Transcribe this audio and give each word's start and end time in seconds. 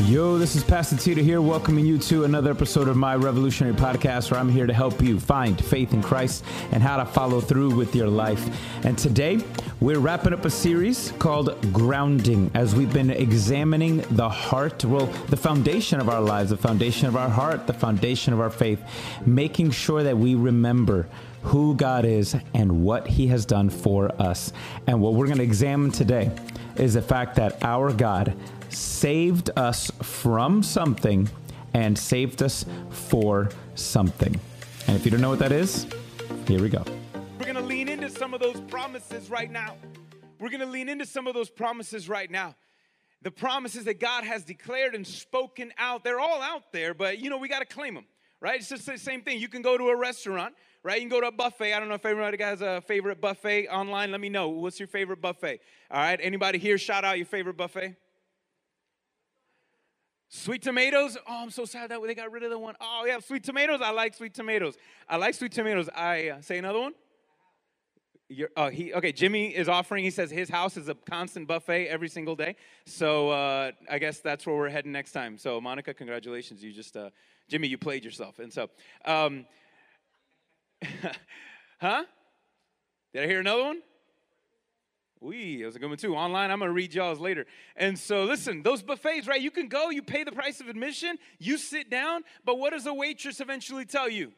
Yo, 0.00 0.38
this 0.38 0.56
is 0.56 0.64
Pastor 0.64 0.96
Tito 0.96 1.22
here, 1.22 1.40
welcoming 1.40 1.86
you 1.86 1.98
to 1.98 2.24
another 2.24 2.50
episode 2.50 2.88
of 2.88 2.96
my 2.96 3.14
revolutionary 3.14 3.76
podcast 3.76 4.28
where 4.28 4.40
I'm 4.40 4.48
here 4.48 4.66
to 4.66 4.72
help 4.72 5.00
you 5.00 5.20
find 5.20 5.58
faith 5.64 5.94
in 5.94 6.02
Christ 6.02 6.44
and 6.72 6.82
how 6.82 6.96
to 6.96 7.06
follow 7.06 7.40
through 7.40 7.76
with 7.76 7.94
your 7.94 8.08
life. 8.08 8.44
And 8.84 8.98
today, 8.98 9.38
we're 9.78 10.00
wrapping 10.00 10.32
up 10.32 10.44
a 10.44 10.50
series 10.50 11.12
called 11.20 11.72
Grounding 11.72 12.50
as 12.54 12.74
we've 12.74 12.92
been 12.92 13.08
examining 13.08 13.98
the 14.10 14.28
heart, 14.28 14.84
well, 14.84 15.06
the 15.28 15.36
foundation 15.36 16.00
of 16.00 16.08
our 16.08 16.20
lives, 16.20 16.50
the 16.50 16.56
foundation 16.56 17.06
of 17.06 17.16
our 17.16 17.30
heart, 17.30 17.68
the 17.68 17.72
foundation 17.72 18.32
of 18.32 18.40
our 18.40 18.50
faith, 18.50 18.82
making 19.24 19.70
sure 19.70 20.02
that 20.02 20.18
we 20.18 20.34
remember 20.34 21.06
who 21.44 21.76
God 21.76 22.04
is 22.04 22.34
and 22.52 22.82
what 22.82 23.06
He 23.06 23.28
has 23.28 23.46
done 23.46 23.70
for 23.70 24.10
us. 24.20 24.52
And 24.88 25.00
what 25.00 25.14
we're 25.14 25.26
going 25.26 25.38
to 25.38 25.44
examine 25.44 25.92
today 25.92 26.32
is 26.76 26.94
the 26.94 27.02
fact 27.02 27.36
that 27.36 27.62
our 27.62 27.92
God 27.92 28.34
saved 28.74 29.50
us 29.56 29.90
from 30.02 30.62
something 30.62 31.28
and 31.74 31.98
saved 31.98 32.42
us 32.42 32.64
for 32.90 33.48
something. 33.74 34.38
And 34.86 34.96
if 34.96 35.04
you 35.04 35.10
don't 35.10 35.20
know 35.20 35.30
what 35.30 35.38
that 35.40 35.52
is, 35.52 35.86
here 36.46 36.60
we 36.60 36.68
go. 36.68 36.84
We're 37.38 37.46
going 37.46 37.56
to 37.56 37.62
lean 37.62 37.88
into 37.88 38.10
some 38.10 38.34
of 38.34 38.40
those 38.40 38.60
promises 38.60 39.30
right 39.30 39.50
now. 39.50 39.76
We're 40.38 40.50
going 40.50 40.60
to 40.60 40.66
lean 40.66 40.88
into 40.88 41.06
some 41.06 41.26
of 41.26 41.34
those 41.34 41.50
promises 41.50 42.08
right 42.08 42.30
now. 42.30 42.54
The 43.22 43.30
promises 43.30 43.84
that 43.84 43.98
God 43.98 44.24
has 44.24 44.44
declared 44.44 44.94
and 44.94 45.06
spoken 45.06 45.72
out, 45.78 46.04
they're 46.04 46.20
all 46.20 46.42
out 46.42 46.72
there, 46.72 46.92
but 46.92 47.18
you 47.18 47.30
know, 47.30 47.38
we 47.38 47.48
got 47.48 47.60
to 47.60 47.64
claim 47.64 47.94
them, 47.94 48.04
right? 48.40 48.60
It's 48.60 48.68
just 48.68 48.84
the 48.84 48.98
same 48.98 49.22
thing. 49.22 49.40
You 49.40 49.48
can 49.48 49.62
go 49.62 49.78
to 49.78 49.88
a 49.88 49.96
restaurant, 49.96 50.54
right? 50.82 50.96
You 50.96 51.08
can 51.08 51.08
go 51.08 51.22
to 51.22 51.28
a 51.28 51.32
buffet. 51.32 51.72
I 51.72 51.80
don't 51.80 51.88
know 51.88 51.94
if 51.94 52.04
everybody 52.04 52.42
has 52.42 52.60
a 52.60 52.82
favorite 52.82 53.22
buffet 53.22 53.68
online. 53.68 54.10
Let 54.10 54.20
me 54.20 54.28
know. 54.28 54.48
What's 54.50 54.78
your 54.78 54.88
favorite 54.88 55.22
buffet? 55.22 55.60
All 55.90 55.98
right. 55.98 56.20
Anybody 56.22 56.58
here 56.58 56.76
shout 56.76 57.04
out 57.04 57.16
your 57.16 57.26
favorite 57.26 57.56
buffet? 57.56 57.96
Sweet 60.36 60.62
tomatoes. 60.62 61.16
Oh, 61.28 61.44
I'm 61.44 61.50
so 61.50 61.64
sad 61.64 61.92
that 61.92 62.02
they 62.04 62.12
got 62.12 62.32
rid 62.32 62.42
of 62.42 62.50
the 62.50 62.58
one. 62.58 62.74
Oh, 62.80 63.04
yeah, 63.06 63.20
sweet 63.20 63.44
tomatoes. 63.44 63.80
I 63.80 63.92
like 63.92 64.14
sweet 64.14 64.34
tomatoes. 64.34 64.74
I 65.08 65.16
like 65.16 65.32
sweet 65.34 65.52
tomatoes. 65.52 65.88
I 65.94 66.30
uh, 66.30 66.40
say 66.40 66.58
another 66.58 66.80
one. 66.80 66.92
You're, 68.28 68.48
oh, 68.56 68.68
he 68.68 68.92
okay. 68.94 69.12
Jimmy 69.12 69.54
is 69.54 69.68
offering. 69.68 70.02
He 70.02 70.10
says 70.10 70.32
his 70.32 70.48
house 70.48 70.76
is 70.76 70.88
a 70.88 70.94
constant 70.94 71.46
buffet 71.46 71.86
every 71.86 72.08
single 72.08 72.34
day. 72.34 72.56
So 72.84 73.30
uh, 73.30 73.70
I 73.88 74.00
guess 74.00 74.18
that's 74.18 74.44
where 74.44 74.56
we're 74.56 74.70
heading 74.70 74.90
next 74.90 75.12
time. 75.12 75.38
So 75.38 75.60
Monica, 75.60 75.94
congratulations. 75.94 76.64
You 76.64 76.72
just 76.72 76.96
uh, 76.96 77.10
Jimmy, 77.48 77.68
you 77.68 77.78
played 77.78 78.04
yourself. 78.04 78.40
And 78.40 78.52
so, 78.52 78.70
um, 79.04 79.46
huh? 81.80 82.04
Did 83.12 83.22
I 83.22 83.26
hear 83.28 83.38
another 83.38 83.62
one? 83.62 83.82
We, 85.24 85.62
that 85.62 85.66
was 85.66 85.76
a 85.76 85.78
good 85.78 85.88
one 85.88 85.96
too. 85.96 86.14
Online, 86.14 86.50
I'm 86.50 86.58
gonna 86.58 86.70
read 86.70 86.92
y'all's 86.92 87.18
later. 87.18 87.46
And 87.76 87.98
so, 87.98 88.24
listen, 88.24 88.62
those 88.62 88.82
buffets, 88.82 89.26
right? 89.26 89.40
You 89.40 89.50
can 89.50 89.68
go, 89.68 89.88
you 89.88 90.02
pay 90.02 90.22
the 90.22 90.32
price 90.32 90.60
of 90.60 90.68
admission, 90.68 91.18
you 91.38 91.56
sit 91.56 91.88
down, 91.88 92.24
but 92.44 92.58
what 92.58 92.74
does 92.74 92.84
the 92.84 92.92
waitress 92.92 93.40
eventually 93.40 93.86
tell 93.86 94.08
you? 94.08 94.32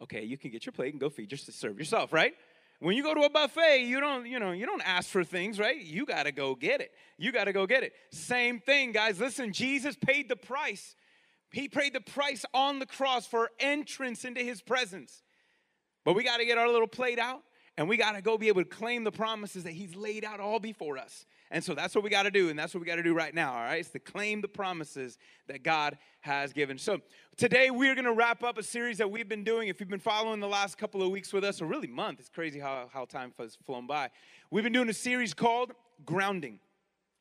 Okay, 0.00 0.22
you 0.22 0.38
can 0.38 0.52
get 0.52 0.64
your 0.64 0.72
plate 0.72 0.94
and 0.94 1.00
go 1.00 1.10
feed 1.10 1.30
to 1.30 1.36
serve 1.36 1.76
yourself, 1.76 2.12
right? 2.12 2.34
When 2.78 2.96
you 2.96 3.02
go 3.02 3.14
to 3.14 3.22
a 3.22 3.30
buffet, 3.30 3.82
you 3.82 4.00
don't, 4.00 4.26
you 4.26 4.38
know, 4.38 4.52
you 4.52 4.64
don't 4.64 4.82
ask 4.82 5.08
for 5.08 5.24
things, 5.24 5.58
right? 5.58 5.80
You 5.80 6.06
gotta 6.06 6.30
go 6.30 6.54
get 6.54 6.80
it. 6.80 6.92
You 7.18 7.32
gotta 7.32 7.52
go 7.52 7.66
get 7.66 7.82
it. 7.82 7.94
Same 8.12 8.60
thing, 8.60 8.92
guys. 8.92 9.18
Listen, 9.18 9.52
Jesus 9.52 9.96
paid 9.96 10.28
the 10.28 10.36
price. 10.36 10.94
He 11.50 11.68
paid 11.68 11.94
the 11.94 12.00
price 12.00 12.44
on 12.54 12.78
the 12.78 12.86
cross 12.86 13.26
for 13.26 13.50
entrance 13.58 14.24
into 14.24 14.40
his 14.40 14.62
presence. 14.62 15.22
But 16.04 16.14
we 16.14 16.22
gotta 16.22 16.44
get 16.44 16.58
our 16.58 16.68
little 16.68 16.88
plate 16.88 17.18
out 17.18 17.42
and 17.78 17.88
we 17.88 17.96
got 17.96 18.12
to 18.12 18.22
go 18.22 18.36
be 18.36 18.48
able 18.48 18.62
to 18.62 18.68
claim 18.68 19.04
the 19.04 19.12
promises 19.12 19.64
that 19.64 19.72
He's 19.72 19.94
laid 19.94 20.24
out 20.24 20.40
all 20.40 20.60
before 20.60 20.98
us. 20.98 21.24
And 21.50 21.62
so 21.62 21.74
that's 21.74 21.94
what 21.94 22.02
we 22.02 22.10
got 22.10 22.22
to 22.22 22.30
do. 22.30 22.48
And 22.48 22.58
that's 22.58 22.74
what 22.74 22.80
we 22.80 22.86
got 22.86 22.96
to 22.96 23.02
do 23.02 23.14
right 23.14 23.34
now, 23.34 23.52
all 23.52 23.60
right? 23.60 23.80
It's 23.80 23.90
to 23.90 23.98
claim 23.98 24.40
the 24.40 24.48
promises 24.48 25.18
that 25.48 25.62
God 25.62 25.98
has 26.20 26.52
given. 26.52 26.78
So 26.78 27.00
today 27.36 27.70
we're 27.70 27.94
going 27.94 28.06
to 28.06 28.12
wrap 28.12 28.42
up 28.42 28.56
a 28.56 28.62
series 28.62 28.98
that 28.98 29.10
we've 29.10 29.28
been 29.28 29.44
doing. 29.44 29.68
If 29.68 29.80
you've 29.80 29.88
been 29.88 30.00
following 30.00 30.40
the 30.40 30.48
last 30.48 30.78
couple 30.78 31.02
of 31.02 31.10
weeks 31.10 31.32
with 31.32 31.44
us, 31.44 31.60
or 31.60 31.66
really 31.66 31.88
month, 31.88 32.20
it's 32.20 32.30
crazy 32.30 32.58
how, 32.58 32.88
how 32.92 33.04
time 33.04 33.32
has 33.38 33.56
flown 33.66 33.86
by. 33.86 34.10
We've 34.50 34.64
been 34.64 34.72
doing 34.72 34.88
a 34.88 34.94
series 34.94 35.34
called 35.34 35.72
Grounding. 36.06 36.58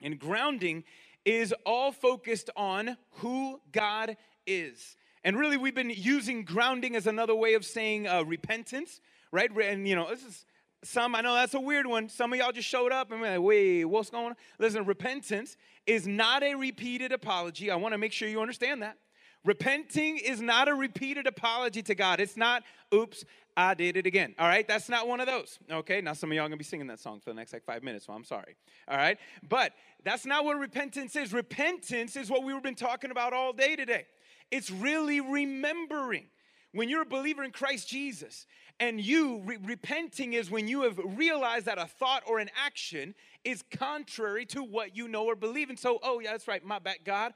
And 0.01 0.17
grounding 0.17 0.83
is 1.25 1.53
all 1.65 1.91
focused 1.91 2.49
on 2.55 2.97
who 3.15 3.59
God 3.71 4.17
is. 4.47 4.97
And 5.23 5.37
really, 5.37 5.57
we've 5.57 5.75
been 5.75 5.91
using 5.91 6.43
grounding 6.43 6.95
as 6.95 7.05
another 7.05 7.35
way 7.35 7.53
of 7.53 7.63
saying 7.63 8.07
uh, 8.07 8.23
repentance 8.23 9.01
right? 9.31 9.49
And 9.51 9.87
you 9.87 9.95
know, 9.95 10.09
this 10.09 10.23
is 10.23 10.45
some, 10.83 11.15
I 11.15 11.21
know 11.21 11.33
that's 11.33 11.53
a 11.53 11.59
weird 11.59 11.85
one. 11.85 12.09
Some 12.09 12.33
of 12.33 12.39
y'all 12.39 12.51
just 12.51 12.67
showed 12.67 12.91
up 12.91 13.11
and 13.11 13.21
we're 13.21 13.31
like, 13.31 13.41
wait, 13.41 13.85
what's 13.85 14.09
going 14.09 14.27
on? 14.27 14.35
Listen, 14.59 14.85
repentance 14.85 15.57
is 15.85 16.07
not 16.07 16.43
a 16.43 16.55
repeated 16.55 17.11
apology. 17.11 17.69
I 17.69 17.75
want 17.75 17.93
to 17.93 17.97
make 17.97 18.13
sure 18.13 18.27
you 18.27 18.41
understand 18.41 18.81
that. 18.81 18.97
Repenting 19.43 20.17
is 20.17 20.39
not 20.39 20.67
a 20.67 20.73
repeated 20.73 21.25
apology 21.25 21.81
to 21.83 21.95
God. 21.95 22.19
It's 22.19 22.37
not, 22.37 22.63
oops, 22.93 23.25
I 23.57 23.73
did 23.73 23.97
it 23.97 24.05
again. 24.05 24.35
All 24.37 24.47
right, 24.47 24.67
that's 24.67 24.87
not 24.87 25.07
one 25.07 25.19
of 25.19 25.25
those. 25.25 25.57
Okay, 25.69 25.99
now 25.99 26.13
some 26.13 26.31
of 26.31 26.35
y'all 26.35 26.45
gonna 26.45 26.57
be 26.57 26.63
singing 26.63 26.87
that 26.87 26.99
song 26.99 27.19
for 27.19 27.31
the 27.31 27.33
next 27.33 27.51
like 27.51 27.63
five 27.63 27.83
minutes, 27.83 28.05
so 28.05 28.13
I'm 28.13 28.23
sorry. 28.23 28.55
All 28.87 28.97
right, 28.97 29.17
but 29.49 29.73
that's 30.03 30.25
not 30.25 30.45
what 30.45 30.57
repentance 30.57 31.15
is. 31.15 31.33
Repentance 31.33 32.15
is 32.15 32.29
what 32.29 32.43
we've 32.43 32.61
been 32.61 32.75
talking 32.75 33.11
about 33.11 33.33
all 33.33 33.51
day 33.51 33.75
today. 33.75 34.05
It's 34.51 34.69
really 34.69 35.21
remembering. 35.21 36.27
When 36.73 36.87
you're 36.87 37.01
a 37.01 37.05
believer 37.05 37.43
in 37.43 37.51
Christ 37.51 37.89
Jesus 37.89 38.45
and 38.79 38.99
you 38.99 39.41
re- 39.43 39.57
repenting 39.63 40.33
is 40.33 40.49
when 40.49 40.67
you 40.67 40.83
have 40.83 40.99
realized 41.03 41.65
that 41.65 41.77
a 41.77 41.85
thought 41.85 42.23
or 42.25 42.39
an 42.39 42.49
action 42.65 43.13
is 43.43 43.63
contrary 43.71 44.45
to 44.47 44.63
what 44.63 44.95
you 44.95 45.07
know 45.07 45.25
or 45.25 45.35
believe. 45.35 45.69
And 45.69 45.77
so, 45.77 45.99
oh, 46.01 46.19
yeah, 46.19 46.31
that's 46.31 46.47
right, 46.47 46.63
my 46.63 46.79
bad, 46.79 46.99
God. 47.03 47.33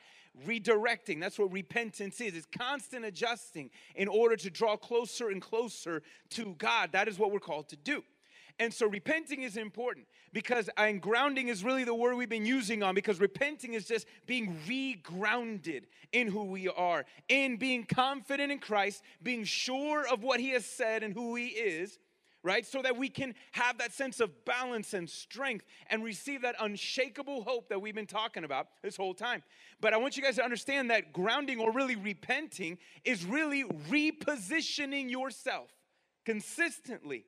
Redirecting. 0.48 1.20
That's 1.20 1.38
what 1.38 1.52
repentance 1.52 2.22
is. 2.22 2.36
It's 2.36 2.48
constant 2.58 3.04
adjusting 3.04 3.72
in 3.96 4.08
order 4.08 4.36
to 4.38 4.50
draw 4.50 4.78
closer 4.78 5.30
and 5.30 5.42
closer 5.42 6.02
to 6.32 6.56
God. 6.58 6.92
That 6.94 7.08
is 7.08 7.20
what 7.20 7.32
we're 7.32 7.40
called 7.40 7.70
to 7.70 7.76
do. 7.76 8.04
And 8.58 8.74
so 8.74 8.88
repenting 8.88 9.44
is 9.44 9.58
important 9.58 10.08
because 10.32 10.70
and 10.78 11.02
grounding 11.02 11.50
is 11.50 11.64
really 11.64 11.84
the 11.84 11.94
word 11.94 12.16
we've 12.16 12.30
been 12.30 12.46
using 12.46 12.84
on 12.84 12.96
because 12.96 13.20
repenting 13.20 13.74
is 13.74 13.86
just 13.86 14.08
being 14.26 14.58
regrounded 14.68 15.84
in 16.14 16.28
who 16.28 16.46
we 16.46 16.70
are, 16.70 17.06
in 17.28 17.58
being 17.58 17.84
confident 17.84 18.52
in 18.52 18.60
Christ, 18.60 19.04
being 19.22 19.44
sure 19.44 20.08
of 20.08 20.24
what 20.24 20.40
he 20.40 20.52
has 20.52 20.66
said 20.66 21.04
and 21.04 21.14
who 21.14 21.36
he 21.36 21.48
is, 21.48 22.00
right? 22.44 22.66
So 22.66 22.82
that 22.82 22.96
we 22.96 23.10
can 23.10 23.36
have 23.52 23.78
that 23.80 23.92
sense 23.92 24.22
of 24.22 24.46
balance 24.46 24.94
and 24.94 25.10
strength 25.10 25.66
and 25.90 26.02
receive 26.02 26.44
that 26.44 26.56
unshakable 26.62 27.44
hope 27.44 27.68
that 27.68 27.82
we've 27.82 27.96
been 27.96 28.06
talking 28.06 28.46
about 28.46 28.68
this 28.82 28.96
whole 28.96 29.14
time. 29.14 29.44
But 29.82 29.94
I 29.94 29.98
want 29.98 30.16
you 30.16 30.24
guys 30.24 30.36
to 30.36 30.46
understand 30.46 30.92
that 30.92 31.12
grounding 31.12 31.60
or 31.60 31.74
really 31.74 31.98
repenting 31.98 32.78
is 33.04 33.26
really 33.26 33.66
repositioning 33.66 35.12
yourself 35.12 35.72
consistently 36.24 37.26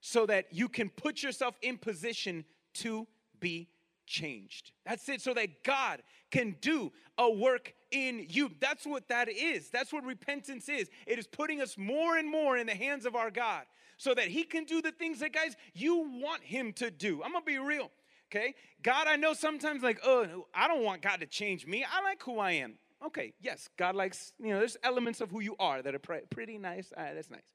so 0.00 0.26
that 0.26 0.46
you 0.52 0.68
can 0.68 0.90
put 0.90 1.22
yourself 1.22 1.56
in 1.62 1.78
position 1.78 2.44
to 2.74 3.06
be 3.40 3.68
changed. 4.06 4.72
That's 4.86 5.08
it, 5.08 5.20
so 5.20 5.34
that 5.34 5.62
God 5.64 6.02
can 6.30 6.56
do 6.60 6.92
a 7.16 7.30
work 7.30 7.74
in 7.90 8.26
you. 8.28 8.50
That's 8.60 8.86
what 8.86 9.08
that 9.08 9.28
is. 9.28 9.70
That's 9.70 9.92
what 9.92 10.04
repentance 10.04 10.68
is. 10.68 10.88
It 11.06 11.18
is 11.18 11.26
putting 11.26 11.60
us 11.60 11.76
more 11.76 12.16
and 12.16 12.30
more 12.30 12.56
in 12.56 12.66
the 12.66 12.74
hands 12.74 13.06
of 13.06 13.14
our 13.14 13.30
God 13.30 13.64
so 13.96 14.14
that 14.14 14.28
He 14.28 14.44
can 14.44 14.64
do 14.64 14.80
the 14.80 14.92
things 14.92 15.20
that, 15.20 15.32
guys, 15.32 15.56
you 15.74 16.20
want 16.22 16.42
Him 16.42 16.72
to 16.74 16.90
do. 16.90 17.22
I'm 17.22 17.32
gonna 17.32 17.44
be 17.44 17.58
real, 17.58 17.90
okay? 18.30 18.54
God, 18.82 19.06
I 19.06 19.16
know 19.16 19.34
sometimes 19.34 19.82
like, 19.82 20.00
oh, 20.04 20.46
I 20.54 20.68
don't 20.68 20.84
want 20.84 21.02
God 21.02 21.20
to 21.20 21.26
change 21.26 21.66
me. 21.66 21.84
I 21.84 22.02
like 22.02 22.22
who 22.22 22.38
I 22.38 22.52
am. 22.52 22.74
Okay, 23.04 23.32
yes, 23.40 23.68
God 23.76 23.94
likes, 23.94 24.32
you 24.40 24.48
know, 24.48 24.58
there's 24.58 24.76
elements 24.82 25.20
of 25.20 25.30
who 25.30 25.40
you 25.40 25.54
are 25.60 25.82
that 25.82 25.94
are 25.94 26.00
pretty 26.30 26.58
nice. 26.58 26.92
Uh, 26.96 27.14
that's 27.14 27.30
nice. 27.30 27.46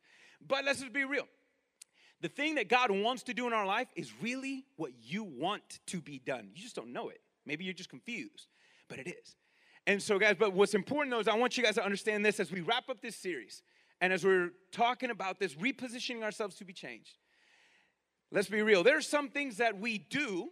But 0.46 0.64
let's 0.64 0.80
just 0.80 0.94
be 0.94 1.04
real 1.04 1.28
the 2.24 2.30
thing 2.30 2.56
that 2.56 2.70
God 2.70 2.90
wants 2.90 3.24
to 3.24 3.34
do 3.34 3.48
in 3.48 3.54
our 3.54 3.66
life 3.66 3.90
is 3.98 4.14
really 4.22 4.64
what 4.78 4.92
you 5.04 5.25
want 5.25 5.80
to 5.88 6.00
be 6.00 6.20
done. 6.25 6.50
You 6.56 6.64
just 6.64 6.74
don't 6.74 6.94
know 6.94 7.10
it. 7.10 7.20
Maybe 7.46 7.66
you're 7.66 7.74
just 7.74 7.90
confused, 7.90 8.48
but 8.88 8.98
it 8.98 9.10
is. 9.10 9.36
And 9.86 10.02
so, 10.02 10.18
guys, 10.18 10.38
but 10.40 10.54
what's 10.54 10.74
important 10.74 11.12
though 11.12 11.20
is 11.20 11.28
I 11.28 11.36
want 11.36 11.58
you 11.58 11.64
guys 11.64 11.75
to 11.75 11.84
understand 11.84 12.25
this 12.25 12.40
as 12.40 12.50
we 12.50 12.62
wrap 12.62 12.90
up 12.90 13.02
this 13.02 13.18
series 13.18 13.62
and 14.00 14.14
as 14.14 14.24
we're 14.24 14.52
talking 14.72 15.10
about 15.10 15.38
this, 15.38 15.56
repositioning 15.56 16.24
ourselves 16.24 16.56
to 16.56 16.66
be 16.66 16.72
changed. 16.72 17.18
Let's 18.31 18.48
be 18.48 18.62
real. 18.62 18.84
There 18.84 18.98
are 18.98 19.02
some 19.02 19.28
things 19.28 19.58
that 19.58 19.78
we 19.78 19.98
do 19.98 20.50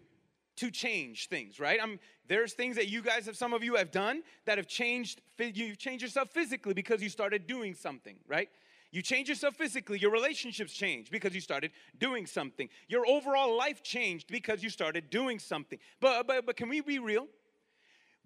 to 0.57 0.71
change 0.71 1.29
things, 1.29 1.57
right? 1.57 1.79
I'm, 1.81 1.99
there's 2.27 2.51
things 2.51 2.75
that 2.75 2.89
you 2.89 3.01
guys 3.01 3.27
have, 3.27 3.37
some 3.37 3.53
of 3.53 3.63
you 3.63 3.75
have 3.75 3.91
done 3.91 4.23
that 4.45 4.57
have 4.57 4.67
changed, 4.67 5.21
you've 5.39 5.77
changed 5.77 6.03
yourself 6.03 6.31
physically 6.31 6.73
because 6.73 7.01
you 7.01 7.07
started 7.07 7.47
doing 7.47 7.75
something, 7.75 8.17
right? 8.27 8.49
You 8.91 9.01
change 9.01 9.29
yourself 9.29 9.55
physically, 9.55 9.99
your 9.99 10.11
relationships 10.11 10.73
change 10.73 11.09
because 11.09 11.33
you 11.33 11.39
started 11.39 11.71
doing 11.97 12.25
something. 12.25 12.67
Your 12.89 13.07
overall 13.07 13.57
life 13.57 13.81
changed 13.81 14.27
because 14.27 14.61
you 14.61 14.69
started 14.69 15.09
doing 15.09 15.39
something. 15.39 15.79
But, 16.01 16.27
but, 16.27 16.45
but 16.45 16.57
can 16.57 16.67
we 16.67 16.81
be 16.81 16.99
real? 16.99 17.27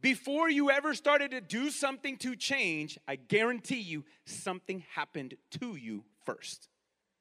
Before 0.01 0.49
you 0.49 0.71
ever 0.71 0.93
started 0.95 1.31
to 1.31 1.41
do 1.41 1.69
something 1.69 2.17
to 2.17 2.35
change, 2.35 2.97
I 3.07 3.15
guarantee 3.15 3.79
you 3.79 4.03
something 4.25 4.83
happened 4.93 5.35
to 5.61 5.75
you 5.75 6.03
first. 6.25 6.67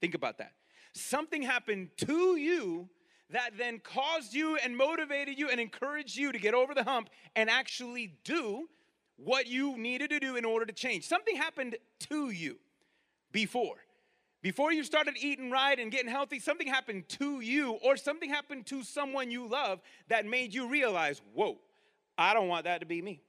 Think 0.01 0.15
about 0.15 0.39
that. 0.39 0.53
Something 0.93 1.43
happened 1.43 1.91
to 1.99 2.37
you 2.37 2.89
that 3.31 3.51
then 3.59 3.79
caused 3.79 4.33
you 4.33 4.57
and 4.57 4.77
motivated 4.77 5.39
you 5.39 5.51
and 5.51 5.61
encouraged 5.61 6.17
you 6.17 6.33
to 6.33 6.39
get 6.39 6.55
over 6.55 6.75
the 6.75 6.85
hump 6.85 7.11
and 7.37 7.51
actually 7.51 8.15
do 8.25 8.69
what 9.17 9.47
you 9.47 9.77
needed 9.77 10.11
to 10.11 10.21
do 10.21 10.37
in 10.37 10.45
order 10.45 10.65
to 10.65 10.73
change. 10.73 11.05
Something 11.05 11.37
happened 11.37 11.77
to 12.11 12.31
you 12.31 12.59
before. 13.35 13.75
Before 14.41 14.73
you 14.73 14.85
started 14.85 15.17
eating 15.21 15.51
right 15.51 15.79
and 15.79 15.91
getting 15.91 16.11
healthy, 16.11 16.39
something 16.39 16.67
happened 16.67 17.09
to 17.09 17.41
you 17.41 17.73
or 17.83 17.97
something 17.97 18.31
happened 18.31 18.65
to 18.67 18.83
someone 18.83 19.31
you 19.31 19.47
love 19.47 19.81
that 20.09 20.25
made 20.25 20.55
you 20.55 20.69
realize, 20.69 21.21
whoa, 21.35 21.59
I 22.17 22.33
don't 22.33 22.49
want 22.49 22.65
that 22.65 22.81
to 22.81 22.87
be 22.87 23.03
me. 23.03 23.21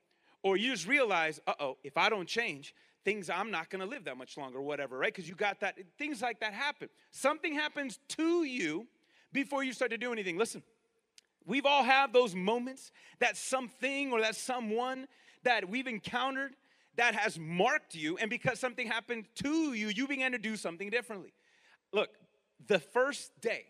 Or 0.43 0.57
you 0.57 0.71
just 0.71 0.87
realize, 0.87 1.39
uh 1.47 1.53
oh, 1.59 1.77
if 1.83 1.97
I 1.97 2.09
don't 2.09 2.27
change, 2.27 2.75
things 3.03 3.29
I'm 3.29 3.49
not 3.49 3.69
gonna 3.69 3.85
live 3.85 4.05
that 4.05 4.17
much 4.17 4.37
longer, 4.37 4.61
whatever, 4.61 4.97
right? 4.97 5.13
Because 5.13 5.27
you 5.27 5.35
got 5.35 5.59
that, 5.61 5.75
things 5.97 6.21
like 6.21 6.39
that 6.41 6.53
happen. 6.53 6.89
Something 7.11 7.55
happens 7.55 7.99
to 8.09 8.43
you 8.43 8.85
before 9.33 9.63
you 9.63 9.73
start 9.73 9.89
to 9.91 9.97
do 9.97 10.11
anything. 10.11 10.37
Listen, 10.37 10.61
we've 11.47 11.65
all 11.65 11.83
had 11.83 12.13
those 12.13 12.35
moments 12.35 12.91
that 13.19 13.37
something 13.37 14.11
or 14.11 14.21
that 14.21 14.35
someone 14.35 15.07
that 15.43 15.67
we've 15.67 15.87
encountered 15.87 16.55
that 16.97 17.15
has 17.15 17.37
marked 17.37 17.95
you, 17.95 18.17
and 18.17 18.29
because 18.29 18.59
something 18.59 18.87
happened 18.87 19.25
to 19.43 19.73
you, 19.73 19.87
you 19.87 20.07
began 20.07 20.31
to 20.31 20.37
do 20.37 20.55
something 20.55 20.89
differently. 20.89 21.33
Look, 21.93 22.09
the 22.67 22.79
first 22.79 23.31
day 23.41 23.65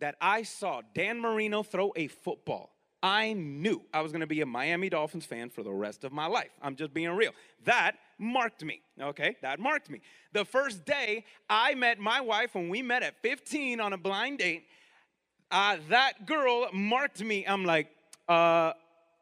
that 0.00 0.16
I 0.20 0.42
saw 0.42 0.82
Dan 0.94 1.20
Marino 1.20 1.62
throw 1.62 1.92
a 1.96 2.08
football, 2.08 2.70
I 3.02 3.32
knew 3.32 3.82
I 3.94 4.02
was 4.02 4.12
gonna 4.12 4.26
be 4.26 4.42
a 4.42 4.46
Miami 4.46 4.90
Dolphins 4.90 5.24
fan 5.24 5.48
for 5.48 5.62
the 5.62 5.72
rest 5.72 6.04
of 6.04 6.12
my 6.12 6.26
life. 6.26 6.50
I'm 6.60 6.76
just 6.76 6.92
being 6.92 7.10
real. 7.10 7.32
That 7.64 7.96
marked 8.18 8.62
me, 8.62 8.82
okay? 9.00 9.36
That 9.40 9.58
marked 9.58 9.88
me. 9.88 10.00
The 10.32 10.44
first 10.44 10.84
day 10.84 11.24
I 11.48 11.74
met 11.74 11.98
my 11.98 12.20
wife, 12.20 12.54
when 12.54 12.68
we 12.68 12.82
met 12.82 13.02
at 13.02 13.20
15 13.22 13.80
on 13.80 13.94
a 13.94 13.98
blind 13.98 14.38
date, 14.38 14.64
uh, 15.50 15.78
that 15.88 16.26
girl 16.26 16.68
marked 16.72 17.22
me. 17.22 17.46
I'm 17.46 17.64
like, 17.64 17.88
uh, 18.28 18.72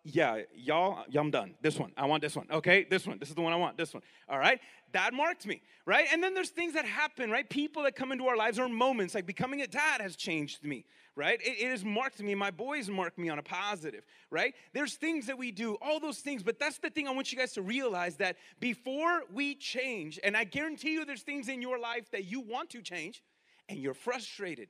yeah, 0.04 0.42
y'all, 0.54 1.04
y'all, 1.08 1.22
I'm 1.22 1.30
done. 1.30 1.54
This 1.60 1.78
one, 1.78 1.92
I 1.96 2.06
want 2.06 2.22
this 2.22 2.36
one. 2.36 2.46
Okay, 2.50 2.86
this 2.88 3.06
one, 3.06 3.18
this 3.18 3.28
is 3.28 3.34
the 3.34 3.42
one 3.42 3.52
I 3.52 3.56
want. 3.56 3.76
This 3.76 3.92
one. 3.92 4.02
All 4.28 4.38
right, 4.38 4.60
that 4.92 5.12
marked 5.12 5.46
me, 5.46 5.60
right? 5.86 6.06
And 6.12 6.22
then 6.22 6.34
there's 6.34 6.50
things 6.50 6.74
that 6.74 6.84
happen, 6.84 7.30
right? 7.30 7.48
People 7.48 7.82
that 7.82 7.96
come 7.96 8.12
into 8.12 8.26
our 8.26 8.36
lives 8.36 8.58
or 8.58 8.68
moments, 8.68 9.14
like 9.14 9.26
becoming 9.26 9.62
a 9.62 9.66
dad 9.66 10.00
has 10.00 10.16
changed 10.16 10.64
me, 10.64 10.84
right? 11.16 11.40
It, 11.42 11.62
it 11.62 11.70
has 11.70 11.84
marked 11.84 12.20
me. 12.20 12.34
My 12.34 12.50
boys 12.50 12.88
marked 12.88 13.18
me 13.18 13.28
on 13.28 13.38
a 13.38 13.42
positive, 13.42 14.04
right? 14.30 14.54
There's 14.72 14.94
things 14.94 15.26
that 15.26 15.36
we 15.36 15.50
do, 15.50 15.76
all 15.82 16.00
those 16.00 16.18
things, 16.18 16.42
but 16.42 16.58
that's 16.58 16.78
the 16.78 16.90
thing 16.90 17.08
I 17.08 17.10
want 17.10 17.32
you 17.32 17.38
guys 17.38 17.52
to 17.52 17.62
realize 17.62 18.16
that 18.16 18.36
before 18.60 19.22
we 19.32 19.54
change, 19.56 20.18
and 20.22 20.36
I 20.36 20.44
guarantee 20.44 20.92
you 20.92 21.04
there's 21.04 21.22
things 21.22 21.48
in 21.48 21.60
your 21.60 21.78
life 21.78 22.10
that 22.12 22.24
you 22.24 22.40
want 22.40 22.70
to 22.70 22.82
change 22.82 23.22
and 23.68 23.78
you're 23.78 23.94
frustrated 23.94 24.68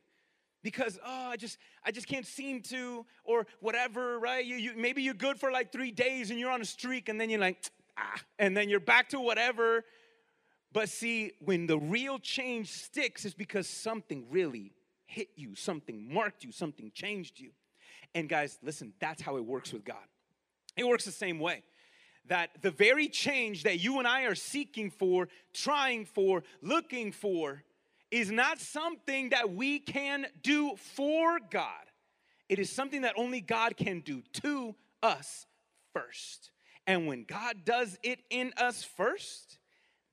because 0.62 0.98
oh 1.04 1.28
i 1.30 1.36
just 1.36 1.58
i 1.84 1.90
just 1.90 2.06
can't 2.06 2.26
seem 2.26 2.60
to 2.60 3.04
or 3.24 3.46
whatever 3.60 4.18
right? 4.18 4.44
You, 4.44 4.56
you 4.56 4.72
maybe 4.76 5.02
you're 5.02 5.14
good 5.14 5.38
for 5.38 5.50
like 5.50 5.72
three 5.72 5.90
days 5.90 6.30
and 6.30 6.38
you're 6.38 6.50
on 6.50 6.60
a 6.60 6.64
streak 6.64 7.08
and 7.08 7.20
then 7.20 7.30
you're 7.30 7.40
like 7.40 7.70
ah 7.98 8.20
and 8.38 8.56
then 8.56 8.68
you're 8.68 8.80
back 8.80 9.08
to 9.10 9.20
whatever. 9.20 9.84
But 10.72 10.88
see 10.90 11.32
when 11.40 11.66
the 11.66 11.78
real 11.78 12.18
change 12.18 12.70
sticks 12.70 13.24
is 13.24 13.34
because 13.34 13.66
something 13.66 14.26
really 14.30 14.72
hit 15.06 15.28
you 15.36 15.54
something 15.54 16.12
marked 16.12 16.44
you 16.44 16.52
something 16.52 16.90
changed 16.94 17.40
you. 17.40 17.50
And 18.14 18.28
guys 18.28 18.58
listen 18.62 18.92
that's 19.00 19.22
how 19.22 19.36
it 19.36 19.44
works 19.44 19.72
with 19.72 19.84
god. 19.84 19.96
It 20.76 20.86
works 20.86 21.04
the 21.04 21.12
same 21.12 21.38
way 21.38 21.62
that 22.26 22.50
the 22.60 22.70
very 22.70 23.08
change 23.08 23.62
that 23.62 23.80
you 23.80 23.98
and 23.98 24.06
i 24.06 24.22
are 24.24 24.34
seeking 24.34 24.90
for 24.90 25.28
trying 25.54 26.04
for 26.04 26.42
looking 26.60 27.10
for 27.10 27.62
is 28.10 28.30
not 28.30 28.60
something 28.60 29.30
that 29.30 29.52
we 29.52 29.78
can 29.78 30.26
do 30.42 30.76
for 30.76 31.38
God. 31.50 31.84
It 32.48 32.58
is 32.58 32.70
something 32.70 33.02
that 33.02 33.14
only 33.16 33.40
God 33.40 33.76
can 33.76 34.00
do 34.00 34.22
to 34.34 34.74
us 35.02 35.46
first. 35.92 36.50
And 36.86 37.06
when 37.06 37.24
God 37.24 37.64
does 37.64 37.98
it 38.02 38.20
in 38.30 38.52
us 38.56 38.82
first, 38.82 39.58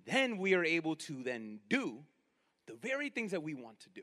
then 0.05 0.37
we 0.37 0.53
are 0.53 0.63
able 0.63 0.95
to 0.97 1.23
then 1.23 1.59
do 1.69 2.03
the 2.67 2.73
very 2.73 3.09
things 3.09 3.31
that 3.31 3.43
we 3.43 3.53
want 3.53 3.79
to 3.81 3.89
do. 3.89 4.01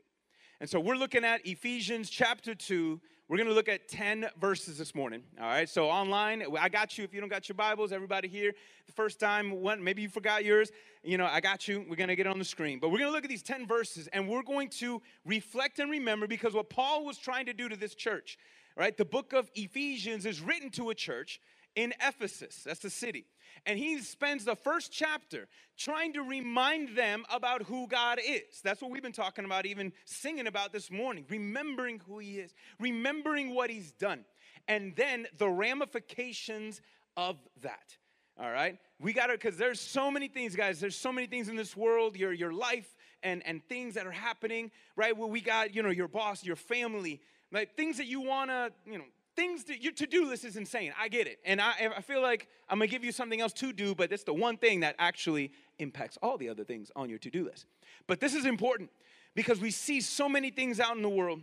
And 0.59 0.69
so 0.69 0.79
we're 0.79 0.95
looking 0.95 1.23
at 1.23 1.45
Ephesians 1.45 2.09
chapter 2.09 2.55
2. 2.55 2.99
We're 3.29 3.37
going 3.37 3.47
to 3.47 3.55
look 3.55 3.69
at 3.69 3.87
10 3.87 4.27
verses 4.41 4.77
this 4.77 4.93
morning. 4.93 5.23
All 5.39 5.47
right. 5.47 5.69
So 5.69 5.85
online, 5.89 6.43
I 6.59 6.67
got 6.67 6.97
you. 6.97 7.05
If 7.05 7.13
you 7.13 7.21
don't 7.21 7.29
got 7.29 7.47
your 7.47 7.55
Bibles, 7.55 7.93
everybody 7.93 8.27
here, 8.27 8.51
the 8.85 8.91
first 8.91 9.17
time, 9.17 9.61
one, 9.61 9.81
maybe 9.81 10.01
you 10.01 10.09
forgot 10.09 10.43
yours, 10.43 10.71
you 11.05 11.17
know, 11.17 11.25
I 11.25 11.39
got 11.39 11.65
you. 11.65 11.85
We're 11.89 11.95
going 11.95 12.09
to 12.09 12.17
get 12.17 12.27
it 12.27 12.29
on 12.29 12.37
the 12.37 12.43
screen. 12.43 12.79
But 12.79 12.89
we're 12.89 12.97
going 12.97 13.09
to 13.09 13.13
look 13.13 13.23
at 13.23 13.29
these 13.29 13.41
10 13.41 13.65
verses 13.65 14.09
and 14.11 14.27
we're 14.27 14.43
going 14.43 14.67
to 14.71 15.01
reflect 15.25 15.79
and 15.79 15.89
remember 15.89 16.27
because 16.27 16.53
what 16.53 16.69
Paul 16.69 17.05
was 17.05 17.17
trying 17.17 17.45
to 17.45 17.53
do 17.53 17.69
to 17.69 17.77
this 17.77 17.95
church, 17.95 18.37
right? 18.75 18.95
The 18.95 19.05
book 19.05 19.31
of 19.31 19.49
Ephesians 19.55 20.25
is 20.25 20.41
written 20.41 20.69
to 20.71 20.89
a 20.89 20.95
church 20.95 21.39
in 21.75 21.93
Ephesus. 22.05 22.63
That's 22.63 22.79
the 22.79 22.89
city. 22.89 23.25
And 23.65 23.79
he 23.79 23.99
spends 23.99 24.45
the 24.45 24.55
first 24.55 24.91
chapter 24.91 25.47
trying 25.77 26.13
to 26.13 26.21
remind 26.21 26.97
them 26.97 27.23
about 27.31 27.63
who 27.63 27.87
God 27.87 28.19
is. 28.25 28.61
That's 28.63 28.81
what 28.81 28.91
we've 28.91 29.03
been 29.03 29.11
talking 29.11 29.45
about, 29.45 29.65
even 29.65 29.93
singing 30.05 30.47
about 30.47 30.73
this 30.73 30.91
morning. 30.91 31.25
Remembering 31.29 32.01
who 32.07 32.19
he 32.19 32.39
is, 32.39 32.53
remembering 32.79 33.53
what 33.55 33.69
he's 33.69 33.91
done, 33.91 34.25
and 34.67 34.95
then 34.95 35.27
the 35.37 35.49
ramifications 35.49 36.81
of 37.15 37.37
that. 37.61 37.97
All 38.39 38.51
right? 38.51 38.77
We 38.99 39.13
got 39.13 39.27
to, 39.27 39.33
because 39.33 39.57
there's 39.57 39.79
so 39.79 40.09
many 40.09 40.27
things, 40.27 40.55
guys. 40.55 40.79
There's 40.79 40.95
so 40.95 41.11
many 41.11 41.27
things 41.27 41.49
in 41.49 41.55
this 41.55 41.77
world, 41.77 42.17
your, 42.17 42.33
your 42.33 42.51
life 42.51 42.95
and, 43.21 43.45
and 43.45 43.63
things 43.67 43.93
that 43.93 44.07
are 44.07 44.11
happening, 44.11 44.71
right? 44.95 45.15
Well, 45.15 45.29
we 45.29 45.41
got, 45.41 45.75
you 45.75 45.83
know, 45.83 45.89
your 45.89 46.07
boss, 46.07 46.43
your 46.43 46.55
family, 46.55 47.21
like 47.51 47.75
things 47.75 47.97
that 47.97 48.07
you 48.07 48.21
want 48.21 48.49
to, 48.49 48.71
you 48.89 48.97
know, 48.97 49.05
things 49.35 49.63
that 49.65 49.81
your 49.81 49.93
to-do 49.93 50.25
list 50.25 50.45
is 50.45 50.57
insane. 50.57 50.93
I 50.99 51.07
get 51.07 51.27
it. 51.27 51.39
And 51.45 51.59
I, 51.59 51.73
I 51.97 52.01
feel 52.01 52.21
like 52.21 52.47
i'm 52.69 52.79
gonna 52.79 52.87
give 52.87 53.03
you 53.03 53.11
something 53.11 53.41
else 53.41 53.53
to 53.53 53.73
do 53.73 53.93
but 53.93 54.11
it's 54.11 54.23
the 54.23 54.33
one 54.33 54.57
thing 54.57 54.79
that 54.81 54.95
actually 54.99 55.51
impacts 55.79 56.17
all 56.21 56.37
the 56.37 56.49
other 56.49 56.63
things 56.63 56.91
on 56.95 57.09
your 57.09 57.19
to-do 57.19 57.45
list. 57.45 57.65
But 58.07 58.19
this 58.19 58.33
is 58.33 58.45
important 58.45 58.89
because 59.35 59.59
we 59.59 59.71
see 59.71 60.01
so 60.01 60.29
many 60.29 60.51
things 60.51 60.79
out 60.79 60.95
in 60.95 61.01
the 61.01 61.09
world. 61.09 61.41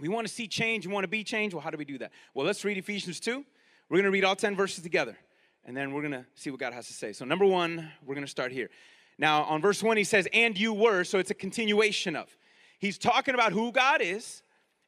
We 0.00 0.08
want 0.08 0.26
to 0.26 0.32
see 0.32 0.46
change 0.46 0.86
we 0.86 0.92
want 0.92 1.04
to 1.04 1.08
be 1.08 1.24
changed. 1.24 1.54
well 1.54 1.62
how 1.62 1.70
do 1.70 1.76
we 1.76 1.84
do 1.84 1.98
that? 1.98 2.12
Well 2.34 2.46
let's 2.46 2.64
read 2.64 2.78
ephesians 2.78 3.20
2 3.20 3.44
we're 3.88 3.98
gonna 3.98 4.10
read 4.10 4.24
all 4.24 4.36
10 4.36 4.56
verses 4.56 4.82
together 4.82 5.16
and 5.64 5.76
then 5.76 5.92
we're 5.92 6.02
gonna 6.02 6.26
see 6.34 6.50
what 6.50 6.60
god 6.60 6.72
has 6.72 6.86
to 6.86 6.92
say. 6.92 7.12
So 7.12 7.24
number 7.24 7.44
one 7.44 7.90
we're 8.04 8.14
gonna 8.14 8.26
start 8.26 8.52
here. 8.52 8.70
Now 9.18 9.42
on 9.44 9.60
verse 9.60 9.82
1 9.82 9.96
he 9.96 10.04
says 10.04 10.28
and 10.32 10.58
you 10.58 10.72
were 10.72 11.04
so 11.04 11.18
it's 11.18 11.30
a 11.30 11.34
continuation 11.34 12.16
of. 12.16 12.34
He's 12.78 12.96
talking 12.96 13.34
about 13.34 13.52
who 13.52 13.72
god 13.72 14.00
is 14.00 14.42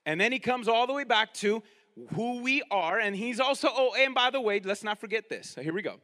and 0.06 0.20
then 0.20 0.32
he 0.32 0.38
comes 0.38 0.68
all 0.68 0.86
the 0.86 0.92
way 0.92 1.04
back 1.04 1.32
to 1.34 1.62
who 2.14 2.42
we 2.42 2.62
are. 2.70 2.98
And 2.98 3.14
he's 3.14 3.40
also, 3.40 3.68
oh, 3.70 3.94
and 3.98 4.14
by 4.14 4.30
the 4.30 4.40
way, 4.40 4.60
let's 4.60 4.84
not 4.84 5.00
forget 5.00 5.28
this. 5.28 5.50
So 5.50 5.62
here 5.62 5.72
we 5.72 5.82
go. 5.82 6.00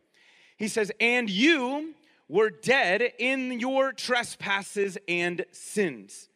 He 0.56 0.68
says, 0.68 0.90
and 1.00 1.30
you 1.30 1.94
were 2.28 2.50
dead 2.50 3.12
in 3.18 3.58
your 3.58 3.92
trespasses 3.92 4.98
and 5.08 5.44
sins, 5.52 6.28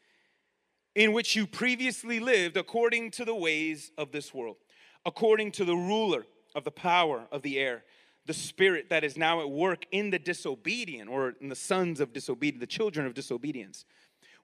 in 0.95 1.13
which 1.13 1.37
you 1.37 1.47
previously 1.47 2.21
lived 2.21 2.57
according 2.57 3.11
to 3.13 3.25
the 3.25 3.35
ways 3.35 3.91
of 3.99 4.13
this 4.13 4.33
world, 4.33 4.57
according 5.05 5.53
to 5.53 5.65
the 5.65 5.77
ruler 5.77 6.25
of 6.55 6.65
the 6.65 6.71
power 6.71 7.27
of 7.33 7.43
the 7.43 7.59
air, 7.59 7.85
the 8.27 8.35
spirit 8.35 8.89
that 8.91 9.05
is 9.05 9.17
now 9.17 9.41
at 9.41 9.51
work 9.51 9.85
in 9.91 10.11
the 10.11 10.19
disobedient, 10.19 11.11
or 11.11 11.35
in 11.41 11.49
the 11.49 11.57
sons 11.57 12.01
of 12.01 12.13
disobedience, 12.13 12.61
the 12.61 12.67
children 12.67 13.05
of 13.05 13.15
disobedience. 13.15 13.85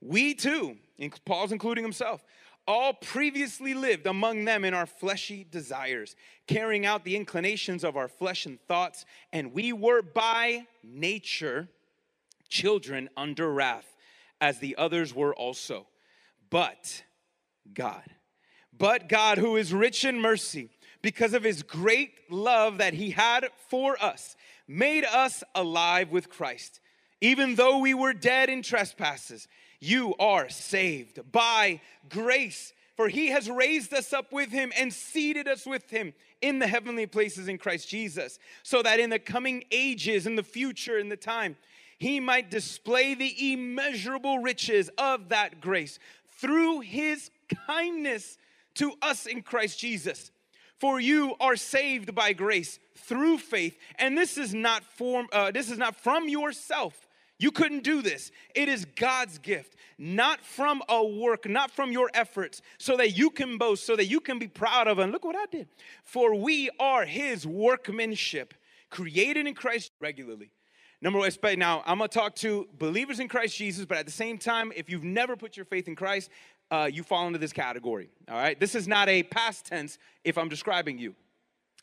We 0.01 0.35
too, 0.35 0.77
Paul's 1.25 1.53
including 1.53 1.85
himself, 1.85 2.25
all 2.69 2.93
previously 2.93 3.73
lived 3.73 4.07
among 4.07 4.45
them 4.45 4.63
in 4.63 4.75
our 4.75 4.85
fleshy 4.85 5.45
desires, 5.51 6.15
carrying 6.47 6.85
out 6.85 7.03
the 7.03 7.17
inclinations 7.17 7.83
of 7.83 7.97
our 7.97 8.09
flesh 8.09 8.45
and 8.45 8.61
thoughts, 8.69 9.07
and 9.33 9.55
we 9.55 9.73
were 9.73 10.03
by 10.03 10.67
nature 10.85 11.69
children 12.51 13.09
under 13.17 13.51
wrath, 13.51 13.97
as 14.41 14.59
the 14.59 14.77
others 14.77 15.15
were 15.15 15.35
also. 15.35 15.87
But 16.51 17.03
God, 17.73 18.05
but 18.77 19.09
God, 19.09 19.39
who 19.39 19.57
is 19.57 19.73
rich 19.73 20.05
in 20.05 20.21
mercy, 20.21 20.69
because 21.01 21.33
of 21.33 21.45
his 21.45 21.63
great 21.63 22.13
love 22.31 22.79
that 22.79 22.93
he 22.95 23.13
had 23.13 23.49
for 23.69 24.01
us, 24.03 24.37
made 24.67 25.05
us 25.07 25.43
alive 25.55 26.11
with 26.11 26.29
Christ. 26.29 26.81
Even 27.21 27.55
though 27.55 27.79
we 27.79 27.95
were 27.95 28.13
dead 28.13 28.51
in 28.51 28.63
trespasses, 28.63 29.49
you 29.81 30.15
are 30.19 30.49
saved 30.49 31.21
by 31.31 31.81
grace. 32.09 32.73
For 32.97 33.09
he 33.09 33.29
has 33.29 33.49
raised 33.49 33.95
us 33.95 34.13
up 34.13 34.33
with 34.33 34.51
him 34.51 34.73
and 34.77 34.93
seated 34.93 35.47
us 35.47 35.65
with 35.65 35.89
him 35.91 36.15
in 36.43 36.59
the 36.59 36.67
heavenly 36.67 37.07
places 37.07 37.47
in 37.47 37.57
Christ 37.59 37.89
Jesus, 37.89 38.39
so 38.63 38.83
that 38.83 39.01
in 39.01 39.11
the 39.11 39.19
coming 39.19 39.65
ages, 39.71 40.27
in 40.27 40.37
the 40.37 40.43
future, 40.43 40.99
in 40.99 41.09
the 41.09 41.17
time, 41.17 41.57
he 41.99 42.21
might 42.21 42.51
display 42.51 43.15
the 43.15 43.53
immeasurable 43.53 44.39
riches 44.39 44.91
of 44.99 45.29
that 45.29 45.61
grace 45.61 45.99
through 46.41 46.81
his 46.81 47.31
kindness 47.67 48.39
to 48.75 48.95
us 49.03 49.27
in 49.27 49.43
Christ 49.43 49.79
Jesus. 49.79 50.31
For 50.79 51.01
you 51.01 51.35
are 51.41 51.57
saved 51.57 52.15
by 52.15 52.33
grace 52.33 52.79
through 52.95 53.39
faith, 53.39 53.77
and 53.97 54.17
this 54.17 54.39
is 54.39 54.55
not 54.55 54.85
from 54.85 55.27
uh, 55.33 55.51
this 55.51 55.71
is 55.71 55.79
not 55.79 55.97
from 55.97 56.29
yourself. 56.29 57.08
You 57.39 57.53
couldn't 57.53 57.85
do 57.85 58.03
this. 58.03 58.33
It 58.55 58.69
is 58.69 58.85
God's 58.85 59.39
gift, 59.39 59.77
not 59.97 60.41
from 60.41 60.83
a 60.89 61.05
work, 61.05 61.49
not 61.49 61.71
from 61.71 61.93
your 61.93 62.11
efforts, 62.13 62.63
so 62.79 62.97
that 62.97 63.17
you 63.17 63.31
can 63.31 63.59
boast, 63.59 63.87
so 63.87 63.95
that 63.95 64.07
you 64.07 64.21
can 64.21 64.39
be 64.39 64.49
proud 64.49 64.89
of. 64.89 64.99
And 64.99 65.13
look 65.13 65.25
what 65.25 65.37
I 65.37 65.47
did. 65.47 65.69
For 66.03 66.35
we 66.35 66.69
are 66.81 67.05
His 67.05 67.47
workmanship, 67.47 68.55
created 68.91 69.47
in 69.47 69.55
Christ 69.55 69.93
regularly. 70.01 70.51
Number 71.01 71.21
one, 71.21 71.31
now 71.57 71.83
I'm 71.87 71.99
gonna 71.99 72.09
talk 72.09 72.35
to 72.37 72.67
believers 72.77 73.21
in 73.21 73.29
Christ 73.29 73.57
Jesus, 73.57 73.85
but 73.85 73.99
at 73.99 74.07
the 74.07 74.13
same 74.13 74.37
time, 74.37 74.73
if 74.75 74.91
you've 74.91 75.05
never 75.05 75.37
put 75.37 75.57
your 75.57 75.65
faith 75.65 75.87
in 75.87 75.95
Christ, 75.95 76.31
uh, 76.73 76.91
you 76.93 77.05
fall 77.05 77.29
into 77.29 77.39
this 77.39 77.53
category. 77.53 78.11
All 78.29 78.37
right, 78.37 78.59
this 78.59 78.75
is 78.75 78.89
not 78.89 79.09
a 79.09 79.23
past 79.23 79.67
tense 79.67 79.99
if 80.25 80.37
I'm 80.37 80.49
describing 80.49 80.99
you. 80.99 81.15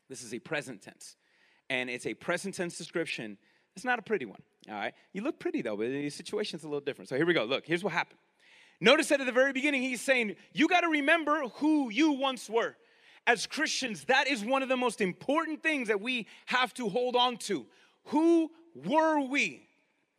This 0.10 0.22
is 0.22 0.34
a 0.34 0.40
present 0.40 0.82
tense, 0.82 1.16
and 1.70 1.90
it's 1.90 2.06
a 2.06 2.14
present 2.14 2.56
tense 2.56 2.78
description. 2.78 3.38
It's 3.78 3.86
not 3.86 4.00
a 4.00 4.02
pretty 4.02 4.26
one. 4.26 4.42
All 4.68 4.76
right, 4.76 4.94
you 5.14 5.22
look 5.22 5.40
pretty 5.40 5.62
though, 5.62 5.78
but 5.78 5.90
the 5.90 6.10
situation's 6.10 6.64
a 6.64 6.68
little 6.68 6.82
different. 6.82 7.10
So 7.10 7.16
here 7.16 7.26
we 7.26 7.34
go. 7.34 7.44
Look, 7.44 7.66
here's 7.66 7.84
what 7.84 7.94
happened. 7.94 8.20
Notice 8.82 9.10
that 9.10 9.22
at 9.22 9.26
the 9.26 9.32
very 9.32 9.54
beginning, 9.54 9.82
he's 9.82 10.02
saying, 10.02 10.36
You 10.54 10.68
got 10.68 10.82
to 10.82 10.90
remember 10.90 11.44
who 11.56 11.90
you 11.90 12.12
once 12.12 12.50
were. 12.50 12.76
As 13.28 13.48
Christians, 13.48 14.06
that 14.06 14.28
is 14.28 14.44
one 14.44 14.62
of 14.62 14.70
the 14.70 14.78
most 14.78 15.02
important 15.02 15.64
things 15.64 15.88
that 15.88 16.02
we 16.02 16.28
have 16.46 16.74
to 16.76 16.90
hold 16.90 17.16
on 17.16 17.38
to. 17.38 17.66
Who 18.06 18.52
were 18.76 19.20
we 19.22 19.68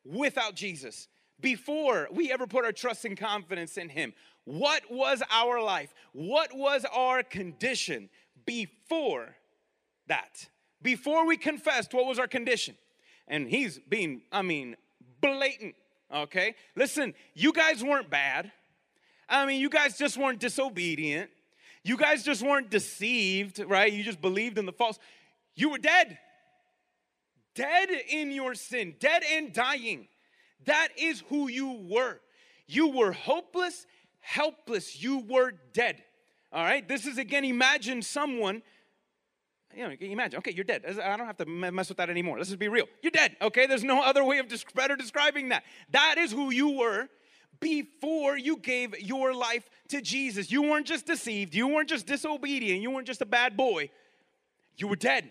without 0.05 0.55
Jesus? 0.55 1.09
Before 1.41 2.09
we 2.11 2.33
ever 2.33 2.47
put 2.47 2.65
our 2.65 2.73
trust 2.73 3.05
and 3.05 3.17
confidence 3.17 3.77
in 3.77 3.89
Him, 3.89 4.15
what 4.45 4.83
was 4.91 5.23
our 5.31 5.61
life? 5.61 5.93
What 6.13 6.57
was 6.57 6.85
our 6.93 7.23
condition 7.23 8.09
before 8.47 9.37
that? 10.07 10.49
Before 10.83 11.27
we 11.27 11.37
confessed, 11.37 11.93
what 11.93 12.07
was 12.07 12.19
our 12.19 12.29
condition? 12.29 12.77
And 13.29 13.49
he's 13.49 13.79
being, 13.79 14.23
I 14.31 14.43
mean, 14.43 14.77
blatant, 15.21 15.75
okay? 16.15 16.55
Listen, 16.75 17.15
you 17.35 17.53
guys 17.53 17.83
weren't 17.83 18.11
bad. 18.11 18.53
I 19.29 19.47
mean, 19.47 19.61
you 19.61 19.69
guys 19.69 19.99
just 19.99 20.17
weren't 20.17 20.39
disobedient. 20.39 21.31
You 21.83 21.97
guys 21.97 22.23
just 22.23 22.43
weren't 22.43 22.71
deceived, 22.71 23.59
right? 23.61 23.93
You 23.93 24.03
just 24.03 24.21
believed 24.21 24.59
in 24.59 24.67
the 24.67 24.73
false. 24.73 24.99
You 25.55 25.71
were 25.71 25.79
dead 25.79 26.19
dead 27.57 27.89
in 28.09 28.31
your 28.31 28.55
sin, 28.55 28.95
dead 29.01 29.25
and 29.33 29.53
dying. 29.53 30.07
That 30.67 30.89
is 30.97 31.25
who 31.29 31.49
you 31.49 31.81
were. 31.89 32.21
You 32.69 32.89
were 32.89 33.13
hopeless, 33.13 33.87
helpless. 34.21 35.03
You 35.03 35.25
were 35.29 35.55
dead. 35.73 36.05
All 36.53 36.63
right? 36.63 36.87
This 36.87 37.07
is 37.07 37.19
again, 37.19 37.45
imagine 37.45 38.03
someone, 38.03 38.63
you 39.77 39.87
know, 39.87 39.95
imagine, 40.01 40.39
okay, 40.39 40.53
you're 40.53 40.65
dead. 40.65 40.85
I 40.87 41.17
don't 41.17 41.27
have 41.27 41.37
to 41.37 41.47
mess 41.47 41.89
with 41.89 41.99
that 41.99 42.09
anymore. 42.09 42.39
Let's 42.39 42.49
just 42.49 42.59
be 42.59 42.69
real. 42.69 42.87
You're 43.03 43.11
dead, 43.11 43.37
okay? 43.43 43.67
There's 43.67 43.85
no 43.85 44.03
other 44.03 44.25
way 44.25 44.39
of 44.39 44.47
better 44.75 44.97
describing 44.97 45.51
that. 45.51 45.65
That 45.91 46.17
is 46.19 46.33
who 46.33 46.51
you 46.51 46.79
were 46.79 47.09
before 47.61 48.39
you 48.39 48.57
gave 48.57 48.99
your 48.99 49.35
life 49.35 49.69
to 49.89 50.01
Jesus. 50.01 50.51
You 50.51 50.63
weren't 50.63 50.87
just 50.87 51.07
deceived, 51.07 51.55
you 51.55 51.69
weren't 51.69 51.89
just 51.89 52.07
disobedient, 52.07 52.81
you 52.81 52.91
weren't 52.91 53.07
just 53.07 53.21
a 53.21 53.27
bad 53.27 53.57
boy. 53.57 53.91
You 54.77 54.89
were 54.89 54.97
dead 54.97 55.31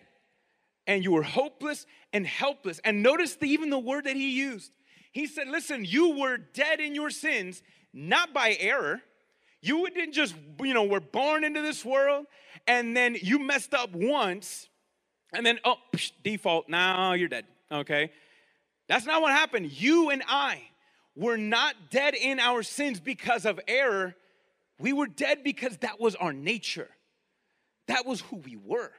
and 0.87 1.03
you 1.03 1.11
were 1.11 1.23
hopeless 1.23 1.85
and 2.13 2.25
helpless. 2.25 2.79
And 2.83 3.01
notice 3.01 3.35
the, 3.35 3.47
even 3.47 3.69
the 3.69 3.79
word 3.79 4.05
that 4.05 4.15
he 4.15 4.31
used. 4.31 4.71
He 5.11 5.27
said, 5.27 5.47
Listen, 5.47 5.85
you 5.85 6.17
were 6.17 6.37
dead 6.37 6.79
in 6.79 6.93
your 6.93 7.09
sins, 7.09 7.63
not 7.93 8.33
by 8.33 8.57
error. 8.59 9.01
You 9.61 9.89
didn't 9.89 10.13
just, 10.13 10.35
you 10.61 10.73
know, 10.73 10.83
were 10.83 10.99
born 10.99 11.43
into 11.43 11.61
this 11.61 11.83
world 11.83 12.25
and 12.67 12.95
then 12.95 13.15
you 13.21 13.39
messed 13.39 13.73
up 13.73 13.93
once 13.93 14.69
and 15.33 15.45
then, 15.45 15.59
oh, 15.65 15.75
psh, 15.93 16.11
default, 16.23 16.69
now 16.69 17.13
you're 17.13 17.27
dead, 17.27 17.45
okay? 17.71 18.11
That's 18.87 19.05
not 19.05 19.21
what 19.21 19.31
happened. 19.31 19.71
You 19.71 20.09
and 20.09 20.23
I 20.27 20.61
were 21.15 21.37
not 21.37 21.75
dead 21.89 22.13
in 22.15 22.39
our 22.39 22.63
sins 22.63 22.99
because 22.99 23.45
of 23.45 23.59
error. 23.67 24.15
We 24.79 24.93
were 24.93 25.07
dead 25.07 25.43
because 25.43 25.77
that 25.77 25.99
was 25.99 26.15
our 26.15 26.33
nature, 26.33 26.89
that 27.87 28.05
was 28.05 28.21
who 28.21 28.37
we 28.37 28.55
were. 28.55 28.91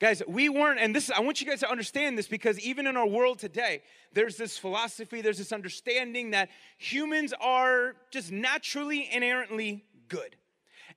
Guys, 0.00 0.20
we 0.26 0.48
weren't, 0.48 0.80
and 0.80 0.96
this, 0.96 1.12
I 1.12 1.20
want 1.20 1.40
you 1.40 1.46
guys 1.46 1.60
to 1.60 1.70
understand 1.70 2.18
this 2.18 2.26
because 2.26 2.58
even 2.58 2.88
in 2.88 2.96
our 2.96 3.06
world 3.06 3.38
today, 3.38 3.84
there's 4.12 4.36
this 4.36 4.58
philosophy, 4.58 5.20
there's 5.20 5.38
this 5.38 5.52
understanding 5.52 6.32
that 6.32 6.48
humans 6.76 7.32
are 7.40 7.94
just 8.10 8.32
naturally, 8.32 9.08
inherently 9.12 9.84
good. 10.08 10.34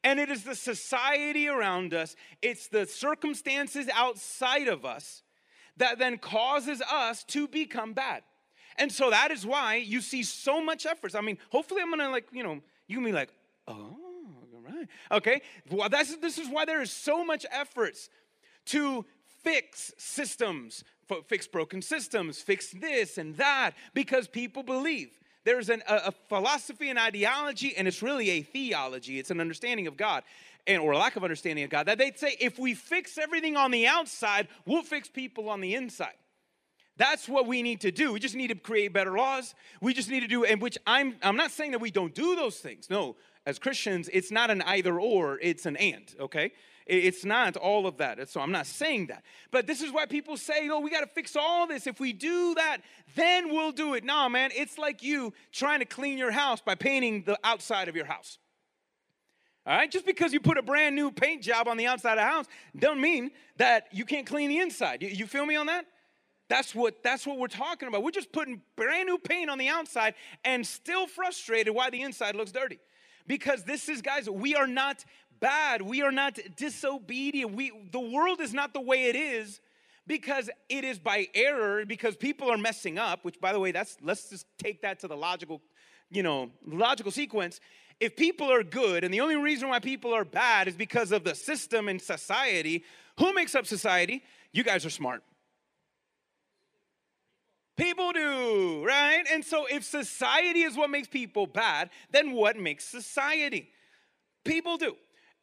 And 0.05 0.19
it 0.19 0.29
is 0.29 0.43
the 0.43 0.53
society 0.53 1.50
around 1.50 1.93
us, 1.95 2.15
it's 2.41 2.67
the 2.67 2.85
circumstances 2.85 3.89
outside 3.91 4.67
of 4.67 4.85
us 4.85 5.24
that 5.77 5.97
then 5.97 6.19
causes 6.19 6.81
us 6.81 7.24
to 7.25 7.47
become 7.47 7.93
bad. 7.93 8.21
And 8.77 8.91
so 8.91 9.09
that 9.09 9.31
is 9.31 9.45
why 9.45 9.77
you 9.77 10.01
see 10.01 10.21
so 10.21 10.63
much 10.63 10.85
efforts. 10.85 11.15
I 11.15 11.21
mean, 11.21 11.39
hopefully 11.50 11.81
I'm 11.81 11.89
gonna 11.89 12.12
like, 12.12 12.27
you 12.31 12.43
know, 12.43 12.62
you 12.88 12.97
can 12.97 13.03
be 13.03 13.12
like, 13.12 13.29
oh, 13.67 13.97
right. 14.63 14.88
Okay. 15.12 15.41
Well, 15.71 15.89
that's, 15.89 16.15
this 16.17 16.38
is 16.38 16.50
why 16.50 16.65
there 16.65 16.83
is 16.83 16.91
so 16.91 17.25
much 17.25 17.45
efforts 17.51 18.09
to 18.65 19.05
fix 19.43 19.91
systems, 19.97 20.83
fix 21.27 21.47
broken 21.47 21.81
systems, 21.81 22.41
fix 22.41 22.69
this 22.69 23.17
and 23.17 23.35
that, 23.38 23.71
because 23.95 24.27
people 24.27 24.62
believe. 24.62 25.19
There's 25.46 25.70
an, 25.70 25.82
a, 25.88 26.08
a 26.08 26.12
philosophy 26.28 26.90
and 26.90 27.00
ideology, 27.00 27.78
and 27.78 27.88
it's 27.88 28.02
really 28.02 28.30
a 28.32 28.42
theology. 28.42 29.20
It's 29.20 29.32
an 29.32 29.40
understanding 29.40 29.88
of 29.88 29.96
God, 29.96 30.24
and 30.68 30.82
or 30.82 30.96
lack 30.96 31.16
of 31.16 31.24
understanding 31.24 31.64
of 31.64 31.70
God. 31.70 31.86
That 31.86 31.98
they'd 31.98 32.20
say 32.20 32.36
if 32.40 32.60
we 32.60 32.74
fix 32.74 33.18
everything 33.18 33.56
on 33.56 33.72
the 33.72 33.88
outside, 33.88 34.50
we'll 34.66 34.84
fix 34.84 35.08
people 35.08 35.50
on 35.50 35.62
the 35.62 35.75
inside. 35.75 36.18
That's 36.98 37.30
what 37.30 37.46
we 37.46 37.62
need 37.62 37.82
to 37.82 37.92
do. 37.92 38.14
We 38.14 38.20
just 38.20 38.36
need 38.36 38.48
to 38.48 38.56
create 38.56 38.92
better 38.92 39.18
laws. 39.18 39.54
We 39.82 39.94
just 39.94 40.10
need 40.10 40.22
to 40.22 40.28
do, 40.28 40.44
and 40.44 40.62
which 40.62 40.78
I'm 40.86 41.16
I'm 41.24 41.38
not 41.38 41.52
saying 41.52 41.72
that 41.72 41.82
we 41.82 41.92
don't 41.92 42.14
do 42.14 42.36
those 42.36 42.58
things. 42.58 42.90
No, 42.90 43.16
as 43.46 43.60
Christians, 43.60 44.10
it's 44.12 44.32
not 44.32 44.50
an 44.50 44.62
either 44.64 45.00
or, 45.00 45.40
it's 45.42 45.66
an 45.66 45.78
and, 45.78 46.14
okay? 46.20 46.52
It's 46.86 47.25
not 47.25 47.58
all 47.58 47.88
of 47.88 47.98
that. 47.98 48.30
So 48.30 48.39
I'm 48.39 48.51
not 48.51 48.68
saying 48.68 49.08
that. 49.08 49.24
But 49.50 49.65
this 49.65 49.82
is 49.82 49.92
why 49.92 50.06
people 50.06 50.38
say, 50.38 50.70
oh, 50.70 50.80
we 50.80 50.92
got 50.92 51.01
to 51.01 51.08
fix 51.08 51.36
all 51.36 51.65
this. 51.65 51.88
If 51.88 52.00
we 52.00 52.13
do 52.13 52.54
that, 52.56 52.77
then 53.15 53.50
we'll 53.50 53.72
do 53.72 53.96
it. 53.96 54.04
No, 54.04 54.30
man, 54.30 54.51
it's 54.56 54.77
like 54.77 55.01
you 55.01 55.34
trying 55.51 55.80
to 55.80 55.86
clean 55.86 56.18
your 56.18 56.32
house 56.32 56.62
by 56.62 56.75
painting 56.75 57.24
the 57.25 57.39
outside 57.44 57.88
of 57.88 57.96
your 57.96 58.06
house. 58.06 58.38
All 59.68 59.75
right, 59.75 59.89
just 59.89 60.06
because 60.06 60.32
you 60.32 60.39
put 60.39 60.60
a 60.60 60.62
brand 60.62 60.96
new 60.96 61.10
paint 61.10 61.42
job 61.42 61.68
on 61.68 61.75
the 61.77 61.88
outside 61.88 62.13
of 62.13 62.18
the 62.18 62.24
house 62.24 62.46
doesn't 62.77 63.01
mean 63.01 63.32
that 63.58 63.88
you 63.92 64.06
can't 64.06 64.27
clean 64.27 64.50
the 64.50 64.60
inside. 64.60 65.01
You, 65.01 65.10
you 65.10 65.25
feel 65.25 65.46
me 65.46 65.56
on 65.56 65.65
that? 65.65 65.88
That's 66.50 66.75
what 66.75 67.01
that's 67.01 67.25
what 67.25 67.39
we're 67.39 67.48
talking 67.48 67.88
about. 67.88 68.04
We're 68.04 68.12
just 68.12 68.32
putting 68.32 68.62
brand 68.75 69.08
new 69.08 69.18
paint 69.18 69.50
on 69.50 69.58
the 69.58 69.70
outside 69.70 70.13
and 70.44 70.65
still 70.65 71.08
frustrated 71.08 71.74
why 71.74 71.89
the 71.89 72.04
inside 72.04 72.36
looks 72.36 72.51
dirty. 72.51 72.80
Because 73.27 73.63
this 73.63 73.89
is 73.89 74.04
guys, 74.04 74.30
we 74.30 74.54
are 74.54 74.68
not 74.68 75.04
bad. 75.46 75.84
We 75.84 76.02
are 76.02 76.12
not 76.12 76.40
disobedient. 76.58 77.54
We, 77.54 77.72
the 77.92 78.00
world 78.00 78.42
is 78.42 78.52
not 78.52 78.74
the 78.74 78.82
way 78.82 79.04
it 79.04 79.16
is 79.16 79.62
because 80.08 80.50
it 80.70 80.84
is 80.84 80.98
by 80.98 81.28
error, 81.36 81.86
because 81.86 82.16
people 82.16 82.50
are 82.50 82.58
messing 82.58 82.98
up, 82.98 83.24
which 83.24 83.40
by 83.40 83.54
the 83.54 83.60
way, 83.60 83.72
that's 83.72 83.96
let's 84.02 84.32
just 84.32 84.48
take 84.58 84.82
that 84.82 85.00
to 85.02 85.08
the 85.08 85.16
logical, 85.16 85.62
you 86.10 86.24
know, 86.24 86.50
logical 86.66 87.12
sequence. 87.12 87.60
If 88.00 88.16
people 88.16 88.52
are 88.52 88.64
good, 88.64 89.04
and 89.04 89.14
the 89.14 89.22
only 89.22 89.36
reason 89.36 89.70
why 89.70 89.78
people 89.78 90.16
are 90.16 90.25
bad 90.25 90.68
is 90.68 90.75
because 90.75 91.12
of 91.12 91.24
the 91.24 91.36
system 91.36 91.90
and 91.90 92.02
society, 92.02 92.84
who 93.20 93.32
makes 93.32 93.54
up 93.54 93.68
society? 93.68 94.24
You 94.52 94.64
guys 94.64 94.84
are 94.84 94.90
smart. 94.90 95.22
People 97.78 98.14
do, 98.14 98.84
right? 98.84 99.25
And 99.32 99.46
so 99.46 99.68
if 99.70 99.84
society 99.84 100.62
is 100.62 100.75
what 100.75 100.90
makes 100.90 101.08
people 101.08 101.46
bad, 101.46 101.92
then 102.10 102.32
what 102.32 102.58
makes 102.58 102.84
society? 102.84 103.70
People 104.44 104.78
do. 104.78 104.96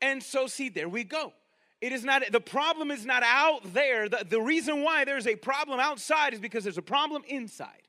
And 0.02 0.22
so, 0.22 0.48
see, 0.48 0.68
there 0.68 0.88
we 0.88 1.04
go. 1.04 1.32
It 1.80 1.92
is 1.92 2.04
not, 2.04 2.22
the 2.30 2.40
problem 2.40 2.90
is 2.90 3.06
not 3.06 3.22
out 3.22 3.72
there. 3.72 4.08
The, 4.08 4.26
the 4.28 4.40
reason 4.40 4.82
why 4.82 5.04
there's 5.04 5.26
a 5.26 5.36
problem 5.36 5.80
outside 5.80 6.34
is 6.34 6.40
because 6.40 6.64
there's 6.64 6.78
a 6.78 6.82
problem 6.82 7.22
inside. 7.26 7.88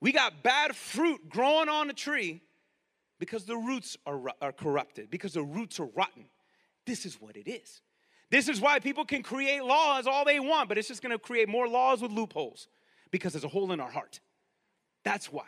We 0.00 0.12
got 0.12 0.42
bad 0.42 0.76
fruit 0.76 1.28
growing 1.28 1.68
on 1.68 1.88
a 1.88 1.92
tree 1.92 2.42
because 3.18 3.44
the 3.44 3.56
roots 3.56 3.96
are, 4.04 4.20
are 4.42 4.52
corrupted, 4.52 5.10
because 5.10 5.32
the 5.32 5.42
roots 5.42 5.80
are 5.80 5.86
rotten. 5.86 6.26
This 6.84 7.06
is 7.06 7.20
what 7.20 7.36
it 7.36 7.48
is. 7.48 7.80
This 8.30 8.48
is 8.48 8.60
why 8.60 8.80
people 8.80 9.04
can 9.04 9.22
create 9.22 9.64
laws 9.64 10.06
all 10.06 10.24
they 10.24 10.40
want, 10.40 10.68
but 10.68 10.78
it's 10.78 10.88
just 10.88 11.02
gonna 11.02 11.18
create 11.18 11.48
more 11.48 11.68
laws 11.68 12.02
with 12.02 12.10
loopholes 12.10 12.68
because 13.10 13.32
there's 13.32 13.44
a 13.44 13.48
hole 13.48 13.72
in 13.72 13.80
our 13.80 13.90
heart. 13.90 14.20
That's 15.04 15.32
why. 15.32 15.46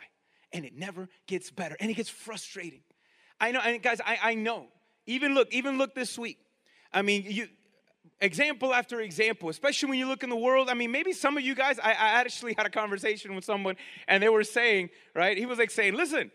And 0.53 0.65
it 0.65 0.75
never 0.75 1.09
gets 1.27 1.51
better 1.51 1.75
and 1.79 1.91
it 1.91 1.95
gets 1.95 2.09
frustrating. 2.09 2.81
I 3.39 3.51
know, 3.51 3.59
and 3.59 3.81
guys, 3.83 3.99
I, 4.03 4.17
I 4.21 4.33
know 4.35 4.67
even 5.07 5.33
look, 5.33 5.47
even 5.51 5.77
look 5.77 5.95
this 5.95 6.17
week. 6.17 6.37
I 6.93 7.01
mean, 7.01 7.25
you 7.27 7.47
example 8.19 8.73
after 8.73 9.01
example, 9.01 9.49
especially 9.49 9.89
when 9.89 9.99
you 9.99 10.07
look 10.07 10.23
in 10.23 10.29
the 10.29 10.35
world. 10.35 10.69
I 10.69 10.73
mean, 10.73 10.91
maybe 10.91 11.13
some 11.13 11.37
of 11.37 11.43
you 11.43 11.55
guys, 11.55 11.79
I, 11.79 11.91
I 11.91 12.09
actually 12.19 12.55
had 12.57 12.65
a 12.65 12.69
conversation 12.69 13.35
with 13.35 13.45
someone 13.45 13.75
and 14.07 14.21
they 14.21 14.29
were 14.29 14.43
saying, 14.43 14.89
right? 15.15 15.37
He 15.37 15.45
was 15.45 15.59
like 15.59 15.71
saying, 15.71 15.93
listen, 15.93 16.31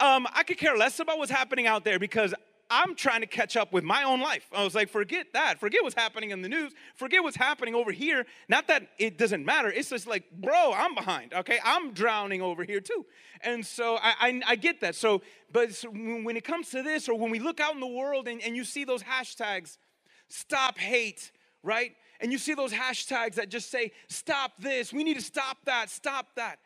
um, 0.00 0.26
I 0.32 0.42
could 0.42 0.58
care 0.58 0.76
less 0.76 0.98
about 0.98 1.18
what's 1.18 1.30
happening 1.30 1.66
out 1.66 1.84
there 1.84 1.98
because 1.98 2.34
I'm 2.70 2.94
trying 2.94 3.20
to 3.22 3.26
catch 3.26 3.56
up 3.56 3.72
with 3.72 3.82
my 3.82 4.04
own 4.04 4.20
life. 4.20 4.46
I 4.52 4.62
was 4.62 4.76
like, 4.76 4.88
forget 4.88 5.32
that. 5.32 5.58
Forget 5.58 5.82
what's 5.82 5.96
happening 5.96 6.30
in 6.30 6.40
the 6.40 6.48
news. 6.48 6.72
Forget 6.94 7.22
what's 7.22 7.36
happening 7.36 7.74
over 7.74 7.90
here. 7.90 8.26
Not 8.48 8.68
that 8.68 8.88
it 8.96 9.18
doesn't 9.18 9.44
matter. 9.44 9.70
It's 9.72 9.90
just 9.90 10.06
like, 10.06 10.30
bro, 10.30 10.72
I'm 10.72 10.94
behind. 10.94 11.34
Okay, 11.34 11.58
I'm 11.64 11.92
drowning 11.92 12.40
over 12.40 12.62
here 12.62 12.80
too. 12.80 13.04
And 13.42 13.66
so 13.66 13.96
I, 13.96 14.14
I, 14.20 14.40
I 14.46 14.56
get 14.56 14.80
that. 14.82 14.94
So, 14.94 15.22
but 15.52 15.70
when 15.92 16.36
it 16.36 16.44
comes 16.44 16.70
to 16.70 16.82
this, 16.82 17.08
or 17.08 17.18
when 17.18 17.30
we 17.30 17.40
look 17.40 17.58
out 17.58 17.74
in 17.74 17.80
the 17.80 17.86
world 17.86 18.28
and, 18.28 18.40
and 18.40 18.54
you 18.54 18.64
see 18.64 18.84
those 18.84 19.02
hashtags, 19.02 19.76
stop 20.28 20.78
hate, 20.78 21.32
right? 21.64 21.92
And 22.20 22.30
you 22.30 22.38
see 22.38 22.54
those 22.54 22.72
hashtags 22.72 23.34
that 23.34 23.48
just 23.48 23.70
say, 23.70 23.90
stop 24.08 24.52
this, 24.60 24.92
we 24.92 25.02
need 25.02 25.14
to 25.14 25.22
stop 25.22 25.56
that, 25.64 25.90
stop 25.90 26.28
that. 26.36 26.60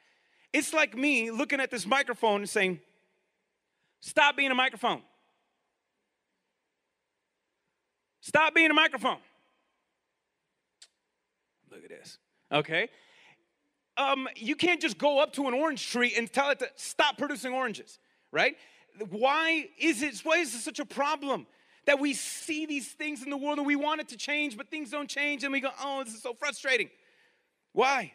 It's 0.52 0.74
like 0.74 0.96
me 0.96 1.30
looking 1.30 1.60
at 1.60 1.70
this 1.70 1.86
microphone 1.86 2.42
and 2.42 2.50
saying, 2.50 2.80
stop 4.00 4.36
being 4.36 4.50
a 4.50 4.54
microphone. 4.54 5.02
Stop 8.24 8.54
being 8.54 8.70
a 8.70 8.74
microphone. 8.74 9.18
Look 11.70 11.84
at 11.84 11.90
this. 11.90 12.16
Okay? 12.50 12.88
Um, 13.98 14.26
you 14.34 14.56
can't 14.56 14.80
just 14.80 14.96
go 14.96 15.18
up 15.18 15.34
to 15.34 15.46
an 15.46 15.52
orange 15.52 15.90
tree 15.90 16.14
and 16.16 16.32
tell 16.32 16.48
it 16.48 16.58
to 16.60 16.68
stop 16.74 17.18
producing 17.18 17.52
oranges, 17.52 17.98
right? 18.32 18.56
Why 19.10 19.68
is 19.78 20.02
it, 20.02 20.18
why 20.24 20.38
is 20.38 20.54
it 20.54 20.60
such 20.60 20.78
a 20.78 20.86
problem? 20.86 21.46
That 21.84 22.00
we 22.00 22.14
see 22.14 22.64
these 22.64 22.88
things 22.88 23.22
in 23.22 23.28
the 23.28 23.36
world 23.36 23.58
and 23.58 23.66
we 23.66 23.76
want 23.76 24.00
it 24.00 24.08
to 24.08 24.16
change, 24.16 24.56
but 24.56 24.70
things 24.70 24.88
don't 24.88 25.08
change, 25.08 25.44
and 25.44 25.52
we 25.52 25.60
go, 25.60 25.68
oh, 25.82 26.02
this 26.02 26.14
is 26.14 26.22
so 26.22 26.32
frustrating. 26.32 26.88
Why? 27.72 28.14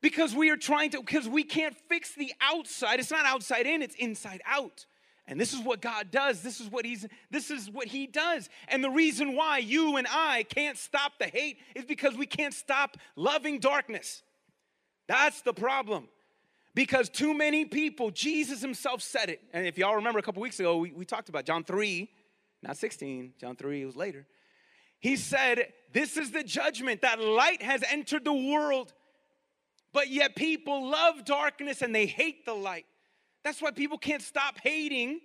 Because 0.00 0.34
we 0.34 0.50
are 0.50 0.56
trying 0.56 0.90
to, 0.90 0.98
because 0.98 1.28
we 1.28 1.44
can't 1.44 1.76
fix 1.88 2.16
the 2.16 2.32
outside. 2.40 2.98
It's 2.98 3.12
not 3.12 3.26
outside 3.26 3.66
in, 3.66 3.80
it's 3.80 3.94
inside 3.94 4.42
out. 4.44 4.86
And 5.26 5.40
this 5.40 5.54
is 5.54 5.60
what 5.60 5.80
God 5.80 6.10
does. 6.10 6.42
This 6.42 6.60
is 6.60 6.70
what 6.70 6.84
he's 6.84 7.06
this 7.30 7.50
is 7.50 7.70
what 7.70 7.86
he 7.86 8.06
does. 8.06 8.48
And 8.68 8.84
the 8.84 8.90
reason 8.90 9.34
why 9.34 9.58
you 9.58 9.96
and 9.96 10.06
I 10.10 10.42
can't 10.42 10.76
stop 10.76 11.12
the 11.18 11.26
hate 11.26 11.58
is 11.74 11.84
because 11.84 12.14
we 12.16 12.26
can't 12.26 12.52
stop 12.52 12.98
loving 13.16 13.58
darkness. 13.58 14.22
That's 15.06 15.40
the 15.42 15.54
problem. 15.54 16.08
Because 16.74 17.08
too 17.08 17.34
many 17.34 17.64
people, 17.64 18.10
Jesus 18.10 18.60
himself 18.60 19.00
said 19.00 19.30
it. 19.30 19.40
And 19.52 19.66
if 19.66 19.78
y'all 19.78 19.94
remember 19.94 20.18
a 20.18 20.22
couple 20.22 20.42
weeks 20.42 20.58
ago, 20.58 20.78
we, 20.78 20.90
we 20.90 21.04
talked 21.04 21.28
about 21.28 21.44
John 21.44 21.62
3, 21.62 22.10
not 22.62 22.76
16, 22.76 23.34
John 23.40 23.54
3, 23.54 23.82
it 23.82 23.86
was 23.86 23.96
later. 23.96 24.26
He 24.98 25.16
said, 25.16 25.72
This 25.92 26.16
is 26.16 26.32
the 26.32 26.42
judgment 26.42 27.02
that 27.02 27.20
light 27.20 27.62
has 27.62 27.84
entered 27.88 28.24
the 28.24 28.32
world, 28.32 28.92
but 29.92 30.10
yet 30.10 30.34
people 30.34 30.90
love 30.90 31.24
darkness 31.24 31.80
and 31.80 31.94
they 31.94 32.06
hate 32.06 32.44
the 32.44 32.54
light. 32.54 32.86
That's 33.44 33.60
why 33.62 33.70
people 33.70 33.98
can't 33.98 34.22
stop 34.22 34.56
hating 34.62 35.20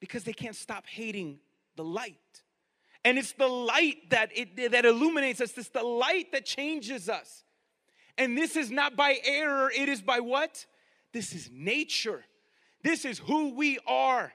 because 0.00 0.24
they 0.24 0.32
can't 0.32 0.56
stop 0.56 0.86
hating 0.86 1.40
the 1.74 1.84
light. 1.84 2.16
And 3.04 3.18
it's 3.18 3.32
the 3.32 3.48
light 3.48 4.10
that 4.10 4.30
it 4.34 4.72
that 4.72 4.84
illuminates 4.84 5.40
us. 5.40 5.56
It's 5.56 5.68
the 5.68 5.82
light 5.82 6.32
that 6.32 6.44
changes 6.44 7.08
us. 7.08 7.44
And 8.18 8.36
this 8.36 8.56
is 8.56 8.70
not 8.70 8.96
by 8.96 9.18
error, 9.24 9.70
it 9.70 9.88
is 9.88 10.00
by 10.00 10.20
what? 10.20 10.64
This 11.12 11.32
is 11.34 11.50
nature. 11.52 12.24
This 12.82 13.04
is 13.04 13.18
who 13.18 13.54
we 13.54 13.78
are. 13.86 14.32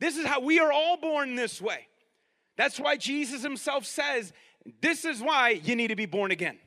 This 0.00 0.16
is 0.16 0.26
how 0.26 0.40
we 0.40 0.60
are 0.60 0.72
all 0.72 0.96
born 0.96 1.34
this 1.34 1.60
way. 1.60 1.88
That's 2.56 2.78
why 2.78 2.96
Jesus 2.96 3.42
himself 3.42 3.84
says, 3.84 4.32
This 4.80 5.04
is 5.04 5.20
why 5.20 5.50
you 5.50 5.76
need 5.76 5.88
to 5.88 5.96
be 5.96 6.06
born 6.06 6.30
again. 6.30 6.58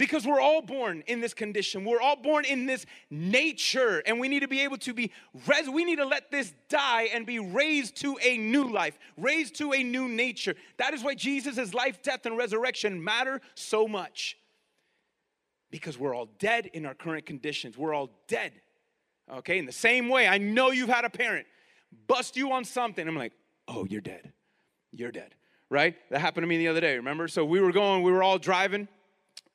Because 0.00 0.26
we're 0.26 0.40
all 0.40 0.62
born 0.62 1.04
in 1.08 1.20
this 1.20 1.34
condition. 1.34 1.84
We're 1.84 2.00
all 2.00 2.16
born 2.16 2.46
in 2.46 2.64
this 2.64 2.86
nature, 3.10 4.02
and 4.06 4.18
we 4.18 4.28
need 4.28 4.40
to 4.40 4.48
be 4.48 4.60
able 4.60 4.78
to 4.78 4.94
be, 4.94 5.12
res- 5.46 5.68
we 5.68 5.84
need 5.84 5.96
to 5.96 6.06
let 6.06 6.30
this 6.30 6.54
die 6.70 7.10
and 7.12 7.26
be 7.26 7.38
raised 7.38 7.96
to 7.96 8.16
a 8.22 8.38
new 8.38 8.64
life, 8.64 8.98
raised 9.18 9.56
to 9.56 9.74
a 9.74 9.82
new 9.82 10.08
nature. 10.08 10.54
That 10.78 10.94
is 10.94 11.04
why 11.04 11.16
Jesus' 11.16 11.74
life, 11.74 12.00
death, 12.02 12.24
and 12.24 12.38
resurrection 12.38 13.04
matter 13.04 13.42
so 13.54 13.86
much. 13.86 14.38
Because 15.70 15.98
we're 15.98 16.14
all 16.14 16.30
dead 16.38 16.70
in 16.72 16.86
our 16.86 16.94
current 16.94 17.26
conditions. 17.26 17.76
We're 17.76 17.92
all 17.92 18.08
dead. 18.26 18.52
Okay, 19.30 19.58
in 19.58 19.66
the 19.66 19.70
same 19.70 20.08
way, 20.08 20.26
I 20.26 20.38
know 20.38 20.70
you've 20.70 20.88
had 20.88 21.04
a 21.04 21.10
parent 21.10 21.46
bust 22.06 22.38
you 22.38 22.52
on 22.52 22.64
something. 22.64 23.06
I'm 23.06 23.16
like, 23.16 23.34
oh, 23.68 23.84
you're 23.84 24.00
dead. 24.00 24.32
You're 24.92 25.12
dead. 25.12 25.34
Right? 25.68 25.94
That 26.10 26.22
happened 26.22 26.44
to 26.44 26.48
me 26.48 26.56
the 26.56 26.68
other 26.68 26.80
day, 26.80 26.96
remember? 26.96 27.28
So 27.28 27.44
we 27.44 27.60
were 27.60 27.70
going, 27.70 28.02
we 28.02 28.12
were 28.12 28.22
all 28.22 28.38
driving, 28.38 28.88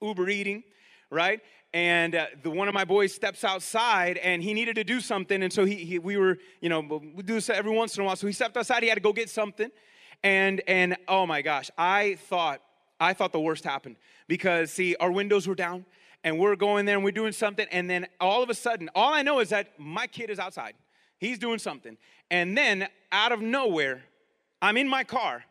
Uber 0.08 0.30
eating, 0.30 0.64
right? 1.10 1.42
And 1.74 2.16
uh, 2.16 2.28
the 2.42 2.50
one 2.50 2.68
of 2.68 2.74
my 2.74 2.86
boys 2.86 3.14
steps 3.14 3.44
outside 3.44 4.18
and 4.18 4.42
he 4.42 4.54
needed 4.54 4.76
to 4.76 4.84
do 4.84 5.02
something. 5.02 5.44
And 5.44 5.52
so 5.52 5.66
he, 5.66 5.76
he, 5.76 6.00
we 6.00 6.16
were, 6.16 6.38
you 6.62 6.70
know, 6.70 6.80
we 6.80 7.22
do 7.24 7.34
this 7.34 7.50
every 7.50 7.72
once 7.72 7.98
in 7.98 8.04
a 8.04 8.06
while. 8.06 8.16
So 8.16 8.28
he 8.28 8.34
stepped 8.34 8.56
outside, 8.56 8.82
he 8.82 8.90
had 8.90 8.96
to 8.96 9.02
go 9.02 9.12
get 9.12 9.30
something. 9.30 9.70
And, 10.24 10.62
and 10.68 10.96
oh 11.08 11.26
my 11.26 11.42
gosh, 11.42 11.70
I 11.78 12.16
thought, 12.16 12.62
I 13.00 13.14
thought 13.14 13.34
the 13.34 13.42
worst 13.42 13.66
happened 13.66 13.98
because 14.28 14.72
see, 14.72 14.96
our 14.96 15.12
windows 15.12 15.48
were 15.48 15.56
down 15.56 15.86
and 16.24 16.40
we're 16.40 16.56
going 16.56 16.86
there 16.86 16.96
and 16.96 17.04
we're 17.04 17.12
doing 17.12 17.34
something. 17.34 17.68
And 17.72 17.90
then 17.90 18.08
all 18.20 18.42
of 18.42 18.50
a 18.50 18.54
sudden, 18.54 18.90
all 18.96 19.14
I 19.14 19.22
know 19.22 19.40
is 19.40 19.50
that 19.50 19.78
my 19.78 20.08
kid 20.08 20.30
is 20.30 20.40
outside. 20.40 20.76
He's 21.18 21.38
doing 21.38 21.60
something. 21.60 21.98
And 22.32 22.58
then 22.58 22.88
out 23.12 23.32
of 23.32 23.42
nowhere, 23.42 24.04
I'm 24.62 24.78
in 24.78 24.88
my 24.88 25.04
car 25.04 25.44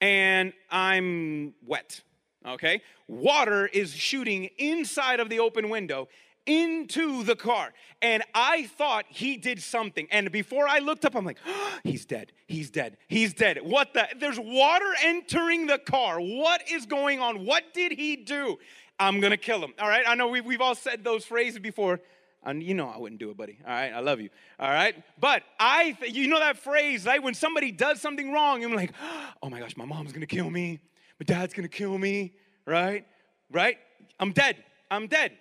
and 0.00 0.52
I'm 0.70 1.54
wet. 1.66 2.02
Okay? 2.46 2.82
Water 3.08 3.66
is 3.66 3.94
shooting 3.94 4.50
inside 4.58 5.20
of 5.20 5.28
the 5.28 5.40
open 5.40 5.68
window 5.68 6.08
into 6.46 7.22
the 7.22 7.36
car. 7.36 7.72
And 8.02 8.22
I 8.34 8.66
thought 8.66 9.06
he 9.08 9.36
did 9.36 9.62
something. 9.62 10.06
And 10.10 10.30
before 10.30 10.68
I 10.68 10.78
looked 10.78 11.04
up, 11.04 11.14
I'm 11.14 11.24
like, 11.24 11.38
oh, 11.46 11.78
he's 11.84 12.04
dead. 12.04 12.32
He's 12.46 12.70
dead. 12.70 12.96
He's 13.08 13.32
dead. 13.32 13.58
What 13.62 13.94
the? 13.94 14.06
There's 14.18 14.38
water 14.38 14.92
entering 15.02 15.66
the 15.66 15.78
car. 15.78 16.20
What 16.20 16.62
is 16.70 16.86
going 16.86 17.20
on? 17.20 17.46
What 17.46 17.72
did 17.72 17.92
he 17.92 18.16
do? 18.16 18.58
I'm 18.98 19.20
gonna 19.20 19.36
kill 19.36 19.62
him. 19.62 19.74
All 19.80 19.88
right? 19.88 20.04
I 20.06 20.14
know 20.14 20.28
we've, 20.28 20.44
we've 20.44 20.60
all 20.60 20.74
said 20.74 21.02
those 21.02 21.24
phrases 21.24 21.58
before. 21.58 22.00
And 22.46 22.62
you 22.62 22.74
know 22.74 22.88
I 22.88 22.98
wouldn't 22.98 23.20
do 23.20 23.30
it, 23.30 23.36
buddy. 23.38 23.58
All 23.66 23.72
right, 23.72 23.90
I 23.90 24.00
love 24.00 24.20
you. 24.20 24.28
All 24.60 24.68
right, 24.68 24.94
but 25.18 25.42
I, 25.58 25.96
you 26.06 26.28
know 26.28 26.38
that 26.38 26.58
phrase, 26.58 27.06
right? 27.06 27.22
When 27.22 27.32
somebody 27.32 27.72
does 27.72 28.02
something 28.02 28.32
wrong, 28.32 28.62
I'm 28.62 28.74
like, 28.74 28.92
oh 29.42 29.48
my 29.48 29.60
gosh, 29.60 29.78
my 29.78 29.86
mom's 29.86 30.12
gonna 30.12 30.26
kill 30.26 30.50
me, 30.50 30.80
dad's 31.24 31.54
gonna 31.54 31.68
kill 31.68 31.96
me, 31.98 32.34
right? 32.66 33.06
Right? 33.50 33.78
I'm 34.18 34.32
dead. 34.32 34.56
I'm 34.90 35.06
dead. 35.06 35.32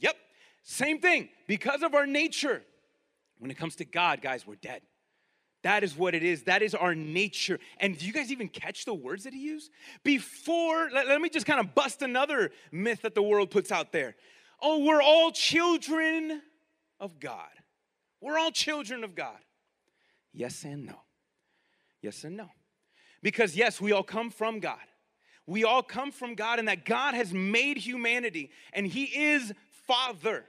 Yep. 0.00 0.16
Same 0.62 1.00
thing. 1.00 1.28
Because 1.46 1.82
of 1.82 1.94
our 1.94 2.06
nature, 2.06 2.62
when 3.38 3.50
it 3.50 3.56
comes 3.56 3.76
to 3.76 3.84
God, 3.84 4.22
guys, 4.22 4.46
we're 4.46 4.54
dead. 4.54 4.82
That 5.62 5.84
is 5.84 5.96
what 5.96 6.14
it 6.14 6.22
is. 6.22 6.44
That 6.44 6.62
is 6.62 6.74
our 6.74 6.94
nature. 6.94 7.58
And 7.78 7.96
do 7.96 8.04
you 8.04 8.12
guys 8.12 8.32
even 8.32 8.48
catch 8.48 8.84
the 8.84 8.94
words 8.94 9.24
that 9.24 9.32
he 9.32 9.40
used? 9.40 9.70
Before, 10.02 10.90
let, 10.92 11.06
let 11.06 11.20
me 11.20 11.28
just 11.28 11.46
kind 11.46 11.60
of 11.60 11.74
bust 11.74 12.02
another 12.02 12.50
myth 12.72 13.02
that 13.02 13.14
the 13.14 13.22
world 13.22 13.50
puts 13.50 13.70
out 13.70 13.92
there. 13.92 14.16
Oh, 14.60 14.84
we're 14.84 15.02
all 15.02 15.30
children 15.30 16.42
of 16.98 17.20
God. 17.20 17.50
We're 18.20 18.38
all 18.38 18.50
children 18.50 19.04
of 19.04 19.14
God. 19.14 19.38
Yes 20.32 20.64
and 20.64 20.86
no. 20.86 21.00
Yes 22.00 22.24
and 22.24 22.36
no. 22.36 22.48
Because, 23.22 23.54
yes, 23.54 23.80
we 23.80 23.92
all 23.92 24.02
come 24.02 24.30
from 24.30 24.58
God. 24.58 24.78
We 25.46 25.64
all 25.64 25.82
come 25.82 26.12
from 26.12 26.34
God, 26.34 26.58
and 26.58 26.68
that 26.68 26.84
God 26.84 27.14
has 27.14 27.32
made 27.32 27.76
humanity, 27.78 28.50
and 28.72 28.86
He 28.86 29.04
is 29.04 29.52
Father. 29.86 30.44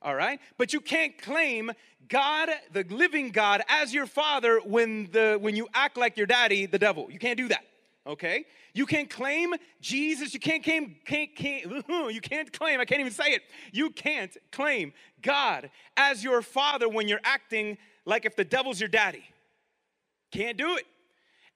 All 0.00 0.14
right? 0.14 0.40
But 0.56 0.72
you 0.72 0.80
can't 0.80 1.20
claim 1.20 1.72
God, 2.08 2.50
the 2.72 2.84
living 2.88 3.30
God, 3.30 3.62
as 3.68 3.92
your 3.92 4.06
father 4.06 4.60
when, 4.64 5.10
the, 5.10 5.38
when 5.40 5.56
you 5.56 5.66
act 5.74 5.96
like 5.96 6.16
your 6.16 6.26
daddy, 6.26 6.66
the 6.66 6.78
devil. 6.78 7.08
You 7.10 7.18
can't 7.18 7.36
do 7.36 7.48
that 7.48 7.64
okay? 8.08 8.46
You 8.74 8.86
can't 8.86 9.08
claim 9.08 9.54
Jesus. 9.80 10.34
You 10.34 10.40
can't 10.40 10.64
claim, 10.64 10.96
can't, 11.04 11.34
can't, 11.36 11.64
you 11.88 12.20
can't 12.20 12.52
claim, 12.52 12.80
I 12.80 12.84
can't 12.84 13.00
even 13.00 13.12
say 13.12 13.32
it. 13.32 13.42
You 13.70 13.90
can't 13.90 14.36
claim 14.50 14.92
God 15.22 15.70
as 15.96 16.24
your 16.24 16.42
father 16.42 16.88
when 16.88 17.06
you're 17.06 17.20
acting 17.22 17.78
like 18.04 18.24
if 18.24 18.34
the 18.34 18.44
devil's 18.44 18.80
your 18.80 18.88
daddy. 18.88 19.22
Can't 20.32 20.56
do 20.56 20.76
it. 20.76 20.84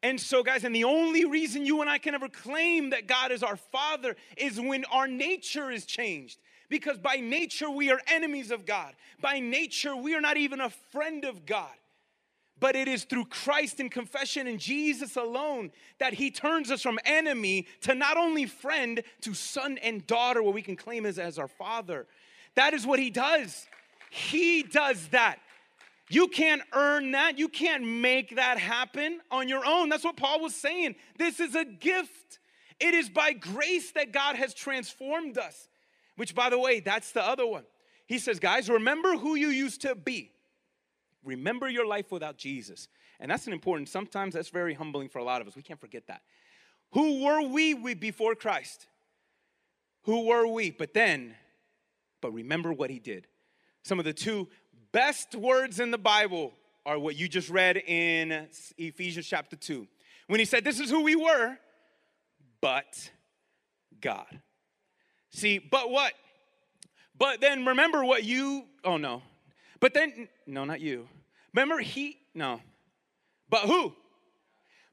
And 0.03 0.21
so, 0.21 0.43
guys, 0.43 0.65
and 0.65 0.75
the 0.75 0.85
only 0.85 1.25
reason 1.25 1.65
you 1.65 1.81
and 1.81 1.89
I 1.89 1.99
can 1.99 2.15
ever 2.15 2.29
claim 2.29 2.91
that 2.91 3.07
God 3.07 3.31
is 3.31 3.43
our 3.43 3.57
father 3.57 4.17
is 4.37 4.61
when 4.61 4.85
our 4.87 5.07
nature 5.07 5.71
is 5.71 5.87
changed. 5.87 6.39
Because 6.69 6.99
by 6.99 7.17
nature, 7.17 7.71
we 7.71 7.91
are 7.91 8.01
enemies 8.07 8.51
of 8.51 8.67
God. 8.67 8.95
By 9.21 9.39
nature, 9.39 9.95
we 9.95 10.15
are 10.15 10.21
not 10.21 10.37
even 10.37 10.61
a 10.61 10.71
friend 10.71 11.25
of 11.25 11.47
God 11.47 11.71
but 12.63 12.77
it 12.77 12.87
is 12.87 13.03
through 13.03 13.25
Christ 13.25 13.81
and 13.81 13.91
confession 13.91 14.47
and 14.47 14.61
Jesus 14.61 15.17
alone 15.17 15.73
that 15.99 16.15
He 16.15 16.31
turns 16.31 16.71
us 16.71 16.81
from 16.81 17.01
enemy 17.05 17.67
to 17.81 17.93
not 17.93 18.17
only 18.17 18.47
friend, 18.47 19.03
to 19.23 19.35
son 19.35 19.79
and 19.79 20.07
daughter, 20.07 20.45
where 20.45 20.53
we 20.53 20.63
can 20.63 20.77
claim 20.77 21.05
as, 21.05 21.19
as 21.19 21.41
our 21.41 21.49
Father. 21.49 22.07
That 22.55 22.73
is 22.73 22.87
what 22.87 23.01
He 23.01 23.11
does. 23.11 23.67
He 24.11 24.63
does 24.63 25.09
that. 25.09 25.41
You 26.13 26.29
can't 26.29 26.61
earn 26.75 27.13
that. 27.13 27.39
You 27.39 27.49
can't 27.49 27.85
make 27.87 28.37
that 28.37 28.59
happen 28.59 29.21
on 29.31 29.49
your 29.49 29.65
own. 29.65 29.89
That's 29.89 30.05
what 30.05 30.19
Paul 30.19 30.43
was 30.43 30.55
saying. 30.55 30.97
This 31.17 31.41
is 31.41 31.55
a 31.55 31.65
gift. 31.65 32.39
It 32.79 32.93
is 32.93 33.09
by 33.09 33.33
grace 33.33 33.93
that 33.93 34.13
God 34.13 34.37
has 34.37 34.53
transformed 34.53 35.39
us. 35.39 35.69
Which, 36.17 36.35
by 36.35 36.51
the 36.51 36.59
way, 36.59 36.81
that's 36.81 37.13
the 37.13 37.27
other 37.27 37.47
one. 37.47 37.65
He 38.07 38.19
says, 38.19 38.39
guys, 38.39 38.69
remember 38.69 39.17
who 39.17 39.37
you 39.37 39.49
used 39.49 39.81
to 39.83 39.95
be. 39.95 40.33
Remember 41.25 41.67
your 41.67 41.87
life 41.87 42.13
without 42.13 42.37
Jesus. 42.37 42.89
And 43.19 43.31
that's 43.31 43.47
an 43.47 43.55
important, 43.55 43.89
sometimes 43.89 44.35
that's 44.35 44.51
very 44.51 44.75
humbling 44.75 45.09
for 45.09 45.19
a 45.19 45.25
lot 45.25 45.41
of 45.41 45.49
us. 45.49 45.57
We 45.57 45.63
can't 45.63 45.81
forget 45.81 46.09
that. 46.09 46.21
Who 46.93 47.25
were 47.25 47.41
we, 47.41 47.95
before 47.95 48.35
Christ? 48.35 48.87
Who 50.03 50.27
were 50.27 50.47
we? 50.47 50.73
But 50.73 50.93
then, 50.93 51.37
but 52.21 52.35
remember 52.35 52.71
what 52.71 52.91
he 52.91 52.99
did. 52.99 53.29
Some 53.83 53.99
of 53.99 54.05
the 54.05 54.13
two 54.13 54.49
best 54.93 55.35
words 55.35 55.81
in 55.81 55.91
the 55.91 55.99
Bible 55.99 56.53
are 56.85 56.99
what 56.99 57.17
you 57.17 57.29
just 57.29 57.49
read 57.49 57.77
in 57.77 58.49
Ephesians 58.77 59.27
chapter 59.27 59.57
2. 59.57 59.87
When 60.27 60.39
he 60.39 60.47
said, 60.47 60.65
This 60.65 60.81
is 60.81 60.91
who 60.91 61.03
we 61.03 61.17
were, 61.17 61.57
but 62.61 63.11
God. 64.01 64.41
See, 65.31 65.59
but 65.59 65.91
what? 65.91 66.13
But 67.19 67.41
then 67.41 67.65
remember 67.67 68.05
what 68.05 68.25
you, 68.25 68.65
oh 68.85 68.97
no. 68.97 69.23
But 69.81 69.95
then, 69.95 70.29
no, 70.47 70.65
not 70.65 70.81
you. 70.81 71.09
Remember 71.55 71.79
he, 71.81 72.19
no. 72.35 72.61
But 73.49 73.63
who? 73.63 73.95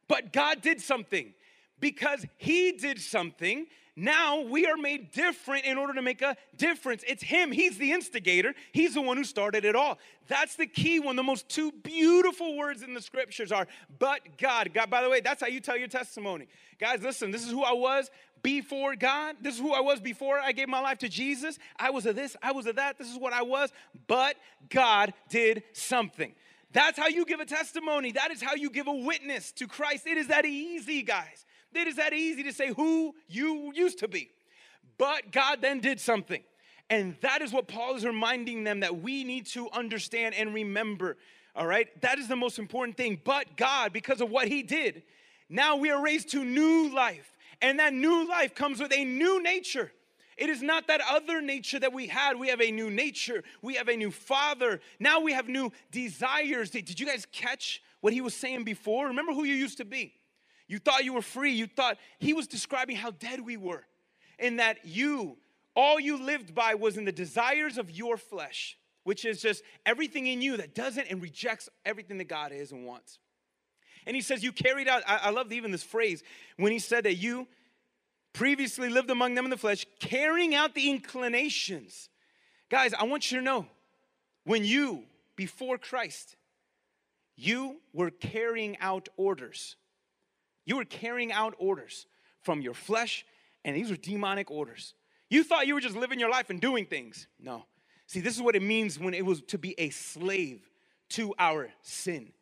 But 0.08 0.34
God 0.34 0.62
did 0.62 0.82
something. 0.82 1.34
Because 1.80 2.26
he 2.38 2.74
did 2.74 3.00
something, 3.00 3.68
now 4.00 4.40
we 4.40 4.66
are 4.66 4.78
made 4.78 5.12
different 5.12 5.66
in 5.66 5.78
order 5.78 5.94
to 5.94 6.02
make 6.02 6.22
a 6.22 6.38
difference. 6.56 7.04
It's 7.06 7.22
Him. 7.22 7.52
He's 7.52 7.78
the 7.78 7.92
instigator. 7.92 8.54
He's 8.72 8.94
the 8.94 9.02
one 9.02 9.18
who 9.18 9.26
started 9.26 9.66
it 9.66 9.76
all. 9.76 9.98
That's 10.30 10.56
the 10.56 10.68
key. 10.68 11.02
One 11.02 11.18
the 11.18 11.24
most 11.24 11.50
two 11.50 11.72
beautiful 11.72 12.56
words 12.56 12.82
in 12.82 12.94
the 12.94 13.02
scriptures 13.02 13.52
are, 13.52 13.68
but 14.00 14.22
God. 14.38 14.74
God, 14.74 14.90
by 14.90 15.02
the 15.02 15.10
way, 15.10 15.20
that's 15.20 15.42
how 15.42 15.48
you 15.48 15.60
tell 15.60 15.76
your 15.76 15.90
testimony. 15.90 16.48
Guys, 16.80 17.02
listen, 17.02 17.30
this 17.30 17.46
is 17.46 17.52
who 17.52 17.64
I 17.64 17.74
was 17.74 18.10
before 18.42 18.96
God. 18.96 19.36
This 19.42 19.56
is 19.56 19.60
who 19.60 19.74
I 19.74 19.82
was 19.82 20.00
before 20.00 20.40
I 20.40 20.54
gave 20.54 20.70
my 20.70 20.80
life 20.80 21.00
to 21.00 21.10
Jesus. 21.10 21.60
I 21.78 21.90
was 21.90 22.06
a 22.06 22.14
this, 22.14 22.38
I 22.42 22.54
was 22.54 22.68
a 22.68 22.74
that. 22.74 22.98
This 22.98 23.12
is 23.12 23.18
what 23.18 23.34
I 23.34 23.42
was, 23.42 23.70
but 24.08 24.38
God 24.70 25.14
did 25.30 25.64
something. 25.74 26.34
That's 26.72 26.98
how 26.98 27.08
you 27.08 27.26
give 27.26 27.40
a 27.40 27.46
testimony. 27.46 28.14
That 28.14 28.32
is 28.32 28.42
how 28.42 28.54
you 28.54 28.70
give 28.70 28.88
a 28.88 28.94
witness 28.94 29.52
to 29.54 29.68
Christ. 29.68 30.08
It 30.08 30.18
is 30.18 30.28
that 30.28 30.46
easy, 30.46 31.02
guys. 31.02 31.46
It 31.74 31.88
is 31.88 31.96
that 31.96 32.14
easy 32.14 32.44
to 32.44 32.54
say 32.54 32.74
who 32.74 33.16
you 33.28 33.72
used 33.76 34.00
to 34.00 34.08
be. 34.08 34.32
But 34.98 35.32
God 35.32 35.62
then 35.62 35.80
did 35.80 36.00
something. 36.00 36.44
And 36.90 37.16
that 37.22 37.42
is 37.42 37.54
what 37.54 37.68
Paul 37.68 37.96
is 37.96 38.06
reminding 38.06 38.64
them 38.64 38.80
that 38.80 39.02
we 39.02 39.24
need 39.24 39.46
to 39.48 39.70
understand 39.72 40.36
and 40.36 40.54
remember. 40.54 41.18
All 41.56 41.68
right? 41.68 41.88
That 42.02 42.18
is 42.20 42.28
the 42.28 42.36
most 42.36 42.60
important 42.60 42.98
thing. 42.98 43.22
But 43.24 43.56
God, 43.56 43.94
because 43.94 44.22
of 44.22 44.30
what 44.30 44.48
he 44.48 44.64
did, 44.64 45.04
now 45.50 45.76
we 45.76 45.92
are 45.92 46.04
raised 46.04 46.30
to 46.32 46.44
new 46.44 46.94
life. 46.94 47.38
And 47.62 47.80
that 47.80 47.94
new 47.94 48.28
life 48.28 48.56
comes 48.56 48.80
with 48.80 48.92
a 48.94 49.04
new 49.04 49.42
nature. 49.42 49.92
It 50.38 50.50
is 50.50 50.62
not 50.62 50.88
that 50.88 51.02
other 51.10 51.42
nature 51.42 51.80
that 51.80 51.92
we 51.92 52.08
had. 52.08 52.40
We 52.40 52.48
have 52.48 52.62
a 52.62 52.72
new 52.72 52.90
nature. 52.90 53.44
We 53.62 53.76
have 53.76 53.90
a 53.90 53.98
new 53.98 54.10
father. 54.10 54.80
Now 54.98 55.20
we 55.20 55.34
have 55.34 55.50
new 55.50 55.72
desires. 55.92 56.70
Did 56.70 56.98
you 56.98 57.06
guys 57.06 57.28
catch 57.32 57.84
what 58.00 58.14
he 58.14 58.22
was 58.22 58.34
saying 58.34 58.64
before? 58.64 59.08
Remember 59.08 59.34
who 59.34 59.44
you 59.44 59.56
used 59.56 59.78
to 59.78 59.86
be. 59.86 60.14
You 60.70 60.78
thought 60.78 61.04
you 61.04 61.14
were 61.14 61.22
free. 61.22 61.52
You 61.52 61.68
thought 61.68 61.98
he 62.20 62.34
was 62.34 62.48
describing 62.48 62.96
how 62.96 63.12
dead 63.12 63.42
we 63.42 63.58
were, 63.58 63.84
and 64.38 64.60
that 64.60 64.86
you, 64.86 65.36
all 65.76 66.00
you 66.00 66.24
lived 66.24 66.56
by 66.56 66.76
was 66.76 66.96
in 66.96 67.04
the 67.04 67.12
desires 67.12 67.78
of 67.78 67.92
your 67.92 68.16
flesh, 68.16 68.78
which 69.04 69.26
is 69.26 69.42
just 69.42 69.64
everything 69.86 70.28
in 70.28 70.42
you 70.42 70.58
that 70.58 70.76
doesn't 70.76 71.08
and 71.10 71.22
rejects 71.22 71.68
everything 71.84 72.20
that 72.20 72.30
God 72.30 72.52
is 72.54 72.72
and 72.72 72.86
wants. 72.86 73.18
And 74.06 74.16
he 74.16 74.22
says, 74.22 74.44
You 74.44 74.52
carried 74.52 74.88
out, 74.88 75.02
I, 75.08 75.18
I 75.24 75.30
love 75.32 75.52
even 75.52 75.72
this 75.72 75.84
phrase 75.84 76.24
when 76.58 76.72
he 76.72 76.80
said 76.80 77.04
that 77.06 77.16
you 77.16 77.48
previously 78.32 78.90
lived 78.90 79.10
among 79.10 79.34
them 79.34 79.46
in 79.46 79.52
the 79.52 79.58
flesh, 79.58 79.88
carrying 80.00 80.54
out 80.54 80.76
the 80.76 80.90
inclinations. 80.90 82.10
Guys, 82.70 82.94
I 82.94 83.06
want 83.06 83.32
you 83.32 83.40
to 83.40 83.44
know 83.44 83.66
when 84.46 84.64
you, 84.64 85.06
before 85.36 85.80
Christ, 85.80 86.36
you 87.36 87.78
were 87.92 88.12
carrying 88.12 88.78
out 88.78 89.10
orders. 89.18 89.76
You 90.70 90.76
were 90.76 90.86
carrying 90.86 91.32
out 91.32 91.56
orders 91.58 92.06
from 92.42 92.62
your 92.62 92.76
flesh, 92.76 93.26
and 93.66 93.76
these 93.76 93.90
were 93.90 93.96
demonic 93.96 94.52
orders. 94.52 94.94
You 95.28 95.44
thought 95.44 95.66
you 95.66 95.74
were 95.74 95.82
just 95.82 95.96
living 95.96 96.20
your 96.20 96.30
life 96.30 96.52
and 96.52 96.62
doing 96.62 96.86
things. 96.86 97.26
No. 97.40 97.66
See, 98.06 98.20
this 98.20 98.36
is 98.36 98.42
what 98.44 98.56
it 98.56 98.62
means 98.62 99.00
when 99.00 99.16
it 99.16 99.26
was 99.26 99.42
to 99.48 99.58
be 99.58 99.74
a 99.80 99.90
slave 99.90 100.70
to 101.10 101.34
our 101.40 101.72
sin. 101.82 102.34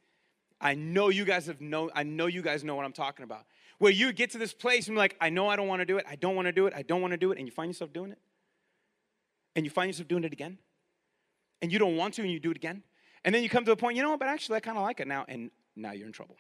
I 0.60 0.76
know 0.76 1.08
you 1.08 1.24
guys 1.24 1.46
have 1.46 1.62
know, 1.62 1.90
I 1.96 2.04
know 2.04 2.26
you 2.26 2.42
guys 2.42 2.66
know 2.66 2.76
what 2.76 2.84
I'm 2.84 2.92
talking 2.92 3.24
about. 3.24 3.46
Where 3.78 3.94
you 3.94 4.12
get 4.12 4.32
to 4.32 4.38
this 4.38 4.54
place 4.54 4.88
and 4.88 4.96
you're 4.96 5.04
like, 5.04 5.16
I 5.22 5.30
know 5.30 5.48
I 5.48 5.56
don't 5.56 5.70
want 5.70 5.80
to 5.80 5.86
do 5.86 5.98
it, 5.98 6.06
I 6.10 6.18
don't 6.18 6.36
want 6.36 6.48
to 6.48 6.52
do 6.52 6.68
it, 6.68 6.74
I 6.76 6.82
don't 6.82 7.00
want 7.00 7.12
to 7.12 7.18
do 7.18 7.32
it, 7.32 7.38
and 7.38 7.48
you 7.48 7.54
find 7.54 7.70
yourself 7.70 7.94
doing 7.94 8.12
it. 8.12 8.20
And 9.56 9.66
you 9.66 9.70
find 9.70 9.88
yourself 9.88 10.10
doing 10.10 10.26
it 10.26 10.34
again. 10.34 10.58
And 11.62 11.72
you 11.72 11.80
don't 11.80 11.96
want 11.96 12.16
to, 12.16 12.24
and 12.24 12.32
you 12.32 12.42
do 12.42 12.52
it 12.52 12.58
again. 12.58 12.84
And 13.24 13.34
then 13.34 13.42
you 13.42 13.48
come 13.48 13.64
to 13.64 13.72
a 13.72 13.78
point, 13.78 13.96
you 13.96 14.04
know 14.04 14.10
what, 14.10 14.20
but 14.20 14.28
actually 14.28 14.58
I 14.58 14.60
kind 14.60 14.78
of 14.78 14.84
like 14.84 15.00
it 15.00 15.08
now, 15.08 15.24
and 15.30 15.50
now 15.78 15.94
you're 15.94 16.08
in 16.08 16.12
trouble. 16.12 16.36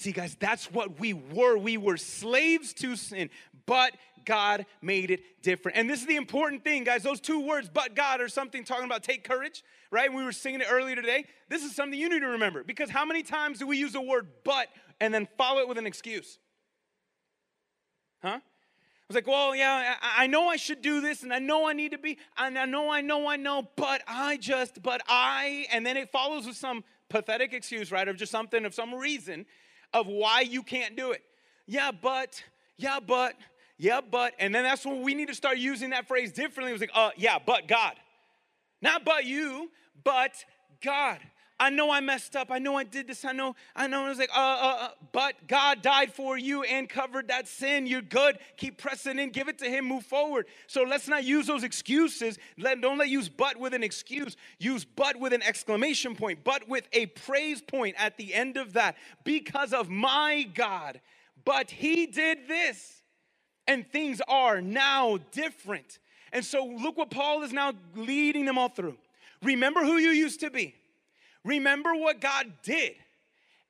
See, 0.00 0.12
guys, 0.12 0.34
that's 0.40 0.72
what 0.72 0.98
we 0.98 1.12
were. 1.12 1.58
We 1.58 1.76
were 1.76 1.98
slaves 1.98 2.72
to 2.72 2.96
sin, 2.96 3.28
but 3.66 3.94
God 4.24 4.64
made 4.80 5.10
it 5.10 5.42
different. 5.42 5.76
And 5.76 5.90
this 5.90 6.00
is 6.00 6.06
the 6.06 6.16
important 6.16 6.64
thing, 6.64 6.84
guys. 6.84 7.02
Those 7.02 7.20
two 7.20 7.46
words, 7.46 7.68
but 7.70 7.94
God, 7.94 8.22
or 8.22 8.30
something 8.30 8.64
talking 8.64 8.86
about 8.86 9.02
take 9.02 9.24
courage, 9.24 9.62
right? 9.90 10.10
We 10.10 10.24
were 10.24 10.32
singing 10.32 10.62
it 10.62 10.68
earlier 10.70 10.96
today. 10.96 11.26
This 11.50 11.62
is 11.64 11.74
something 11.74 11.98
you 11.98 12.08
need 12.08 12.20
to 12.20 12.28
remember 12.28 12.64
because 12.64 12.88
how 12.88 13.04
many 13.04 13.22
times 13.22 13.58
do 13.58 13.66
we 13.66 13.76
use 13.76 13.92
the 13.92 14.00
word 14.00 14.28
but 14.42 14.68
and 15.02 15.12
then 15.12 15.28
follow 15.36 15.60
it 15.60 15.68
with 15.68 15.76
an 15.76 15.86
excuse? 15.86 16.38
Huh? 18.22 18.38
I 18.38 19.06
was 19.06 19.16
like, 19.16 19.26
well, 19.26 19.54
yeah, 19.54 19.96
I 20.00 20.28
know 20.28 20.48
I 20.48 20.56
should 20.56 20.80
do 20.80 21.02
this, 21.02 21.24
and 21.24 21.30
I 21.30 21.40
know 21.40 21.68
I 21.68 21.74
need 21.74 21.90
to 21.90 21.98
be, 21.98 22.16
and 22.38 22.58
I 22.58 22.64
know, 22.64 22.90
I 22.90 23.02
know, 23.02 23.28
I 23.28 23.36
know, 23.36 23.68
but 23.76 24.00
I 24.08 24.38
just, 24.38 24.82
but 24.82 25.02
I, 25.06 25.66
and 25.70 25.84
then 25.84 25.98
it 25.98 26.10
follows 26.10 26.46
with 26.46 26.56
some 26.56 26.84
pathetic 27.10 27.52
excuse, 27.52 27.92
right, 27.92 28.08
of 28.08 28.16
just 28.16 28.32
something, 28.32 28.64
of 28.64 28.72
some 28.72 28.94
reason 28.94 29.44
of 29.92 30.06
why 30.06 30.40
you 30.42 30.62
can't 30.62 30.96
do 30.96 31.12
it. 31.12 31.22
Yeah, 31.66 31.90
but, 31.92 32.42
yeah, 32.76 33.00
but, 33.00 33.34
yeah, 33.78 34.00
but. 34.00 34.34
And 34.38 34.54
then 34.54 34.64
that's 34.64 34.84
when 34.84 35.02
we 35.02 35.14
need 35.14 35.28
to 35.28 35.34
start 35.34 35.58
using 35.58 35.90
that 35.90 36.08
phrase 36.08 36.32
differently. 36.32 36.70
It 36.70 36.74
was 36.74 36.80
like, 36.80 36.90
uh, 36.94 37.10
yeah, 37.16 37.38
but 37.44 37.68
God. 37.68 37.94
Not 38.82 39.04
but 39.04 39.24
you, 39.24 39.70
but 40.04 40.32
God. 40.82 41.18
I 41.60 41.68
know 41.68 41.90
I 41.90 42.00
messed 42.00 42.36
up. 42.36 42.50
I 42.50 42.58
know 42.58 42.76
I 42.76 42.84
did 42.84 43.06
this. 43.06 43.22
I 43.22 43.32
know, 43.32 43.54
I 43.76 43.86
know. 43.86 44.06
It 44.06 44.08
was 44.08 44.18
like, 44.18 44.30
uh, 44.34 44.40
uh, 44.40 44.76
uh, 44.80 44.88
but 45.12 45.34
God 45.46 45.82
died 45.82 46.10
for 46.10 46.38
you 46.38 46.62
and 46.62 46.88
covered 46.88 47.28
that 47.28 47.46
sin. 47.46 47.86
You're 47.86 48.00
good. 48.00 48.38
Keep 48.56 48.78
pressing 48.78 49.18
in. 49.18 49.28
Give 49.28 49.46
it 49.46 49.58
to 49.58 49.66
Him. 49.66 49.84
Move 49.84 50.06
forward. 50.06 50.46
So 50.66 50.82
let's 50.82 51.06
not 51.06 51.22
use 51.24 51.46
those 51.46 51.62
excuses. 51.62 52.38
Let, 52.56 52.80
don't 52.80 52.96
let 52.96 53.10
use 53.10 53.28
but 53.28 53.58
with 53.58 53.74
an 53.74 53.82
excuse. 53.82 54.38
Use 54.58 54.86
but 54.86 55.20
with 55.20 55.34
an 55.34 55.42
exclamation 55.42 56.16
point, 56.16 56.38
but 56.44 56.66
with 56.66 56.88
a 56.94 57.06
praise 57.06 57.60
point 57.60 57.94
at 57.98 58.16
the 58.16 58.32
end 58.32 58.56
of 58.56 58.72
that. 58.72 58.96
Because 59.22 59.74
of 59.74 59.90
my 59.90 60.48
God. 60.54 61.02
But 61.44 61.70
He 61.70 62.06
did 62.06 62.48
this. 62.48 63.02
And 63.66 63.86
things 63.86 64.22
are 64.26 64.62
now 64.62 65.18
different. 65.30 65.98
And 66.32 66.42
so 66.42 66.64
look 66.64 66.96
what 66.96 67.10
Paul 67.10 67.42
is 67.42 67.52
now 67.52 67.74
leading 67.94 68.46
them 68.46 68.56
all 68.56 68.70
through. 68.70 68.96
Remember 69.42 69.84
who 69.84 69.98
you 69.98 70.10
used 70.10 70.40
to 70.40 70.50
be. 70.50 70.74
Remember 71.44 71.94
what 71.94 72.20
God 72.20 72.52
did. 72.62 72.94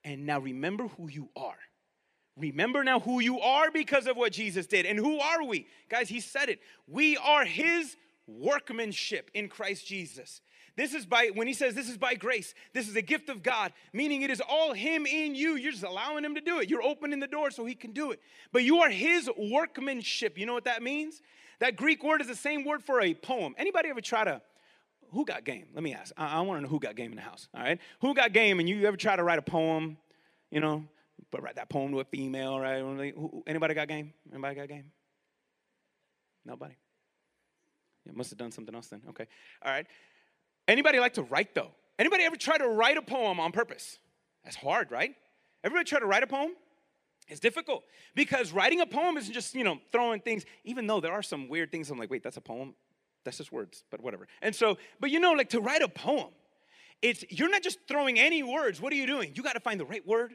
And 0.04 0.26
now 0.26 0.38
remember 0.40 0.88
who 0.88 1.08
you 1.08 1.28
are. 1.36 1.58
Remember 2.36 2.82
now 2.82 3.00
who 3.00 3.20
you 3.20 3.40
are 3.40 3.70
because 3.70 4.06
of 4.06 4.16
what 4.16 4.32
Jesus 4.32 4.66
did. 4.66 4.86
And 4.86 4.98
who 4.98 5.18
are 5.18 5.44
we? 5.44 5.66
Guys, 5.88 6.08
he 6.08 6.20
said 6.20 6.48
it. 6.48 6.60
We 6.86 7.16
are 7.18 7.44
his 7.44 7.96
workmanship 8.26 9.30
in 9.34 9.48
Christ 9.48 9.86
Jesus. 9.86 10.40
This 10.76 10.94
is 10.94 11.04
by, 11.04 11.30
when 11.34 11.46
he 11.46 11.52
says 11.52 11.74
this 11.74 11.90
is 11.90 11.98
by 11.98 12.14
grace, 12.14 12.54
this 12.72 12.88
is 12.88 12.96
a 12.96 13.02
gift 13.02 13.28
of 13.28 13.42
God, 13.42 13.72
meaning 13.92 14.22
it 14.22 14.30
is 14.30 14.40
all 14.40 14.72
him 14.72 15.04
in 15.04 15.34
you. 15.34 15.56
You're 15.56 15.72
just 15.72 15.84
allowing 15.84 16.24
him 16.24 16.34
to 16.36 16.40
do 16.40 16.60
it. 16.60 16.70
You're 16.70 16.82
opening 16.82 17.20
the 17.20 17.26
door 17.26 17.50
so 17.50 17.66
he 17.66 17.74
can 17.74 17.92
do 17.92 18.12
it. 18.12 18.20
But 18.52 18.62
you 18.62 18.78
are 18.78 18.88
his 18.88 19.28
workmanship. 19.36 20.38
You 20.38 20.46
know 20.46 20.54
what 20.54 20.64
that 20.64 20.82
means? 20.82 21.20
That 21.58 21.76
Greek 21.76 22.02
word 22.02 22.22
is 22.22 22.28
the 22.28 22.34
same 22.34 22.64
word 22.64 22.82
for 22.82 23.02
a 23.02 23.12
poem. 23.12 23.54
Anybody 23.58 23.90
ever 23.90 24.00
try 24.00 24.24
to 24.24 24.40
who 25.12 25.24
got 25.24 25.44
game? 25.44 25.66
Let 25.74 25.82
me 25.82 25.94
ask. 25.94 26.12
I, 26.16 26.38
I 26.38 26.40
want 26.40 26.58
to 26.58 26.62
know 26.62 26.68
who 26.68 26.80
got 26.80 26.96
game 26.96 27.12
in 27.12 27.16
the 27.16 27.22
house. 27.22 27.48
All 27.54 27.62
right, 27.62 27.78
who 28.00 28.14
got 28.14 28.32
game? 28.32 28.60
And 28.60 28.68
you 28.68 28.86
ever 28.86 28.96
try 28.96 29.16
to 29.16 29.22
write 29.22 29.38
a 29.38 29.42
poem? 29.42 29.96
You 30.50 30.60
know, 30.60 30.84
but 31.30 31.42
write 31.42 31.56
that 31.56 31.68
poem 31.68 31.92
to 31.92 32.00
a 32.00 32.04
female, 32.04 32.58
right? 32.58 33.14
Anybody 33.46 33.74
got 33.74 33.88
game? 33.88 34.12
Anybody 34.32 34.54
got 34.56 34.68
game? 34.68 34.90
Nobody. 36.44 36.74
You 38.06 38.12
must 38.14 38.30
have 38.30 38.38
done 38.38 38.50
something 38.50 38.74
else 38.74 38.88
then. 38.88 39.02
Okay. 39.10 39.26
All 39.64 39.70
right. 39.70 39.86
Anybody 40.66 40.98
like 40.98 41.14
to 41.14 41.22
write 41.22 41.54
though? 41.54 41.70
Anybody 41.98 42.24
ever 42.24 42.36
try 42.36 42.56
to 42.56 42.66
write 42.68 42.96
a 42.96 43.02
poem 43.02 43.38
on 43.38 43.52
purpose? 43.52 43.98
That's 44.44 44.56
hard, 44.56 44.90
right? 44.90 45.14
Everybody 45.62 45.84
try 45.84 46.00
to 46.00 46.06
write 46.06 46.22
a 46.22 46.26
poem? 46.26 46.52
It's 47.28 47.40
difficult 47.40 47.84
because 48.14 48.52
writing 48.52 48.80
a 48.80 48.86
poem 48.86 49.16
isn't 49.16 49.32
just, 49.32 49.54
you 49.54 49.62
know, 49.62 49.78
throwing 49.92 50.20
things, 50.20 50.44
even 50.64 50.86
though 50.86 51.00
there 51.00 51.12
are 51.12 51.22
some 51.22 51.48
weird 51.48 51.70
things. 51.70 51.90
I'm 51.90 51.98
like, 51.98 52.10
wait, 52.10 52.22
that's 52.22 52.38
a 52.38 52.40
poem? 52.40 52.74
That's 53.24 53.38
just 53.38 53.52
words, 53.52 53.84
but 53.90 54.00
whatever. 54.00 54.26
And 54.42 54.54
so, 54.54 54.78
but 54.98 55.10
you 55.10 55.20
know, 55.20 55.32
like 55.32 55.50
to 55.50 55.60
write 55.60 55.82
a 55.82 55.88
poem, 55.88 56.30
it's 57.02 57.24
you're 57.28 57.50
not 57.50 57.62
just 57.62 57.78
throwing 57.86 58.18
any 58.18 58.42
words. 58.42 58.80
What 58.80 58.92
are 58.92 58.96
you 58.96 59.06
doing? 59.06 59.32
You 59.34 59.42
got 59.42 59.54
to 59.54 59.60
find 59.60 59.78
the 59.78 59.84
right 59.84 60.06
word 60.06 60.34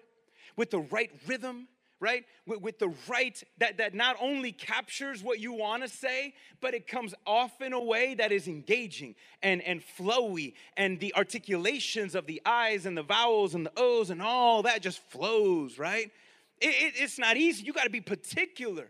with 0.56 0.72
the 0.72 0.80
right 0.80 1.12
rhythm, 1.28 1.68
right? 2.00 2.26
With, 2.46 2.62
with, 2.62 2.80
the 2.80 2.94
right 3.08 3.42
that, 3.58 3.78
that 3.78 3.94
not 3.94 4.16
only 4.22 4.52
captures 4.52 5.24
what 5.24 5.40
you 5.40 5.54
want 5.54 5.84
to 5.84 5.90
say, 5.90 6.34
but 6.62 6.74
it 6.74 6.88
comes 6.88 7.14
off 7.26 7.62
in 7.62 7.74
a 7.74 7.82
way 7.82 8.14
that 8.16 8.32
is 8.32 8.48
engaging 8.48 9.16
and, 9.42 9.62
and 9.62 9.82
flowy, 9.82 10.54
and 10.78 11.00
the 11.00 11.14
articulations 11.16 12.16
of 12.16 12.26
the 12.26 12.42
I's 12.46 12.86
and 12.86 12.98
the 12.98 13.04
vowels 13.04 13.56
and 13.56 13.66
the 13.66 13.74
O's 13.78 14.10
and 14.10 14.22
all 14.22 14.64
that 14.64 14.82
just 14.82 15.00
flows, 15.10 15.78
right? 15.78 16.12
It, 16.62 16.68
it, 16.68 16.94
it's 16.98 17.20
not 17.20 17.38
easy. 17.38 17.64
You 17.64 17.74
got 17.74 17.84
to 17.84 17.90
be 17.90 18.02
particular. 18.02 18.90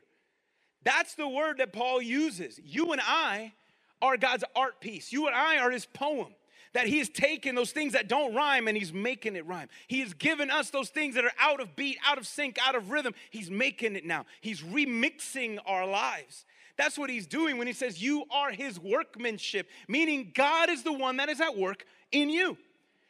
That's 0.84 1.16
the 1.16 1.28
word 1.28 1.58
that 1.58 1.74
Paul 1.74 2.02
uses. 2.02 2.60
You 2.64 2.92
and 2.92 3.02
I 3.04 3.54
are 4.02 4.18
God's 4.18 4.44
art 4.56 4.80
piece, 4.82 5.12
you 5.12 5.28
and 5.28 5.36
I 5.36 5.58
are 5.58 5.72
his 5.72 5.86
poem 5.86 6.34
that 6.76 6.88
he 6.88 6.98
has 6.98 7.08
taken 7.08 7.56
those 7.56 7.72
things 7.72 7.94
that 7.94 8.10
don't 8.10 8.36
rhyme 8.36 8.68
and 8.68 8.78
he's 8.78 8.92
making 8.92 9.38
it 9.38 9.46
rhyme. 9.48 9.70
He 9.88 10.02
has 10.02 10.14
given 10.14 10.52
us 10.52 10.72
those 10.72 10.90
things 10.90 11.16
that 11.16 11.24
are 11.24 11.32
out 11.40 11.62
of 11.62 11.74
beat, 11.78 11.98
out 12.06 12.18
of 12.18 12.28
sync, 12.28 12.58
out 12.62 12.76
of 12.76 12.92
rhythm. 12.92 13.14
He's 13.30 13.50
making 13.50 13.96
it 13.96 14.06
now. 14.06 14.26
He's 14.42 14.62
remixing 14.62 15.58
our 15.66 15.88
lives. 15.88 16.46
That's 16.78 16.98
what 16.98 17.10
he's 17.10 17.28
doing 17.28 17.58
when 17.58 17.68
he 17.68 17.72
says, 17.72 18.04
You 18.04 18.26
are 18.30 18.52
his 18.52 18.78
workmanship, 18.78 19.70
meaning 19.88 20.34
God 20.36 20.70
is 20.70 20.84
the 20.84 20.92
one 20.92 21.18
that 21.18 21.30
is 21.30 21.40
at 21.40 21.58
work 21.58 21.86
in 22.12 22.30
you. 22.30 22.58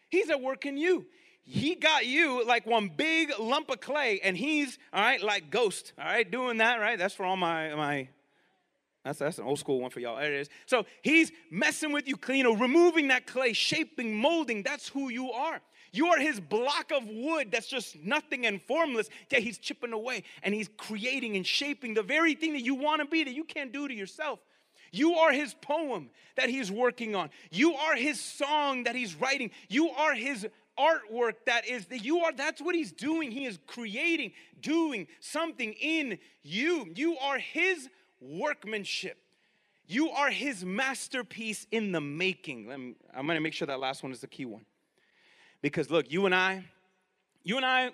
He's 0.10 0.30
at 0.30 0.42
work 0.42 0.68
in 0.68 0.78
you. 0.78 1.08
He 1.42 1.74
got 1.74 2.06
you 2.06 2.46
like 2.46 2.68
one 2.68 2.92
big 2.96 3.32
lump 3.40 3.72
of 3.72 3.80
clay, 3.80 4.20
and 4.24 4.38
he's, 4.38 4.78
all 4.94 5.02
right, 5.02 5.22
like 5.22 5.50
ghost, 5.50 5.94
all 5.98 6.06
right, 6.06 6.30
doing 6.30 6.58
that, 6.58 6.80
right? 6.80 7.00
That's 7.00 7.16
for 7.16 7.26
all 7.26 7.38
my, 7.38 7.74
my 7.74 8.08
that's, 9.06 9.20
that's 9.20 9.38
an 9.38 9.46
old 9.46 9.60
school 9.60 9.80
one 9.80 9.92
for 9.92 10.00
y'all. 10.00 10.18
There 10.18 10.34
it 10.34 10.40
is. 10.42 10.50
So 10.66 10.86
he's 11.04 11.32
messing 11.52 11.92
with 11.92 12.08
you, 12.08 12.16
you 12.28 12.44
know, 12.44 12.56
removing 12.56 13.08
that 13.10 13.28
clay, 13.28 13.54
shaping, 13.54 14.16
molding. 14.16 14.64
That's 14.64 14.90
who 14.90 15.10
you 15.10 15.32
are. 15.32 15.62
You 15.92 16.08
are 16.08 16.20
his 16.20 16.40
block 16.40 16.92
of 16.92 17.08
wood 17.08 17.52
that's 17.52 17.68
just 17.68 17.96
nothing 17.98 18.48
and 18.48 18.60
formless. 18.62 19.08
Yeah, 19.30 19.40
he's 19.40 19.60
chipping 19.60 19.94
away 19.94 20.24
and 20.42 20.56
he's 20.56 20.70
creating 20.76 21.38
and 21.38 21.46
shaping 21.46 21.94
the 21.94 22.02
very 22.02 22.34
thing 22.34 22.54
that 22.54 22.64
you 22.64 22.74
want 22.74 23.02
to 23.02 23.08
be 23.08 23.24
that 23.24 23.34
you 23.34 23.44
can't 23.44 23.72
do 23.72 23.88
to 23.88 23.94
yourself. 23.94 24.40
You 24.92 25.14
are 25.14 25.32
his 25.32 25.54
poem 25.54 26.10
that 26.36 26.50
he's 26.50 26.72
working 26.72 27.16
on. 27.16 27.30
You 27.52 27.76
are 27.76 27.96
his 27.96 28.20
song 28.20 28.86
that 28.86 28.96
he's 28.96 29.14
writing. 29.14 29.52
You 29.70 29.90
are 29.92 30.16
his 30.16 30.48
artwork 30.80 31.34
that 31.46 31.68
is 31.68 31.86
that 31.88 32.04
you 32.04 32.20
are 32.22 32.34
that's 32.34 32.62
what 32.62 32.76
he's 32.76 32.92
doing. 32.92 33.32
He 33.32 33.46
is 33.46 33.60
creating, 33.68 34.32
doing 34.62 35.08
something 35.20 35.74
in 35.74 36.18
you. 36.44 36.92
You 36.96 37.18
are 37.20 37.38
his 37.38 37.88
workmanship. 38.20 39.18
You 39.88 40.10
are 40.10 40.30
his 40.30 40.66
masterpiece 40.66 41.68
in 41.72 41.92
the 41.92 42.02
making. 42.02 42.68
Me, 42.68 42.96
I'm 43.16 43.28
gonna 43.28 43.40
make 43.40 43.54
sure 43.54 43.68
that 43.68 43.80
last 43.80 44.04
one 44.04 44.12
is 44.12 44.22
the 44.22 44.28
key 44.28 44.46
one. 44.46 44.66
Because 45.62 45.90
look, 45.90 46.12
you 46.12 46.26
and 46.26 46.34
I, 46.34 46.64
you 47.44 47.58
and 47.58 47.66
I, 47.66 47.92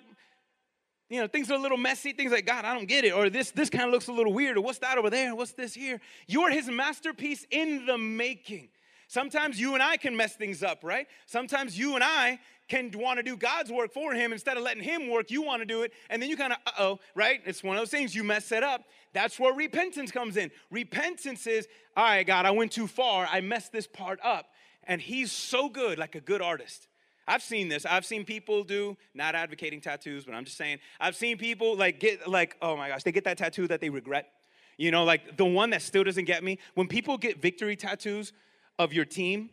you 1.08 1.20
know, 1.20 1.26
things 1.26 1.50
are 1.50 1.54
a 1.54 1.58
little 1.58 1.76
messy, 1.76 2.12
things 2.12 2.32
like, 2.32 2.46
God, 2.46 2.64
I 2.64 2.72
don't 2.74 2.88
get 2.88 3.04
it, 3.04 3.12
or 3.12 3.28
this, 3.28 3.50
this 3.50 3.68
kind 3.68 3.84
of 3.84 3.90
looks 3.90 4.08
a 4.08 4.12
little 4.12 4.32
weird, 4.32 4.56
or 4.56 4.62
what's 4.62 4.78
that 4.78 4.96
over 4.96 5.10
there, 5.10 5.34
what's 5.34 5.52
this 5.52 5.74
here? 5.74 6.00
You're 6.26 6.50
his 6.50 6.68
masterpiece 6.68 7.46
in 7.50 7.84
the 7.84 7.98
making. 7.98 8.70
Sometimes 9.08 9.60
you 9.60 9.74
and 9.74 9.82
I 9.82 9.98
can 9.98 10.16
mess 10.16 10.36
things 10.36 10.62
up, 10.62 10.82
right? 10.82 11.06
Sometimes 11.26 11.78
you 11.78 11.96
and 11.96 12.02
I 12.02 12.38
can 12.68 12.90
want 12.94 13.18
to 13.18 13.22
do 13.22 13.36
God's 13.36 13.70
work 13.70 13.92
for 13.92 14.14
him 14.14 14.32
instead 14.32 14.56
of 14.56 14.62
letting 14.62 14.82
him 14.82 15.10
work, 15.10 15.30
you 15.30 15.42
want 15.42 15.60
to 15.60 15.66
do 15.66 15.82
it. 15.82 15.92
And 16.08 16.22
then 16.22 16.30
you 16.30 16.36
kind 16.36 16.52
of, 16.52 16.58
uh 16.66 16.70
oh, 16.78 17.00
right? 17.14 17.40
It's 17.44 17.62
one 17.62 17.76
of 17.76 17.80
those 17.80 17.90
things, 17.90 18.14
you 18.14 18.24
mess 18.24 18.50
it 18.52 18.62
up. 18.62 18.84
That's 19.12 19.38
where 19.38 19.52
repentance 19.52 20.10
comes 20.10 20.36
in. 20.36 20.50
Repentance 20.70 21.46
is, 21.46 21.68
all 21.96 22.04
right, 22.04 22.26
God, 22.26 22.46
I 22.46 22.50
went 22.50 22.72
too 22.72 22.86
far. 22.86 23.28
I 23.30 23.40
messed 23.40 23.72
this 23.72 23.86
part 23.86 24.18
up. 24.24 24.46
And 24.84 25.00
he's 25.00 25.30
so 25.30 25.68
good, 25.68 25.98
like 25.98 26.14
a 26.14 26.20
good 26.20 26.42
artist. 26.42 26.88
I've 27.28 27.42
seen 27.42 27.68
this. 27.68 27.86
I've 27.86 28.04
seen 28.04 28.24
people 28.24 28.64
do, 28.64 28.96
not 29.14 29.34
advocating 29.34 29.80
tattoos, 29.80 30.24
but 30.24 30.34
I'm 30.34 30.44
just 30.44 30.56
saying, 30.56 30.78
I've 30.98 31.14
seen 31.14 31.38
people 31.38 31.76
like 31.76 32.00
get, 32.00 32.28
like, 32.28 32.56
oh 32.60 32.76
my 32.76 32.88
gosh, 32.88 33.04
they 33.04 33.12
get 33.12 33.24
that 33.24 33.38
tattoo 33.38 33.68
that 33.68 33.80
they 33.80 33.90
regret. 33.90 34.28
You 34.76 34.90
know, 34.90 35.04
like 35.04 35.36
the 35.36 35.44
one 35.44 35.70
that 35.70 35.82
still 35.82 36.02
doesn't 36.02 36.24
get 36.24 36.42
me. 36.42 36.58
When 36.74 36.88
people 36.88 37.18
get 37.18 37.40
victory 37.40 37.76
tattoos 37.76 38.32
of 38.78 38.92
your 38.92 39.04
team 39.04 39.50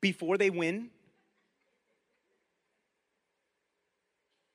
before 0.00 0.38
they 0.38 0.48
win, 0.48 0.90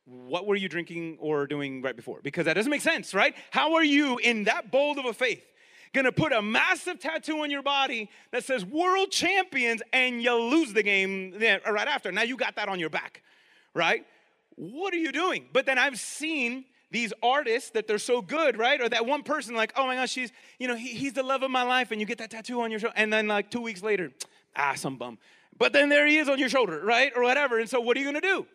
what 0.05 0.45
were 0.45 0.55
you 0.55 0.67
drinking 0.67 1.17
or 1.19 1.47
doing 1.47 1.81
right 1.81 1.95
before? 1.95 2.19
Because 2.21 2.45
that 2.45 2.53
doesn't 2.53 2.69
make 2.69 2.81
sense, 2.81 3.13
right? 3.13 3.35
How 3.51 3.75
are 3.75 3.83
you 3.83 4.17
in 4.17 4.45
that 4.45 4.71
bold 4.71 4.97
of 4.97 5.05
a 5.05 5.13
faith 5.13 5.43
gonna 5.93 6.11
put 6.11 6.33
a 6.33 6.41
massive 6.41 6.99
tattoo 6.99 7.41
on 7.41 7.51
your 7.51 7.61
body 7.61 8.09
that 8.31 8.43
says 8.43 8.65
world 8.65 9.11
champions 9.11 9.81
and 9.93 10.23
you 10.23 10.33
lose 10.33 10.73
the 10.73 10.83
game 10.83 11.33
right 11.39 11.87
after? 11.87 12.11
Now 12.11 12.23
you 12.23 12.35
got 12.35 12.55
that 12.55 12.67
on 12.67 12.79
your 12.79 12.89
back, 12.89 13.23
right? 13.73 14.05
What 14.55 14.93
are 14.93 14.97
you 14.97 15.11
doing? 15.11 15.45
But 15.53 15.65
then 15.65 15.77
I've 15.77 15.99
seen 15.99 16.65
these 16.91 17.11
artists 17.23 17.71
that 17.71 17.87
they're 17.87 17.97
so 17.97 18.21
good, 18.21 18.57
right? 18.57 18.79
Or 18.79 18.87
that 18.87 19.05
one 19.05 19.23
person, 19.23 19.55
like, 19.55 19.73
oh 19.75 19.87
my 19.87 19.95
gosh, 19.95 20.11
she's, 20.11 20.31
you 20.59 20.67
know, 20.67 20.75
he, 20.75 20.89
he's 20.89 21.13
the 21.13 21.23
love 21.23 21.41
of 21.41 21.49
my 21.49 21.63
life, 21.63 21.89
and 21.91 21.99
you 21.99 22.05
get 22.05 22.19
that 22.19 22.29
tattoo 22.29 22.61
on 22.61 22.69
your 22.69 22.79
shoulder, 22.79 22.93
and 22.95 23.11
then 23.11 23.27
like 23.27 23.49
two 23.49 23.61
weeks 23.61 23.81
later, 23.81 24.11
ah, 24.55 24.73
some 24.75 24.97
bum. 24.97 25.17
But 25.57 25.73
then 25.73 25.89
there 25.89 26.05
he 26.05 26.17
is 26.17 26.29
on 26.29 26.37
your 26.37 26.49
shoulder, 26.49 26.81
right? 26.85 27.11
Or 27.15 27.23
whatever. 27.23 27.59
And 27.59 27.69
so 27.69 27.81
what 27.81 27.97
are 27.97 27.99
you 27.99 28.05
gonna 28.05 28.21
do? 28.21 28.45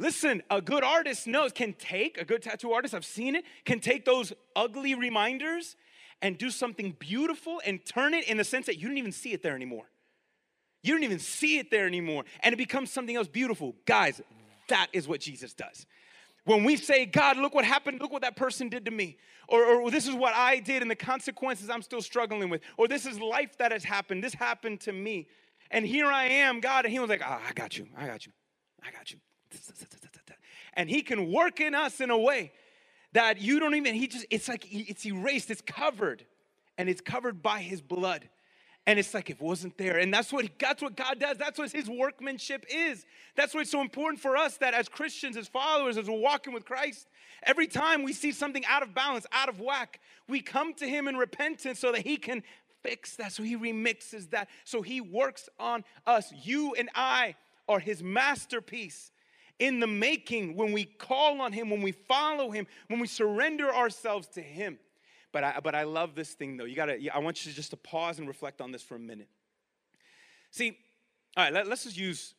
Listen, 0.00 0.42
a 0.48 0.62
good 0.62 0.82
artist 0.82 1.26
knows, 1.26 1.52
can 1.52 1.74
take, 1.74 2.18
a 2.18 2.24
good 2.24 2.40
tattoo 2.40 2.72
artist, 2.72 2.94
I've 2.94 3.04
seen 3.04 3.36
it, 3.36 3.44
can 3.66 3.80
take 3.80 4.06
those 4.06 4.32
ugly 4.56 4.94
reminders 4.94 5.76
and 6.22 6.38
do 6.38 6.48
something 6.48 6.96
beautiful 6.98 7.60
and 7.66 7.84
turn 7.84 8.14
it 8.14 8.26
in 8.26 8.38
the 8.38 8.44
sense 8.44 8.64
that 8.64 8.78
you 8.78 8.88
don't 8.88 8.96
even 8.96 9.12
see 9.12 9.34
it 9.34 9.42
there 9.42 9.54
anymore. 9.54 9.90
You 10.82 10.94
don't 10.94 11.04
even 11.04 11.18
see 11.18 11.58
it 11.58 11.70
there 11.70 11.86
anymore. 11.86 12.24
And 12.42 12.54
it 12.54 12.56
becomes 12.56 12.90
something 12.90 13.14
else 13.14 13.28
beautiful. 13.28 13.76
Guys, 13.84 14.22
that 14.68 14.86
is 14.94 15.06
what 15.06 15.20
Jesus 15.20 15.52
does. 15.52 15.84
When 16.46 16.64
we 16.64 16.76
say, 16.76 17.04
God, 17.04 17.36
look 17.36 17.54
what 17.54 17.66
happened, 17.66 18.00
look 18.00 18.10
what 18.10 18.22
that 18.22 18.36
person 18.36 18.70
did 18.70 18.86
to 18.86 18.90
me, 18.90 19.18
or, 19.48 19.62
or 19.82 19.90
this 19.90 20.08
is 20.08 20.14
what 20.14 20.32
I 20.34 20.60
did 20.60 20.80
and 20.80 20.90
the 20.90 20.96
consequences 20.96 21.68
I'm 21.68 21.82
still 21.82 22.00
struggling 22.00 22.48
with, 22.48 22.62
or 22.78 22.88
this 22.88 23.04
is 23.04 23.20
life 23.20 23.58
that 23.58 23.70
has 23.70 23.84
happened, 23.84 24.24
this 24.24 24.32
happened 24.32 24.80
to 24.80 24.92
me. 24.94 25.28
And 25.70 25.84
here 25.84 26.06
I 26.06 26.24
am, 26.24 26.60
God, 26.60 26.86
and 26.86 26.92
He 26.92 26.98
was 26.98 27.10
like, 27.10 27.20
oh, 27.22 27.38
I 27.46 27.52
got 27.52 27.76
you, 27.76 27.86
I 27.94 28.06
got 28.06 28.24
you, 28.24 28.32
I 28.82 28.90
got 28.90 29.12
you. 29.12 29.18
And 30.74 30.88
he 30.88 31.02
can 31.02 31.32
work 31.32 31.60
in 31.60 31.74
us 31.74 32.00
in 32.00 32.10
a 32.10 32.18
way 32.18 32.52
that 33.12 33.40
you 33.40 33.58
don't 33.58 33.74
even, 33.74 33.94
he 33.94 34.06
just, 34.06 34.26
it's 34.30 34.48
like 34.48 34.66
it's 34.70 35.04
erased, 35.04 35.50
it's 35.50 35.60
covered, 35.60 36.24
and 36.78 36.88
it's 36.88 37.00
covered 37.00 37.42
by 37.42 37.60
his 37.60 37.80
blood. 37.80 38.28
And 38.86 38.98
it's 38.98 39.12
like 39.12 39.28
it 39.28 39.40
wasn't 39.40 39.76
there. 39.76 39.98
And 39.98 40.12
that's 40.12 40.32
what 40.32 40.48
that's 40.58 40.80
what 40.80 40.96
God 40.96 41.20
does. 41.20 41.36
That's 41.36 41.58
what 41.58 41.70
his 41.70 41.88
workmanship 41.88 42.64
is. 42.70 43.04
That's 43.36 43.54
why 43.54 43.60
it's 43.60 43.70
so 43.70 43.82
important 43.82 44.20
for 44.20 44.38
us 44.38 44.56
that 44.56 44.72
as 44.72 44.88
Christians, 44.88 45.36
as 45.36 45.48
followers, 45.48 45.98
as 45.98 46.08
we're 46.08 46.18
walking 46.18 46.54
with 46.54 46.64
Christ, 46.64 47.06
every 47.42 47.66
time 47.66 48.02
we 48.02 48.14
see 48.14 48.32
something 48.32 48.64
out 48.64 48.82
of 48.82 48.94
balance, 48.94 49.26
out 49.32 49.50
of 49.50 49.60
whack, 49.60 50.00
we 50.28 50.40
come 50.40 50.72
to 50.74 50.86
him 50.88 51.08
in 51.08 51.16
repentance 51.16 51.78
so 51.78 51.92
that 51.92 52.06
he 52.06 52.16
can 52.16 52.42
fix 52.82 53.16
that. 53.16 53.32
So 53.32 53.42
he 53.42 53.54
remixes 53.54 54.30
that. 54.30 54.48
So 54.64 54.80
he 54.80 55.02
works 55.02 55.50
on 55.58 55.84
us. 56.06 56.32
You 56.42 56.74
and 56.74 56.88
I 56.94 57.34
are 57.68 57.80
his 57.80 58.02
masterpiece 58.02 59.12
in 59.60 59.78
the 59.78 59.86
making 59.86 60.56
when 60.56 60.72
we 60.72 60.84
call 60.84 61.40
on 61.40 61.52
Him, 61.52 61.70
when 61.70 61.82
we 61.82 61.92
follow 61.92 62.50
Him, 62.50 62.66
when 62.88 62.98
we 62.98 63.06
surrender 63.06 63.72
ourselves 63.72 64.26
to 64.28 64.40
Him. 64.40 64.78
But 65.32 65.44
I, 65.44 65.60
but 65.62 65.76
I 65.76 65.84
love 65.84 66.16
this 66.16 66.32
thing 66.32 66.56
though. 66.56 66.64
You 66.64 66.74
gotta, 66.74 66.98
I 67.14 67.18
want 67.18 67.46
you 67.46 67.52
just 67.52 67.70
to 67.70 67.76
pause 67.76 68.18
and 68.18 68.26
reflect 68.26 68.60
on 68.60 68.72
this 68.72 68.82
for 68.82 68.96
a 68.96 68.98
minute. 68.98 69.28
See, 70.50 70.76
all 71.36 71.44
right, 71.44 71.52
let, 71.52 71.68
let's 71.68 71.84
just 71.84 71.96
use 71.96 72.34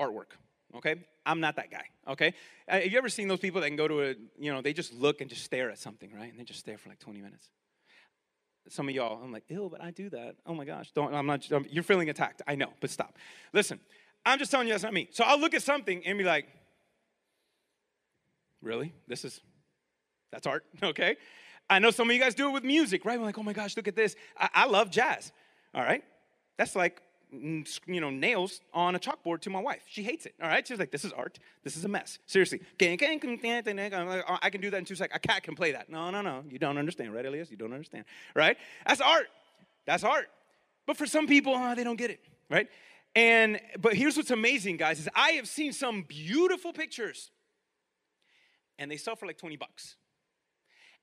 artwork, 0.00 0.32
okay? 0.76 0.96
I'm 1.24 1.40
not 1.40 1.56
that 1.56 1.70
guy, 1.70 1.84
okay? 2.08 2.34
Uh, 2.68 2.80
have 2.80 2.86
you 2.90 2.98
ever 2.98 3.08
seen 3.08 3.28
those 3.28 3.38
people 3.38 3.60
that 3.60 3.68
can 3.68 3.76
go 3.76 3.86
to 3.86 4.02
a, 4.02 4.14
you 4.38 4.52
know, 4.52 4.60
they 4.60 4.72
just 4.72 4.92
look 4.92 5.20
and 5.20 5.30
just 5.30 5.44
stare 5.44 5.70
at 5.70 5.78
something, 5.78 6.10
right? 6.12 6.30
And 6.30 6.40
they 6.40 6.44
just 6.44 6.58
stare 6.58 6.78
for 6.78 6.88
like 6.88 6.98
20 6.98 7.20
minutes. 7.20 7.50
Some 8.70 8.88
of 8.88 8.94
y'all, 8.94 9.22
I'm 9.22 9.32
like, 9.32 9.44
ew, 9.48 9.68
but 9.70 9.82
I 9.82 9.92
do 9.92 10.10
that. 10.10 10.36
Oh 10.44 10.54
my 10.54 10.64
gosh, 10.64 10.90
don't, 10.92 11.14
I'm 11.14 11.26
not, 11.26 11.50
I'm, 11.52 11.66
you're 11.70 11.84
feeling 11.84 12.10
attacked. 12.10 12.42
I 12.46 12.54
know, 12.54 12.72
but 12.80 12.90
stop. 12.90 13.16
Listen, 13.52 13.78
I'm 14.28 14.38
just 14.38 14.50
telling 14.50 14.68
you 14.68 14.74
that's 14.74 14.84
not 14.84 14.92
me. 14.92 15.08
So 15.10 15.24
I'll 15.24 15.40
look 15.40 15.54
at 15.54 15.62
something 15.62 16.04
and 16.06 16.18
be 16.18 16.24
like, 16.24 16.46
really? 18.62 18.92
This 19.06 19.24
is, 19.24 19.40
that's 20.30 20.46
art, 20.46 20.64
okay? 20.82 21.16
I 21.70 21.78
know 21.78 21.90
some 21.90 22.08
of 22.08 22.14
you 22.14 22.20
guys 22.20 22.34
do 22.34 22.48
it 22.48 22.52
with 22.52 22.64
music, 22.64 23.04
right? 23.04 23.18
We're 23.18 23.26
like, 23.26 23.38
oh 23.38 23.42
my 23.42 23.52
gosh, 23.52 23.76
look 23.76 23.88
at 23.88 23.96
this. 23.96 24.16
I, 24.36 24.48
I 24.54 24.66
love 24.66 24.90
jazz, 24.90 25.32
all 25.74 25.82
right? 25.82 26.02
That's 26.58 26.76
like, 26.76 27.00
mm, 27.34 27.66
you 27.86 28.00
know, 28.00 28.10
nails 28.10 28.60
on 28.74 28.94
a 28.94 28.98
chalkboard 28.98 29.40
to 29.42 29.50
my 29.50 29.60
wife. 29.60 29.82
She 29.88 30.02
hates 30.02 30.26
it, 30.26 30.34
all 30.42 30.48
right? 30.48 30.66
She's 30.66 30.78
like, 30.78 30.90
this 30.90 31.04
is 31.04 31.12
art. 31.12 31.38
This 31.64 31.76
is 31.76 31.84
a 31.84 31.88
mess. 31.88 32.18
Seriously. 32.26 32.60
I 32.80 34.50
can 34.50 34.60
do 34.60 34.70
that 34.70 34.78
in 34.78 34.84
two 34.84 34.94
seconds. 34.94 35.16
A 35.16 35.20
cat 35.26 35.42
can 35.42 35.54
play 35.54 35.72
that. 35.72 35.88
No, 35.88 36.10
no, 36.10 36.20
no. 36.20 36.44
You 36.50 36.58
don't 36.58 36.76
understand, 36.76 37.14
right, 37.14 37.24
Elias? 37.24 37.50
You 37.50 37.56
don't 37.56 37.72
understand, 37.72 38.04
right? 38.34 38.58
That's 38.86 39.00
art. 39.00 39.28
That's 39.86 40.04
art. 40.04 40.28
But 40.86 40.96
for 40.96 41.06
some 41.06 41.26
people, 41.26 41.54
oh, 41.54 41.74
they 41.74 41.84
don't 41.84 41.96
get 41.96 42.10
it, 42.10 42.20
right? 42.50 42.68
And 43.14 43.60
but 43.78 43.94
here's 43.94 44.16
what's 44.16 44.30
amazing, 44.30 44.76
guys, 44.76 45.00
is 45.00 45.08
I 45.14 45.30
have 45.32 45.48
seen 45.48 45.72
some 45.72 46.02
beautiful 46.02 46.72
pictures 46.72 47.30
and 48.78 48.90
they 48.90 48.96
sell 48.96 49.16
for 49.16 49.26
like 49.26 49.38
20 49.38 49.56
bucks. 49.56 49.96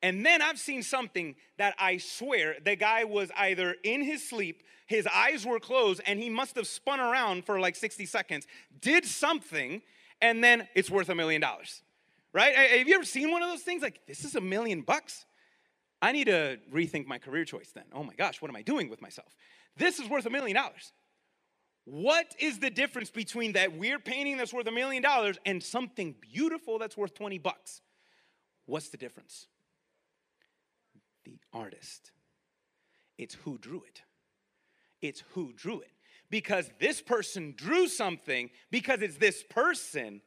And 0.02 0.26
then 0.26 0.41
I've 0.41 0.60
seen 0.60 0.84
something 0.84 1.36
that 1.58 1.76
I 1.80 1.98
swear 1.98 2.56
the 2.63 2.76
guy 2.76 3.06
was 3.06 3.32
either 3.36 3.76
in 3.84 4.02
his 4.02 4.28
sleep, 4.28 4.63
his 4.88 5.08
eyes 5.08 5.46
were 5.46 5.60
closed, 5.60 6.02
and 6.06 6.20
he 6.20 6.30
must 6.30 6.56
have 6.56 6.68
spun 6.68 7.00
around 7.00 7.46
for 7.46 7.60
like 7.60 7.76
60 7.76 8.06
seconds, 8.06 8.46
did 8.82 9.06
something, 9.06 9.82
and 10.22 10.44
then 10.44 10.68
it's 10.76 10.91
worth 10.91 11.10
a 11.10 11.15
million 11.15 11.41
dollars 11.41 11.82
right? 12.36 12.54
Have 12.54 12.88
you 12.88 12.96
ever 12.96 13.06
seen 13.06 13.32
one 13.32 13.41
of 13.41 13.50
those 13.50 13.62
things? 13.62 13.82
Like, 13.82 14.02
this 14.06 14.26
is 14.26 14.36
a 14.36 14.41
million 14.41 14.82
bucks. 14.82 15.26
I 16.02 16.12
need 16.12 16.26
to 16.26 16.60
rethink 16.72 17.08
my 17.08 17.18
career 17.18 17.46
choice 17.46 17.72
then. 17.74 17.86
Oh 17.94 18.04
my 18.04 18.13
gosh, 18.13 18.41
what 18.41 18.50
am 18.50 18.58
I 18.58 18.62
doing 18.62 18.89
with 18.89 19.02
myself? 19.02 19.34
This 19.78 20.00
is 20.00 20.10
worth 20.10 20.26
a 20.26 20.30
million 20.30 20.56
dollars. 20.56 20.91
What 21.86 22.36
is 22.39 22.60
the 22.60 22.71
difference 22.71 23.12
between 23.12 23.54
that 23.54 23.78
weird 23.78 24.04
painting 24.04 24.38
that's 24.38 24.54
worth 24.54 24.67
a 24.67 24.71
million 24.71 25.04
dollars 25.04 25.38
and 25.45 25.62
something 25.62 26.15
beautiful 26.19 26.80
that's 26.80 26.98
worth 26.98 27.13
20 27.13 27.38
bucks? 27.38 27.82
What's 28.65 28.89
the 28.89 28.98
difference? 28.98 29.48
The 31.26 31.38
artist. 31.54 32.12
It's 33.17 33.36
who 33.36 33.60
drew 33.60 33.84
it. 33.88 34.02
It's 35.02 35.24
who 35.34 35.54
drew 35.54 35.82
it. 35.82 35.91
Because 36.32 36.69
this 36.80 37.02
person 37.02 37.54
drew 37.56 37.88
something, 37.88 38.50
because 38.71 39.04
it's 39.04 39.17
this 39.17 39.43
person, 39.43 40.21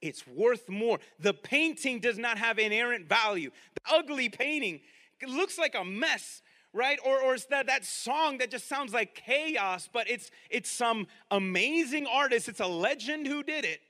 it's 0.00 0.26
worth 0.26 0.70
more. 0.70 0.98
The 1.20 1.34
painting 1.34 2.00
does 2.00 2.16
not 2.16 2.38
have 2.38 2.58
inherent 2.58 3.08
value. 3.08 3.50
The 3.74 3.94
ugly 3.94 4.30
painting 4.30 4.80
looks 5.28 5.58
like 5.58 5.74
a 5.74 5.84
mess, 5.84 6.40
right? 6.72 6.98
Or, 7.04 7.20
or 7.20 7.34
it's 7.34 7.46
that, 7.46 7.66
that 7.66 7.84
song 7.84 8.38
that 8.38 8.50
just 8.50 8.68
sounds 8.68 8.92
like 8.92 9.14
chaos, 9.14 9.88
but 9.92 10.08
it's, 10.08 10.30
it's 10.50 10.70
some 10.70 11.06
amazing 11.30 12.06
artist. 12.06 12.48
It's 12.48 12.60
a 12.60 12.66
legend 12.66 13.26
who 13.26 13.42
did 13.42 13.64
it, 13.64 13.80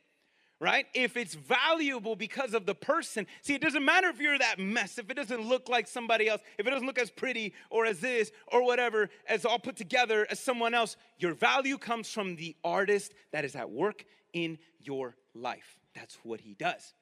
right? 0.61 0.87
If 0.95 1.17
it's 1.17 1.35
valuable 1.35 2.17
because 2.17 2.55
of 2.55 2.67
the 2.67 2.75
person, 2.75 3.27
see, 3.43 3.55
it 3.55 3.61
doesn't 3.61 3.85
matter 3.85 4.09
if 4.09 4.21
you're 4.21 4.39
that 4.39 4.59
mess, 4.59 4.99
if 4.99 5.11
it 5.11 5.15
doesn't 5.15 5.43
look 5.43 5.69
like 5.69 5.87
somebody 5.87 6.29
else, 6.29 6.43
if 6.59 6.67
it 6.67 6.71
doesn't 6.71 6.87
look 6.87 6.99
as 6.99 7.11
pretty 7.11 7.55
or 7.71 7.87
as 7.87 8.01
this 8.01 8.33
or 8.49 8.65
whatever, 8.65 9.11
as 9.29 9.45
all 9.45 9.59
put 9.59 9.77
together 9.77 10.27
as 10.31 10.41
someone 10.41 10.75
else, 10.75 10.97
your 11.19 11.35
value 11.35 11.79
comes 11.79 12.09
from 12.11 12.37
the 12.37 12.57
artist 12.65 13.15
that 13.33 13.45
is 13.45 13.55
at 13.55 13.71
work 13.71 14.05
in 14.33 14.59
your 14.81 15.17
life. 15.35 15.79
That's 15.95 16.19
what 16.23 16.41
he 16.41 16.55
does. 16.55 16.95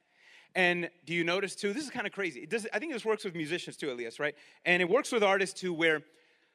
And 0.55 0.91
do 1.07 1.15
you 1.15 1.25
notice 1.25 1.55
too? 1.55 1.73
This 1.73 1.85
is 1.85 1.91
kind 1.91 2.07
of 2.07 2.13
crazy. 2.13 2.47
Does, 2.47 2.67
I 2.73 2.79
think 2.79 2.93
this 2.93 3.05
works 3.05 3.25
with 3.25 3.35
musicians 3.35 3.77
too, 3.77 3.91
Elias, 3.93 4.19
right? 4.19 4.35
And 4.65 4.83
it 4.83 4.89
works 4.89 5.13
with 5.13 5.23
artists 5.23 5.61
too, 5.61 5.73
where 5.73 6.03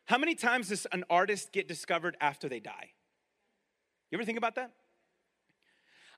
how 0.06 0.18
many 0.18 0.36
times 0.36 0.70
does 0.70 0.86
an 0.92 1.04
artist 1.10 1.52
get 1.52 1.68
discovered 1.68 2.16
after 2.22 2.50
they 2.50 2.60
die? 2.60 2.92
You 4.12 4.18
ever 4.18 4.26
think 4.26 4.38
about 4.38 4.56
that? 4.56 4.72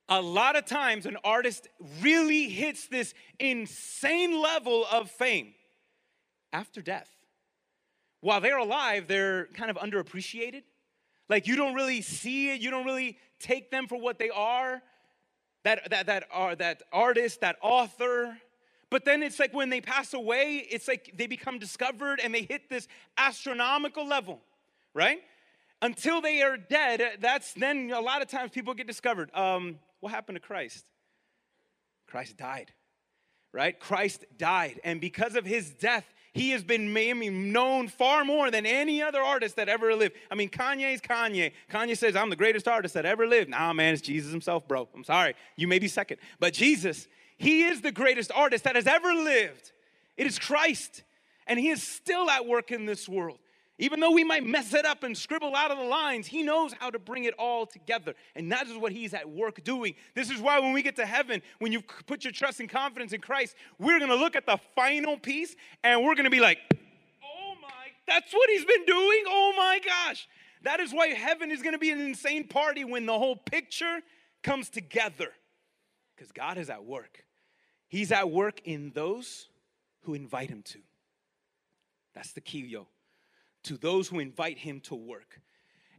A 0.10 0.22
lot 0.22 0.56
of 0.56 0.66
times, 0.66 1.06
an 1.06 1.18
artist 1.24 1.68
really 2.02 2.48
hits 2.48 2.88
this 2.88 3.14
insane 3.40 4.42
level 4.42 4.86
of 4.92 5.12
fame 5.12 5.54
after 6.54 6.82
death. 6.82 7.10
While 8.22 8.42
they're 8.42 8.58
alive, 8.58 9.08
they're 9.08 9.48
kind 9.48 9.70
of 9.70 9.78
underappreciated. 9.78 10.64
Like 11.30 11.46
you 11.48 11.56
don't 11.58 11.74
really 11.74 12.02
see 12.02 12.52
it, 12.52 12.62
you 12.62 12.72
don't 12.72 12.86
really 12.86 13.18
take 13.40 13.70
them 13.70 13.88
for 13.88 14.00
what 14.00 14.18
they 14.18 14.30
are 14.30 14.82
that, 15.68 15.90
that, 15.90 16.06
that, 16.06 16.24
are, 16.32 16.56
that 16.56 16.84
artist, 16.94 17.42
that 17.42 17.58
author. 17.62 18.38
But 18.90 19.04
then 19.04 19.22
it's 19.22 19.38
like 19.38 19.54
when 19.54 19.70
they 19.70 19.82
pass 19.82 20.14
away, 20.14 20.66
it's 20.70 20.88
like 20.88 21.12
they 21.18 21.28
become 21.28 21.60
discovered 21.60 22.22
and 22.24 22.34
they 22.34 22.44
hit 22.44 22.70
this 22.70 22.88
astronomical 23.18 24.08
level, 24.08 24.40
right? 24.94 25.20
Until 25.82 26.22
they 26.22 26.42
are 26.42 26.56
dead, 26.56 27.18
that's 27.20 27.52
then 27.52 27.92
a 27.94 28.00
lot 28.00 28.22
of 28.22 28.30
times 28.30 28.52
people 28.52 28.74
get 28.76 28.88
discovered. 28.88 29.30
Um, 29.36 29.80
what 30.00 30.14
happened 30.14 30.38
to 30.38 30.40
Christ? 30.40 30.86
Christ 32.08 32.38
died, 32.38 32.72
right? 33.52 33.78
Christ 33.78 34.24
died. 34.38 34.80
And 34.86 35.02
because 35.02 35.36
of 35.36 35.44
his 35.44 35.72
death, 35.72 36.06
he 36.38 36.52
has 36.52 36.64
been 36.64 37.52
known 37.52 37.88
far 37.88 38.24
more 38.24 38.52
than 38.52 38.66
any 38.66 39.02
other 39.02 39.20
artist 39.20 39.56
that 39.56 39.68
ever 39.68 39.94
lived. 39.96 40.16
I 40.30 40.36
mean, 40.36 40.50
Kanye's 40.50 41.02
Kanye. 41.02 41.52
Kanye 41.72 41.98
says, 41.98 42.16
I'm 42.16 42.30
the 42.30 42.36
greatest 42.36 42.68
artist 42.68 42.94
that 42.94 43.06
ever 43.06 43.26
lived. 43.26 43.50
Nah, 43.50 43.74
man, 43.74 43.94
it's 43.94 44.02
Jesus 44.02 44.32
himself, 44.32 44.68
bro. 44.68 44.88
I'm 44.94 45.04
sorry. 45.04 45.36
You 45.56 45.68
may 45.68 45.80
be 45.80 45.88
second. 45.88 46.18
But 46.40 46.54
Jesus, 46.54 47.08
he 47.38 47.64
is 47.64 47.82
the 47.82 47.92
greatest 47.92 48.32
artist 48.34 48.64
that 48.66 48.76
has 48.76 48.88
ever 48.88 49.14
lived. 49.14 49.72
It 50.16 50.28
is 50.28 50.38
Christ. 50.40 51.04
And 51.48 51.60
he 51.60 51.70
is 51.70 51.82
still 51.82 52.30
at 52.30 52.46
work 52.46 52.72
in 52.72 52.86
this 52.86 53.10
world. 53.10 53.40
Even 53.80 54.00
though 54.00 54.12
we 54.12 54.24
might 54.24 54.44
mess 54.44 54.74
it 54.74 54.86
up 54.86 55.04
and 55.04 55.16
scribble 55.16 55.56
out 55.56 55.70
of 55.70 55.78
the 55.78 55.84
lines, 55.84 56.26
he 56.26 56.42
knows 56.42 56.74
how 56.80 56.90
to 56.90 56.98
bring 56.98 57.26
it 57.26 57.36
all 57.38 57.68
together. 57.68 58.16
And 58.36 58.52
that 58.52 58.68
is 58.68 58.76
what 58.76 58.92
he's 58.92 59.14
at 59.14 59.30
work 59.30 59.64
doing. 59.64 59.94
This 60.16 60.32
is 60.32 60.42
why 60.42 60.60
when 60.60 60.74
we 60.74 60.82
get 60.82 60.96
to 60.96 61.06
heaven, 61.06 61.44
when 61.60 61.72
you 61.72 61.82
put 62.08 62.24
your 62.24 62.34
trust 62.34 62.60
and 62.60 62.68
confidence 62.68 63.14
in 63.14 63.22
Christ, 63.22 63.56
we're 63.78 64.00
going 64.00 64.10
to 64.10 64.16
look 64.16 64.36
at 64.36 64.48
the 64.48 64.58
final 64.76 65.18
piece 65.18 65.56
and 65.84 66.04
we're 66.04 66.16
going 66.16 66.26
to 66.26 66.32
be 66.32 66.40
like, 66.40 66.58
oh 67.24 67.54
my, 67.62 67.68
that's 68.08 68.34
what 68.34 68.50
he's 68.50 68.66
been 68.66 68.86
doing? 68.86 69.24
Oh 69.28 69.54
my 69.56 69.80
gosh. 69.86 70.28
That 70.64 70.80
is 70.80 70.92
why 70.92 71.10
heaven 71.10 71.52
is 71.52 71.62
going 71.62 71.74
to 71.74 71.80
be 71.80 71.92
an 71.92 72.00
insane 72.00 72.48
party 72.48 72.84
when 72.84 73.06
the 73.06 73.18
whole 73.18 73.36
picture 73.36 74.00
comes 74.42 74.70
together. 74.70 75.30
Because 76.16 76.32
God 76.32 76.58
is 76.58 76.72
at 76.72 76.84
work. 76.84 77.26
He's 77.90 78.12
at 78.12 78.32
work 78.32 78.60
in 78.66 78.92
those 78.96 79.50
who 80.02 80.16
invite 80.16 80.50
him 80.50 80.64
to. 80.64 80.80
That's 82.16 82.34
the 82.34 82.42
key, 82.42 82.66
yo 82.66 82.88
to 83.68 83.78
those 83.78 84.08
who 84.08 84.20
invite 84.20 84.58
him 84.58 84.80
to 84.82 84.96
work. 84.96 85.42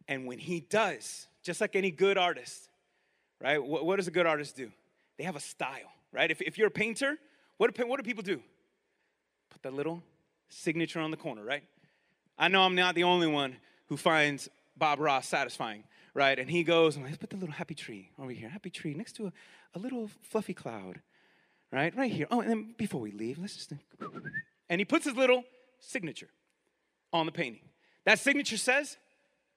And 0.06 0.26
when 0.26 0.38
he 0.38 0.60
does, 0.60 1.26
just 1.42 1.60
like 1.60 1.76
any 1.76 1.90
good 1.90 2.16
artist, 2.16 2.68
right? 3.40 3.62
What, 3.62 3.84
what 3.84 3.96
does 3.96 4.08
a 4.08 4.10
good 4.10 4.26
artist 4.26 4.56
do? 4.56 4.70
They 5.18 5.24
have 5.24 5.36
a 5.36 5.40
style, 5.40 5.92
right? 6.12 6.30
If, 6.30 6.40
if 6.40 6.56
you're 6.56 6.68
a 6.68 6.70
painter, 6.70 7.18
what 7.58 7.74
do, 7.74 7.86
what 7.86 7.98
do 7.98 8.02
people 8.02 8.22
do? 8.22 8.40
Put 9.50 9.62
that 9.62 9.74
little 9.74 10.02
signature 10.48 11.00
on 11.00 11.10
the 11.10 11.16
corner, 11.16 11.44
right? 11.44 11.62
I 12.38 12.48
know 12.48 12.62
I'm 12.62 12.74
not 12.74 12.94
the 12.94 13.04
only 13.04 13.26
one 13.26 13.56
who 13.86 13.96
finds 13.96 14.48
Bob 14.76 14.98
Ross 15.00 15.28
satisfying, 15.28 15.84
right? 16.14 16.38
And 16.38 16.50
he 16.50 16.62
goes, 16.62 16.96
let's 16.96 17.16
put 17.16 17.30
the 17.30 17.36
little 17.36 17.54
happy 17.54 17.74
tree 17.74 18.10
over 18.18 18.30
here, 18.30 18.48
happy 18.48 18.70
tree 18.70 18.94
next 18.94 19.12
to 19.16 19.26
a, 19.26 19.32
a 19.74 19.78
little 19.78 20.08
fluffy 20.22 20.54
cloud, 20.54 21.00
right? 21.70 21.94
Right 21.94 22.12
here. 22.12 22.26
Oh, 22.30 22.40
and 22.40 22.50
then 22.50 22.74
before 22.78 23.00
we 23.00 23.10
leave, 23.10 23.38
let's 23.38 23.56
just, 23.56 23.68
Think. 23.68 23.82
and 24.70 24.80
he 24.80 24.84
puts 24.84 25.04
his 25.04 25.16
little 25.16 25.44
signature 25.80 26.28
on 27.12 27.26
the 27.26 27.32
painting. 27.32 27.62
That 28.04 28.18
signature 28.18 28.56
says, 28.56 28.96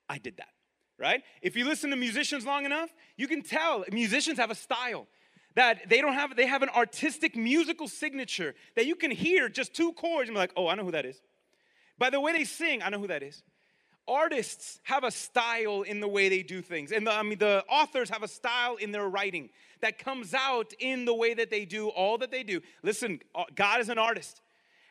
I 0.10 0.18
did 0.18 0.38
that, 0.38 0.50
right? 0.98 1.24
If 1.42 1.56
you 1.56 1.66
listen 1.66 1.90
to 1.92 1.96
musicians 1.96 2.46
long 2.46 2.66
enough, 2.66 2.90
you 3.18 3.28
can 3.28 3.42
tell 3.42 3.86
musicians 3.92 4.38
have 4.40 4.52
a 4.52 4.56
style 4.56 5.08
that 5.56 5.90
they 5.90 6.02
don't 6.02 6.14
have, 6.14 6.36
they 6.36 6.46
have 6.48 6.62
an 6.62 6.70
artistic 6.70 7.36
musical 7.36 7.88
signature 7.88 8.56
that 8.76 8.86
you 8.86 8.96
can 8.96 9.12
hear 9.12 9.50
just 9.50 9.74
two 9.74 9.94
chords 9.94 10.30
and 10.30 10.36
be 10.36 10.40
like, 10.40 10.54
oh, 10.56 10.68
I 10.68 10.76
know 10.76 10.86
who 10.86 10.92
that 10.92 11.06
is. 11.06 11.22
By 11.98 12.10
the 12.10 12.20
way 12.20 12.32
they 12.32 12.46
sing, 12.46 12.82
I 12.82 12.90
know 12.90 13.00
who 13.00 13.08
that 13.08 13.24
is. 13.24 13.44
Artists 14.08 14.80
have 14.84 15.04
a 15.04 15.12
style 15.12 15.84
in 15.84 16.00
the 16.00 16.08
way 16.08 16.28
they 16.28 16.42
do 16.42 16.62
things. 16.62 16.92
And 16.92 17.06
the, 17.06 17.12
I 17.12 17.22
mean, 17.22 17.38
the 17.38 17.64
authors 17.70 18.10
have 18.10 18.24
a 18.24 18.28
style 18.28 18.76
in 18.78 18.92
their 18.92 19.08
writing 19.08 19.50
that 19.82 19.98
comes 19.98 20.34
out 20.34 20.74
in 20.80 21.06
the 21.06 21.14
way 21.14 21.34
that 21.34 21.50
they 21.50 21.66
do 21.66 21.90
all 21.90 22.18
that 22.18 22.32
they 22.32 22.44
do. 22.44 22.62
Listen, 22.82 23.20
uh, 23.36 23.44
God 23.54 23.80
is 23.80 23.90
an 23.90 23.98
artist 23.98 24.42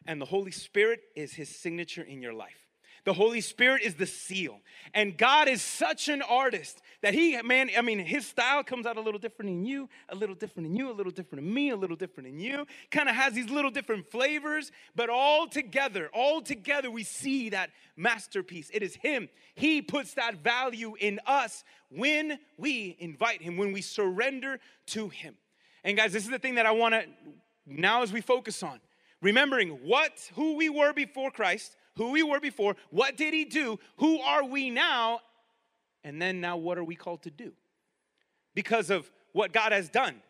and 0.07 0.21
the 0.21 0.27
Holy 0.27 0.51
Spirit 0.51 1.01
is 1.15 1.35
his 1.35 1.49
signature 1.49 2.03
in 2.03 2.23
your 2.23 2.33
life. 2.33 2.67
The 3.05 3.13
Holy 3.15 3.41
Spirit 3.41 3.83
is 3.83 3.95
the 3.95 4.07
seal. 4.07 4.61
And 4.93 5.17
God 5.17 5.49
is 5.49 5.63
such 5.63 6.09
an 6.09 6.21
artist 6.23 6.83
that 7.03 7.15
he, 7.15 7.41
man, 7.43 7.71
I 7.77 7.81
mean, 7.81 7.99
his 7.99 8.27
style 8.27 8.63
comes 8.63 8.85
out 8.85 8.97
a 8.97 9.01
little 9.01 9.21
different 9.21 9.51
in 9.51 9.65
you, 9.65 9.89
a 10.11 10.15
little 10.15 10.35
different 10.35 10.67
in 10.67 10.77
you, 10.77 10.91
a 10.91 10.93
little 10.93 11.13
different 11.13 11.45
in 11.45 11.53
me, 11.53 11.71
a 11.71 11.77
little 11.77 11.97
different 11.97 12.29
in 12.29 12.39
you. 12.39 12.67
Kind 12.91 13.09
of 13.09 13.15
has 13.15 13.33
these 13.33 13.49
little 13.49 13.71
different 13.71 14.11
flavors, 14.11 14.71
but 14.95 15.09
all 15.09 15.47
together, 15.47 16.11
all 16.13 16.43
together, 16.43 16.91
we 16.91 17.03
see 17.03 17.49
that 17.51 17.71
masterpiece. 17.97 18.71
It 18.73 18.83
is 18.83 18.97
him. 18.97 19.29
He 19.55 19.81
puts 19.81 20.15
that 20.15 20.43
value 20.43 20.95
in 21.01 21.21
us 21.27 21.65
when 21.91 22.39
we 22.59 22.97
invite 22.99 23.41
him, 23.41 23.57
when 23.57 23.73
we 23.73 23.81
surrender 23.81 24.61
to 24.89 25.09
him. 25.09 25.37
And 25.85 25.97
guys, 25.97 26.13
this 26.13 26.25
is 26.25 26.31
the 26.31 26.39
thing 26.39 26.57
that 26.57 26.67
I 26.67 26.73
want 26.73 26.95
to, 26.95 27.07
now 27.67 28.03
as 28.03 28.13
we 28.13 28.21
focus 28.21 28.63
on, 28.63 28.79
remembering 29.23 29.71
what 29.85 30.31
who 30.35 30.57
we 30.57 30.69
were 30.69 30.93
before 30.93 31.31
Christ, 31.31 31.77
who 31.97 32.11
we 32.11 32.23
were 32.23 32.41
before, 32.41 32.77
what 32.91 33.17
did 33.17 33.35
he 33.35 33.45
do, 33.45 33.79
who 33.97 34.21
are 34.21 34.45
we 34.45 34.71
now, 34.71 35.21
and 36.05 36.21
then 36.21 36.41
now 36.41 36.57
what 36.57 36.79
are 36.79 36.85
we 36.85 36.95
called 36.95 37.23
to 37.23 37.31
do? 37.31 37.53
Because 38.55 38.91
of 38.91 39.11
what 39.33 39.53
God 39.53 39.73
has 39.73 39.89
done, 39.89 40.23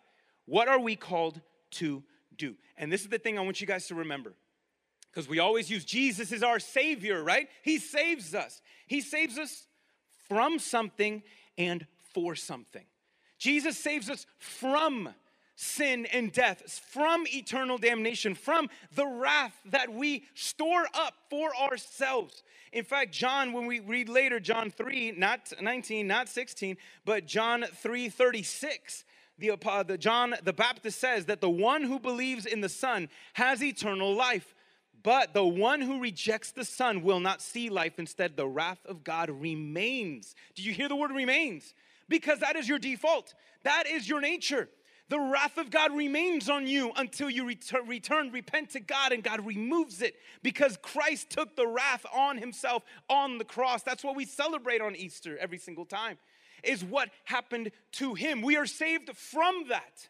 what 0.47 0.69
are 0.69 0.81
we 0.81 0.97
called 0.97 1.41
to 1.73 2.03
do? 2.37 2.57
And 2.77 2.93
this 2.93 3.03
is 3.03 3.09
the 3.09 3.19
thing 3.19 3.39
I 3.39 3.43
want 3.43 3.61
you 3.61 3.67
guys 3.67 3.87
to 3.89 3.95
remember. 3.95 4.35
Because 5.11 5.29
we 5.29 5.39
always 5.39 5.71
use 5.71 5.85
Jesus 5.85 6.33
as 6.33 6.43
our 6.43 6.61
Savior, 6.61 7.23
right? 7.23 7.49
He 7.63 7.79
saves 7.79 8.35
us. 8.35 8.63
He 8.87 9.01
saves 9.01 9.39
us 9.39 9.67
from 10.29 10.59
something 10.59 11.23
and 11.59 11.87
for 12.15 12.35
something. 12.37 12.85
Jesus 13.39 13.77
saves 13.77 14.09
us 14.09 14.27
from 14.39 15.09
sin 15.61 16.07
and 16.07 16.33
death, 16.33 16.81
from 16.91 17.27
eternal 17.27 17.77
damnation, 17.77 18.35
from 18.35 18.71
the 18.95 19.07
wrath 19.07 19.61
that 19.67 19.93
we 19.93 20.25
store 20.35 20.87
up 20.95 21.15
for 21.29 21.55
ourselves. 21.55 22.43
In 22.73 22.83
fact, 22.83 23.13
John, 23.13 23.53
when 23.53 23.67
we 23.67 23.81
read 23.81 24.09
later, 24.09 24.41
John 24.41 24.71
3, 24.71 25.13
not 25.13 25.53
19, 25.61 26.07
not 26.07 26.31
16, 26.31 26.79
but 27.05 27.27
John 27.27 27.65
3 27.75 28.09
36, 28.09 29.05
the, 29.39 29.51
uh, 29.51 29.83
the 29.83 29.99
John 29.99 30.35
the 30.43 30.53
Baptist 30.53 30.99
says 30.99 31.27
that 31.27 31.43
the 31.43 31.51
one 31.51 31.83
who 31.83 31.99
believes 31.99 32.47
in 32.47 32.63
the 32.63 32.69
Son 32.69 33.09
has 33.35 33.63
eternal 33.63 34.15
life. 34.15 34.55
But 35.03 35.33
the 35.33 35.45
one 35.45 35.81
who 35.81 36.01
rejects 36.01 36.53
the 36.53 36.65
Son 36.65 37.03
will 37.03 37.21
not 37.21 37.41
see 37.41 37.71
life. 37.71 37.99
Instead, 37.99 38.37
the 38.37 38.47
wrath 38.47 38.85
of 38.85 39.03
God 39.03 39.31
remains. 39.31 40.35
Do 40.55 40.63
you 40.63 40.73
hear 40.73 40.89
the 40.89 40.97
word 40.97 41.11
remains? 41.11 41.75
Because 42.07 42.41
that 42.41 42.57
is 42.57 42.69
your 42.69 42.79
default. 42.79 43.35
That 43.63 43.85
is 43.87 44.09
your 44.09 44.21
nature 44.21 44.69
The 45.11 45.19
wrath 45.19 45.59
of 45.59 45.71
God 45.73 45.95
remains 45.95 46.49
on 46.49 46.69
you 46.69 46.93
until 46.97 47.29
you 47.29 47.45
return, 47.45 47.89
return, 47.89 48.31
repent 48.31 48.71
to 48.71 48.81
God, 48.81 49.11
and 49.11 49.25
God 49.25 49.45
removes 49.45 50.03
it 50.03 50.15
because 50.41 50.79
Christ 50.81 51.31
took 51.31 51.57
the 51.57 51.67
wrath 51.67 52.07
on 52.15 52.39
himself 52.39 52.85
on 53.09 53.39
the 53.39 53.45
cross. 53.45 53.83
That's 53.83 54.05
what 54.05 54.15
we 54.15 54.25
celebrate 54.25 54.81
on 54.81 54.95
Easter 54.95 55.37
every 55.39 55.59
single 55.59 55.85
time, 55.85 56.17
is 56.63 56.85
what 56.85 57.11
happened 57.25 57.73
to 57.95 58.15
him. 58.15 58.41
We 58.41 58.57
are 58.57 58.67
saved 58.67 59.11
from 59.17 59.65
that. 59.69 60.09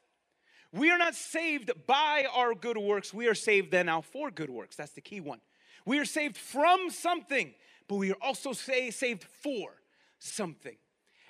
We 0.70 0.90
are 0.90 0.98
not 0.98 1.14
saved 1.14 1.70
by 1.86 2.26
our 2.34 2.54
good 2.54 2.76
works. 2.76 3.14
We 3.14 3.26
are 3.26 3.34
saved 3.34 3.70
then 3.70 3.86
now 3.86 4.02
for 4.02 4.30
good 4.30 4.50
works. 4.50 4.76
That's 4.76 4.92
the 4.92 5.00
key 5.00 5.20
one. 5.20 5.40
We 5.86 5.98
are 5.98 6.04
saved 6.04 6.36
from 6.36 6.90
something, 6.90 7.54
but 7.88 7.96
we 7.96 8.12
are 8.12 8.18
also 8.20 8.52
say, 8.52 8.90
saved 8.90 9.24
for 9.24 9.80
something. 10.18 10.76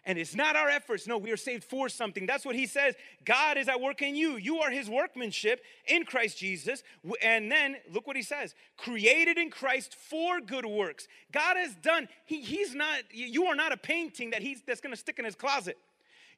And 0.07 0.19
it's 0.19 0.35
not 0.35 0.57
our 0.57 0.69
efforts. 0.69 1.07
No, 1.07 1.19
we 1.19 1.31
are 1.31 1.37
saved 1.37 1.65
for 1.65 1.89
something. 1.89 2.27
That's 2.27 2.45
what 2.45 2.55
he 2.55 2.67
says. 2.67 2.95
God 3.25 3.59
is 3.59 3.69
at 3.69 3.81
work 3.81 4.01
in 4.01 4.17
you. 4.17 4.37
You 4.37 4.59
are 4.61 4.71
his 4.71 4.89
workmanship 4.89 5.63
in 5.87 6.05
Christ 6.05 6.39
Jesus. 6.39 6.83
And 7.23 7.53
then 7.53 7.77
look 7.93 8.07
what 8.07 8.17
he 8.17 8.23
says 8.23 8.55
created 8.77 9.37
in 9.37 9.51
Christ 9.51 9.95
for 9.95 10.41
good 10.41 10.65
works. 10.65 11.07
God 11.33 11.57
has 11.57 11.75
done, 11.77 12.09
he, 12.25 12.41
he's 12.41 12.75
not, 12.75 13.01
you 13.13 13.45
are 13.47 13.55
not 13.55 13.73
a 13.73 13.77
painting 13.77 14.31
that 14.31 14.43
he's 14.43 14.63
that's 14.67 14.81
gonna 14.81 14.97
stick 14.97 15.19
in 15.19 15.25
his 15.25 15.35
closet. 15.35 15.77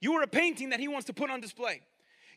You 0.00 0.14
are 0.14 0.22
a 0.22 0.26
painting 0.26 0.70
that 0.70 0.80
he 0.80 0.88
wants 0.88 1.06
to 1.06 1.12
put 1.12 1.30
on 1.30 1.40
display. 1.40 1.82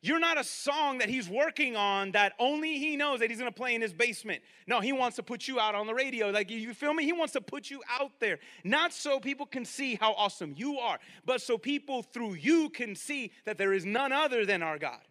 You're 0.05 0.19
not 0.19 0.37
a 0.37 0.43
song 0.43 0.99
that 0.99 1.09
he's 1.09 1.27
working 1.27 1.75
on 1.75 2.11
that 2.11 2.33
only 2.37 2.77
he 2.77 2.95
knows 2.95 3.21
that 3.21 3.31
he's 3.31 3.39
gonna 3.39 3.51
play 3.51 3.73
in 3.73 3.81
his 3.81 3.91
basement. 3.91 4.43
No, 4.67 4.79
he 4.79 4.93
wants 4.93 5.15
to 5.15 5.23
put 5.23 5.47
you 5.47 5.59
out 5.59 5.73
on 5.73 5.87
the 5.87 5.95
radio. 5.95 6.29
Like, 6.29 6.51
you 6.51 6.75
feel 6.75 6.93
me? 6.93 7.05
He 7.05 7.11
wants 7.11 7.33
to 7.33 7.41
put 7.41 7.71
you 7.71 7.81
out 7.89 8.11
there. 8.19 8.37
Not 8.63 8.93
so 8.93 9.19
people 9.19 9.47
can 9.47 9.65
see 9.65 9.95
how 9.95 10.13
awesome 10.13 10.53
you 10.55 10.77
are, 10.77 10.99
but 11.25 11.41
so 11.41 11.57
people 11.57 12.03
through 12.03 12.35
you 12.35 12.69
can 12.69 12.95
see 12.95 13.31
that 13.45 13.57
there 13.57 13.73
is 13.73 13.83
none 13.83 14.11
other 14.11 14.45
than 14.45 14.61
our 14.61 14.77
God. 14.77 15.01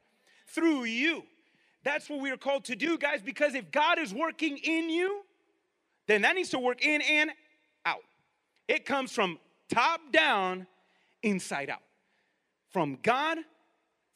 Through 0.46 0.84
you. 0.84 1.24
That's 1.82 2.08
what 2.08 2.20
we 2.20 2.30
are 2.30 2.36
called 2.36 2.64
to 2.66 2.76
do, 2.76 2.96
guys, 2.96 3.20
because 3.20 3.56
if 3.56 3.72
God 3.72 3.98
is 3.98 4.14
working 4.14 4.58
in 4.58 4.90
you, 4.90 5.24
then 6.06 6.22
that 6.22 6.36
needs 6.36 6.50
to 6.50 6.60
work 6.60 6.84
in 6.84 7.02
and 7.02 7.32
out. 7.84 8.04
It 8.68 8.86
comes 8.86 9.10
from 9.10 9.40
top 9.68 10.00
down, 10.12 10.68
inside 11.24 11.68
out. 11.68 11.82
From 12.70 12.98
God 13.02 13.38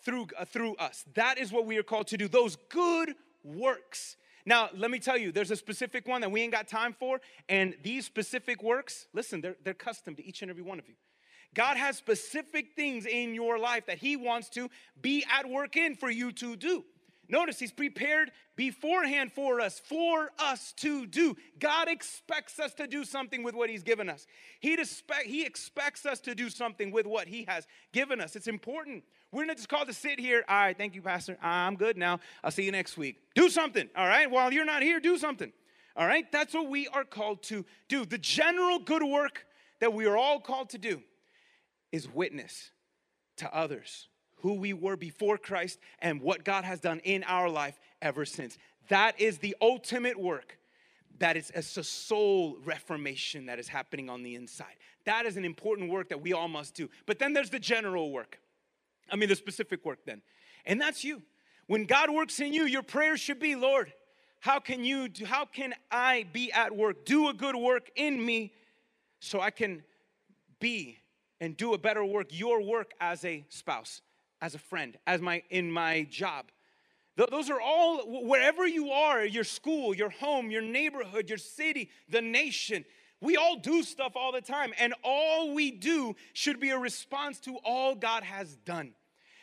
through, 0.03 0.29
uh, 0.39 0.45
through 0.45 0.77
us. 0.77 1.05
That 1.15 1.39
is 1.39 1.53
what 1.53 1.67
we 1.67 1.79
are 1.79 1.83
called 1.83 2.07
to 2.09 2.17
do, 2.17 2.29
those 2.29 2.57
good 2.69 3.15
works. 3.45 4.17
Now, 4.47 4.71
let 4.75 4.91
me 4.91 4.99
tell 4.99 5.19
you, 5.19 5.31
there's 5.31 5.51
a 5.51 5.57
specific 5.57 6.09
one 6.09 6.23
that 6.23 6.31
we 6.31 6.41
ain't 6.41 6.53
got 6.53 6.69
time 6.69 6.95
for, 6.99 7.21
and 7.49 7.77
these 7.83 8.07
specific 8.07 8.63
works, 8.63 9.07
listen, 9.13 9.41
they're, 9.41 9.57
they're 9.63 9.75
custom 9.75 10.15
to 10.17 10.25
each 10.25 10.43
and 10.43 10.51
every 10.51 10.63
one 10.63 10.79
of 10.79 10.89
you. 10.89 10.95
God 11.55 11.77
has 11.77 11.97
specific 11.97 12.75
things 12.75 13.07
in 13.07 13.35
your 13.35 13.59
life 13.59 13.87
that 13.87 13.99
He 13.99 14.17
wants 14.17 14.49
to 14.51 14.71
be 15.01 15.25
at 15.31 15.49
work 15.49 15.77
in 15.77 15.95
for 15.97 16.11
you 16.11 16.33
to 16.33 16.57
do. 16.57 16.85
Notice 17.29 17.59
He's 17.59 17.73
prepared 17.73 18.31
beforehand 18.57 19.33
for 19.33 19.61
us, 19.61 19.79
for 19.79 20.31
us 20.39 20.73
to 20.79 21.07
do. 21.07 21.37
God 21.59 21.89
expects 21.89 22.59
us 22.59 22.73
to 22.75 22.87
do 22.87 23.05
something 23.05 23.43
with 23.43 23.55
what 23.55 23.71
He's 23.71 23.83
given 23.83 24.09
us. 24.09 24.27
He, 24.61 24.75
expect, 24.75 25.27
he 25.27 25.45
expects 25.45 26.07
us 26.07 26.21
to 26.21 26.35
do 26.35 26.49
something 26.49 26.91
with 26.91 27.07
what 27.07 27.29
He 27.29 27.45
has 27.49 27.67
given 27.93 28.21
us. 28.21 28.35
It's 28.35 28.49
important 28.49 29.05
we're 29.33 29.45
not 29.45 29.57
just 29.57 29.69
called 29.69 29.89
to 29.89 29.95
sit 29.95 30.19
here. 30.19 30.45
All 30.49 30.57
right, 30.57 30.77
thank 30.77 30.95
you, 30.95 31.03
Pastor. 31.03 31.37
I'm 31.43 31.77
good 31.77 31.97
now. 31.97 32.21
I'll 32.43 32.51
see 32.51 32.65
you 32.65 32.73
next 32.73 32.97
week. 32.97 33.17
Do 33.35 33.49
something, 33.51 33.89
all 33.97 34.07
right? 34.07 34.31
While 34.31 34.53
you're 34.53 34.65
not 34.65 34.83
here, 34.83 35.01
do 35.01 35.19
something, 35.19 35.53
all 35.97 36.07
right? 36.07 36.31
That's 36.33 36.55
what 36.55 36.69
we 36.69 36.89
are 36.89 37.05
called 37.05 37.43
to 37.45 37.65
do. 37.89 38.05
The 38.05 38.19
general 38.19 38.79
good 38.79 39.03
work 39.03 39.47
that 39.81 39.93
we 39.93 40.07
are 40.07 40.17
all 40.17 40.41
called 40.41 40.71
to 40.71 40.79
do 40.79 41.03
is 41.93 42.09
witness 42.09 42.71
to 43.37 43.55
others 43.55 44.09
who 44.43 44.55
we 44.55 44.73
were 44.73 44.97
before 44.97 45.37
Christ 45.37 45.79
and 46.01 46.21
what 46.21 46.45
God 46.45 46.65
has 46.65 46.81
done 46.81 47.01
in 47.01 47.25
our 47.25 47.49
life 47.49 47.79
ever 48.01 48.25
since. 48.25 48.57
That 48.89 49.21
is 49.21 49.39
the 49.39 49.57
ultimate 49.61 50.19
work. 50.19 50.59
That 51.19 51.37
is 51.37 51.51
a 51.55 51.63
soul 51.63 52.57
reformation 52.65 53.47
that 53.47 53.59
is 53.59 53.67
happening 53.67 54.09
on 54.09 54.23
the 54.23 54.37
inside. 54.37 54.77
That 55.05 55.27
is 55.27 55.37
an 55.37 55.45
important 55.45 55.91
work 55.91 56.11
that 56.11 56.23
we 56.23 56.33
all 56.33 56.47
must 56.49 56.75
do. 56.75 56.89
But 57.07 57.19
then 57.19 57.33
there's 57.33 57.51
the 57.51 57.59
general 57.59 58.13
work. 58.13 58.39
I 59.11 59.17
mean, 59.17 59.29
the 59.29 59.37
specific 59.37 59.85
work 59.85 60.01
then. 60.05 60.23
And 60.65 60.81
that's 60.81 61.05
you. 61.05 61.23
When 61.67 61.85
God 61.85 62.11
works 62.11 62.41
in 62.41 62.53
you, 62.53 62.65
your 62.65 62.83
prayer 62.83 63.17
should 63.17 63.39
be, 63.39 63.55
Lord, 63.55 63.93
how 64.41 64.59
can 64.59 64.85
you 64.85 65.09
do, 65.09 65.25
how 65.25 65.45
can 65.45 65.75
I 65.91 66.27
be 66.33 66.53
at 66.53 66.75
work? 66.75 67.05
Do 67.05 67.29
a 67.29 67.35
good 67.35 67.57
work 67.57 67.91
in 67.97 68.25
me 68.25 68.53
so 69.21 69.41
I 69.41 69.51
can 69.51 69.83
be 70.61 70.99
and 71.41 71.57
do 71.57 71.75
a 71.75 71.79
better 71.79 72.05
work, 72.05 72.29
your 72.31 72.63
work 72.63 72.93
as 73.01 73.25
a 73.25 73.45
spouse, 73.49 74.01
as 74.41 74.55
a 74.55 74.59
friend, 74.59 74.97
as 75.07 75.21
my 75.21 75.43
in 75.51 75.71
my 75.71 76.07
job. 76.11 76.47
Those 77.17 77.51
are 77.51 77.61
all 77.61 78.03
wherever 78.27 78.67
you 78.67 78.91
are, 78.91 79.25
your 79.25 79.43
school, 79.43 79.93
your 79.93 80.11
home, 80.11 80.53
your 80.53 80.63
neighborhood, 80.63 81.29
your 81.29 81.39
city, 81.39 81.91
the 82.09 82.23
nation. 82.23 82.85
We 83.21 83.37
all 83.37 83.57
do 83.57 83.83
stuff 83.83 84.13
all 84.15 84.31
the 84.31 84.41
time, 84.41 84.73
and 84.79 84.95
all 85.03 85.53
we 85.53 85.73
do 85.73 86.15
should 86.33 86.61
be 86.61 86.71
a 86.71 86.79
response 86.79 87.41
to 87.41 87.57
all 87.65 87.97
God 87.97 88.23
has 88.23 88.55
done. 88.65 88.95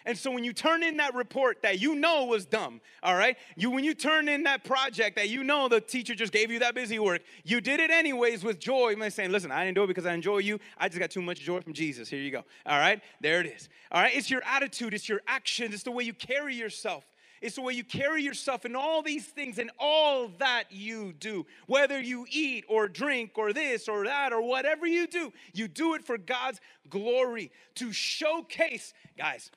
And 0.05 0.17
so 0.17 0.31
when 0.31 0.43
you 0.43 0.53
turn 0.53 0.83
in 0.83 0.97
that 0.97 1.15
report 1.15 1.61
that 1.63 1.79
you 1.79 1.95
know 1.95 2.25
was 2.25 2.45
dumb, 2.45 2.81
all 3.01 3.15
right? 3.15 3.37
You 3.55 3.71
when 3.71 3.83
you 3.83 3.93
turn 3.93 4.29
in 4.29 4.43
that 4.43 4.63
project 4.63 5.15
that 5.15 5.29
you 5.29 5.43
know 5.43 5.67
the 5.67 5.81
teacher 5.81 6.13
just 6.13 6.31
gave 6.31 6.51
you 6.51 6.59
that 6.59 6.75
busy 6.75 6.99
work, 6.99 7.21
you 7.43 7.59
did 7.59 7.79
it 7.79 7.89
anyways 7.89 8.43
with 8.43 8.59
joy. 8.59 8.95
Might 8.95 9.13
saying, 9.13 9.31
listen, 9.31 9.51
I 9.51 9.65
didn't 9.65 9.75
do 9.75 9.83
it 9.83 9.87
because 9.87 10.05
I 10.05 10.13
enjoy 10.13 10.39
you. 10.39 10.59
I 10.77 10.87
just 10.87 10.99
got 10.99 11.09
too 11.09 11.21
much 11.21 11.39
joy 11.39 11.61
from 11.61 11.73
Jesus. 11.73 12.07
Here 12.07 12.19
you 12.19 12.31
go. 12.31 12.43
All 12.65 12.77
right? 12.77 13.01
There 13.19 13.41
it 13.41 13.47
is. 13.47 13.69
All 13.91 14.01
right? 14.01 14.15
It's 14.15 14.29
your 14.29 14.43
attitude, 14.45 14.93
it's 14.93 15.09
your 15.09 15.21
actions, 15.27 15.73
it's 15.73 15.83
the 15.83 15.91
way 15.91 16.03
you 16.03 16.13
carry 16.13 16.55
yourself. 16.55 17.05
It's 17.41 17.55
the 17.57 17.61
way 17.61 17.73
you 17.73 17.83
carry 17.83 18.23
yourself 18.23 18.65
in 18.65 18.75
all 18.75 19.01
these 19.03 19.25
things 19.25 19.59
and 19.59 19.69
all 19.77 20.29
that 20.39 20.63
you 20.71 21.13
do. 21.13 21.45
Whether 21.67 21.99
you 21.99 22.25
eat 22.31 22.65
or 22.67 22.87
drink 22.87 23.33
or 23.35 23.53
this 23.53 23.87
or 23.87 24.05
that 24.05 24.33
or 24.33 24.41
whatever 24.41 24.87
you 24.87 25.05
do, 25.05 25.31
you 25.53 25.67
do 25.67 25.93
it 25.93 26.03
for 26.03 26.17
God's 26.17 26.59
glory 26.89 27.51
to 27.75 27.91
showcase. 27.91 28.93
Guys, 29.17 29.51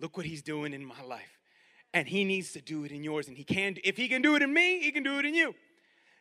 Look 0.00 0.16
what 0.16 0.26
he's 0.26 0.42
doing 0.42 0.72
in 0.72 0.84
my 0.84 1.00
life. 1.02 1.38
And 1.94 2.06
he 2.06 2.24
needs 2.24 2.52
to 2.52 2.60
do 2.60 2.84
it 2.84 2.92
in 2.92 3.02
yours. 3.02 3.28
And 3.28 3.36
he 3.36 3.44
can, 3.44 3.76
if 3.84 3.96
he 3.96 4.08
can 4.08 4.22
do 4.22 4.36
it 4.36 4.42
in 4.42 4.52
me, 4.52 4.80
he 4.80 4.92
can 4.92 5.02
do 5.02 5.18
it 5.18 5.24
in 5.24 5.34
you. 5.34 5.54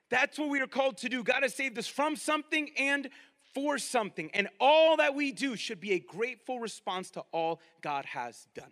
That's 0.09 0.37
what 0.37 0.49
we 0.49 0.61
are 0.61 0.67
called 0.67 0.97
to 0.97 1.09
do. 1.09 1.23
God 1.23 1.43
has 1.43 1.53
saved 1.53 1.77
us 1.77 1.87
from 1.87 2.15
something 2.15 2.69
and 2.77 3.09
for 3.53 3.77
something. 3.77 4.29
And 4.33 4.47
all 4.59 4.97
that 4.97 5.15
we 5.15 5.31
do 5.31 5.55
should 5.55 5.79
be 5.79 5.93
a 5.93 5.99
grateful 5.99 6.59
response 6.59 7.09
to 7.11 7.23
all 7.31 7.59
God 7.81 8.05
has 8.05 8.47
done. 8.53 8.71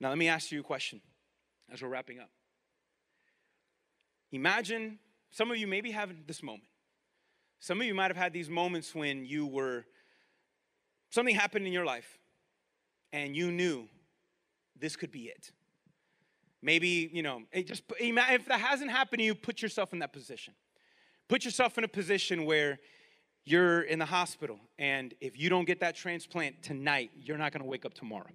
Now, 0.00 0.10
let 0.10 0.18
me 0.18 0.28
ask 0.28 0.52
you 0.52 0.60
a 0.60 0.62
question 0.62 1.00
as 1.72 1.82
we're 1.82 1.88
wrapping 1.88 2.20
up. 2.20 2.30
Imagine 4.32 4.98
some 5.30 5.50
of 5.50 5.56
you 5.56 5.66
maybe 5.66 5.90
have 5.90 6.10
this 6.26 6.42
moment. 6.42 6.68
Some 7.58 7.80
of 7.80 7.86
you 7.86 7.94
might 7.94 8.10
have 8.10 8.16
had 8.16 8.32
these 8.32 8.48
moments 8.48 8.94
when 8.94 9.24
you 9.24 9.46
were, 9.46 9.86
something 11.10 11.34
happened 11.34 11.66
in 11.66 11.72
your 11.72 11.84
life 11.84 12.18
and 13.12 13.34
you 13.34 13.50
knew 13.50 13.88
this 14.80 14.96
could 14.96 15.10
be 15.10 15.24
it. 15.24 15.52
Maybe, 16.62 17.10
you 17.12 17.22
know, 17.22 17.42
just 17.52 17.82
if 17.98 18.46
that 18.46 18.60
hasn't 18.60 18.90
happened 18.90 19.20
to 19.20 19.24
you, 19.24 19.34
put 19.34 19.62
yourself 19.62 19.92
in 19.92 20.00
that 20.00 20.12
position. 20.12 20.54
Put 21.28 21.44
yourself 21.44 21.76
in 21.78 21.84
a 21.84 21.88
position 21.88 22.44
where 22.44 22.78
you're 23.44 23.82
in 23.82 23.98
the 23.98 24.06
hospital, 24.06 24.58
and 24.78 25.14
if 25.20 25.38
you 25.38 25.48
don't 25.48 25.66
get 25.66 25.80
that 25.80 25.94
transplant 25.94 26.62
tonight, 26.62 27.10
you're 27.16 27.38
not 27.38 27.52
gonna 27.52 27.64
wake 27.64 27.84
up 27.84 27.94
tomorrow. 27.94 28.30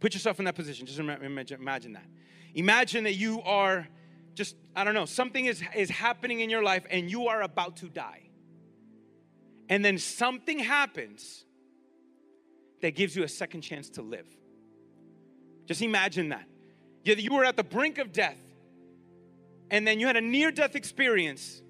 Put 0.00 0.14
yourself 0.14 0.38
in 0.38 0.44
that 0.46 0.54
position. 0.54 0.86
Just 0.86 0.98
imagine 0.98 1.92
that. 1.92 2.06
Imagine 2.54 3.04
that 3.04 3.14
you 3.14 3.40
are 3.42 3.86
just, 4.34 4.56
I 4.74 4.84
don't 4.84 4.94
know, 4.94 5.06
something 5.06 5.46
is, 5.46 5.62
is 5.74 5.90
happening 5.90 6.40
in 6.40 6.50
your 6.50 6.62
life 6.62 6.84
and 6.90 7.10
you 7.10 7.28
are 7.28 7.42
about 7.42 7.76
to 7.78 7.88
die. 7.88 8.22
And 9.68 9.84
then 9.84 9.98
something 9.98 10.58
happens 10.58 11.44
that 12.82 12.94
gives 12.94 13.16
you 13.16 13.24
a 13.24 13.28
second 13.28 13.62
chance 13.62 13.88
to 13.90 14.02
live. 14.02 14.26
Just 15.66 15.82
imagine 15.82 16.30
that. 16.30 16.46
You 17.04 17.34
were 17.34 17.44
at 17.44 17.56
the 17.56 17.64
brink 17.64 17.98
of 17.98 18.12
death, 18.12 18.38
and 19.70 19.86
then 19.86 20.00
you 20.00 20.06
had 20.06 20.16
a 20.16 20.20
near 20.20 20.50
death 20.50 20.74
experience. 20.74 21.62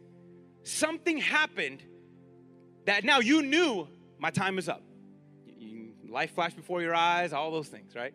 Something 0.62 1.18
happened 1.18 1.82
that 2.86 3.04
now 3.04 3.20
you 3.20 3.42
knew 3.42 3.88
my 4.18 4.30
time 4.30 4.58
is 4.58 4.68
up. 4.68 4.82
Life 6.08 6.30
flashed 6.34 6.56
before 6.56 6.80
your 6.80 6.94
eyes, 6.94 7.32
all 7.32 7.50
those 7.50 7.68
things, 7.68 7.94
right? 7.94 8.14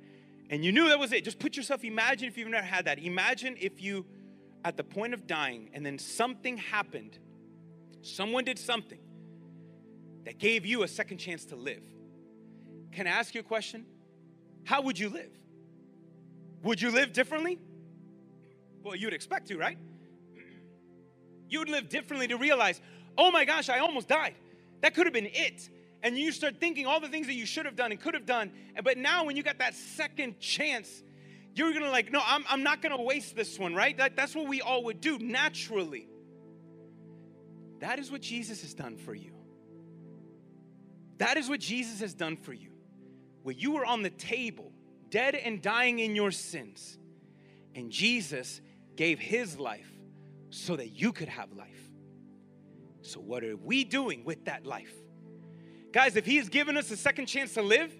And 0.49 0.65
you 0.65 0.71
knew 0.71 0.89
that 0.89 0.97
was 0.97 1.13
it. 1.13 1.23
Just 1.23 1.39
put 1.39 1.55
yourself, 1.55 1.83
imagine 1.83 2.27
if 2.27 2.37
you've 2.37 2.47
never 2.47 2.65
had 2.65 2.85
that. 2.85 2.99
Imagine 2.99 3.55
if 3.59 3.81
you, 3.81 4.05
at 4.65 4.77
the 4.77 4.83
point 4.83 5.13
of 5.13 5.27
dying, 5.27 5.69
and 5.73 5.85
then 5.85 5.99
something 5.99 6.57
happened, 6.57 7.17
someone 8.01 8.43
did 8.43 8.57
something 8.57 8.99
that 10.25 10.39
gave 10.39 10.65
you 10.65 10.83
a 10.83 10.87
second 10.87 11.19
chance 11.19 11.45
to 11.45 11.55
live. 11.55 11.83
Can 12.91 13.07
I 13.07 13.11
ask 13.11 13.35
you 13.35 13.41
a 13.41 13.43
question? 13.43 13.85
How 14.63 14.81
would 14.81 14.97
you 14.97 15.09
live? 15.09 15.31
Would 16.63 16.81
you 16.81 16.91
live 16.91 17.13
differently? 17.13 17.59
Well, 18.83 18.95
you'd 18.95 19.13
expect 19.13 19.47
to, 19.47 19.57
right? 19.57 19.77
You'd 21.49 21.69
live 21.69 21.89
differently 21.89 22.27
to 22.29 22.37
realize, 22.37 22.79
oh 23.17 23.31
my 23.31 23.45
gosh, 23.45 23.69
I 23.69 23.79
almost 23.79 24.07
died. 24.07 24.35
That 24.81 24.93
could 24.95 25.05
have 25.05 25.13
been 25.13 25.29
it. 25.31 25.69
and 26.03 26.17
you 26.17 26.31
start 26.31 26.59
thinking 26.59 26.87
all 26.87 26.99
the 26.99 27.07
things 27.09 27.27
that 27.27 27.35
you 27.35 27.45
should 27.45 27.65
have 27.65 27.75
done 27.75 27.91
and 27.91 27.99
could 27.99 28.13
have 28.13 28.25
done. 28.25 28.51
But 28.83 28.97
now, 28.97 29.25
when 29.25 29.37
you 29.37 29.43
got 29.43 29.59
that 29.59 29.75
second 29.75 30.39
chance, 30.39 31.03
you're 31.53 31.73
gonna 31.73 31.91
like, 31.91 32.11
no, 32.11 32.21
I'm, 32.25 32.43
I'm 32.49 32.63
not 32.63 32.81
gonna 32.81 33.01
waste 33.01 33.35
this 33.35 33.59
one, 33.59 33.75
right? 33.75 33.95
That, 33.97 34.15
that's 34.15 34.35
what 34.35 34.47
we 34.47 34.61
all 34.61 34.83
would 34.85 35.01
do 35.01 35.19
naturally. 35.19 36.07
That 37.79 37.99
is 37.99 38.11
what 38.11 38.21
Jesus 38.21 38.61
has 38.61 38.73
done 38.73 38.97
for 38.97 39.13
you. 39.13 39.33
That 41.17 41.37
is 41.37 41.49
what 41.49 41.59
Jesus 41.59 41.99
has 41.99 42.13
done 42.13 42.37
for 42.37 42.53
you. 42.53 42.71
When 43.43 43.57
you 43.57 43.73
were 43.73 43.85
on 43.85 44.01
the 44.01 44.09
table, 44.09 44.71
dead 45.11 45.35
and 45.35 45.61
dying 45.61 45.99
in 45.99 46.15
your 46.15 46.31
sins, 46.31 46.97
and 47.75 47.91
Jesus 47.91 48.61
gave 48.95 49.19
his 49.19 49.59
life 49.59 49.91
so 50.49 50.75
that 50.75 50.89
you 50.89 51.11
could 51.11 51.29
have 51.29 51.53
life. 51.53 51.89
So, 53.03 53.19
what 53.19 53.43
are 53.43 53.55
we 53.55 53.83
doing 53.83 54.23
with 54.25 54.45
that 54.45 54.65
life? 54.65 54.93
Guys, 55.91 56.15
if 56.15 56.25
he 56.25 56.37
has 56.37 56.49
given 56.49 56.77
us 56.77 56.89
a 56.89 56.97
second 56.97 57.25
chance 57.25 57.53
to 57.53 57.61
live, 57.61 57.93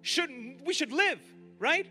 shouldn't 0.00 0.64
we 0.64 0.72
should 0.72 0.92
live, 0.92 1.20
right? 1.58 1.86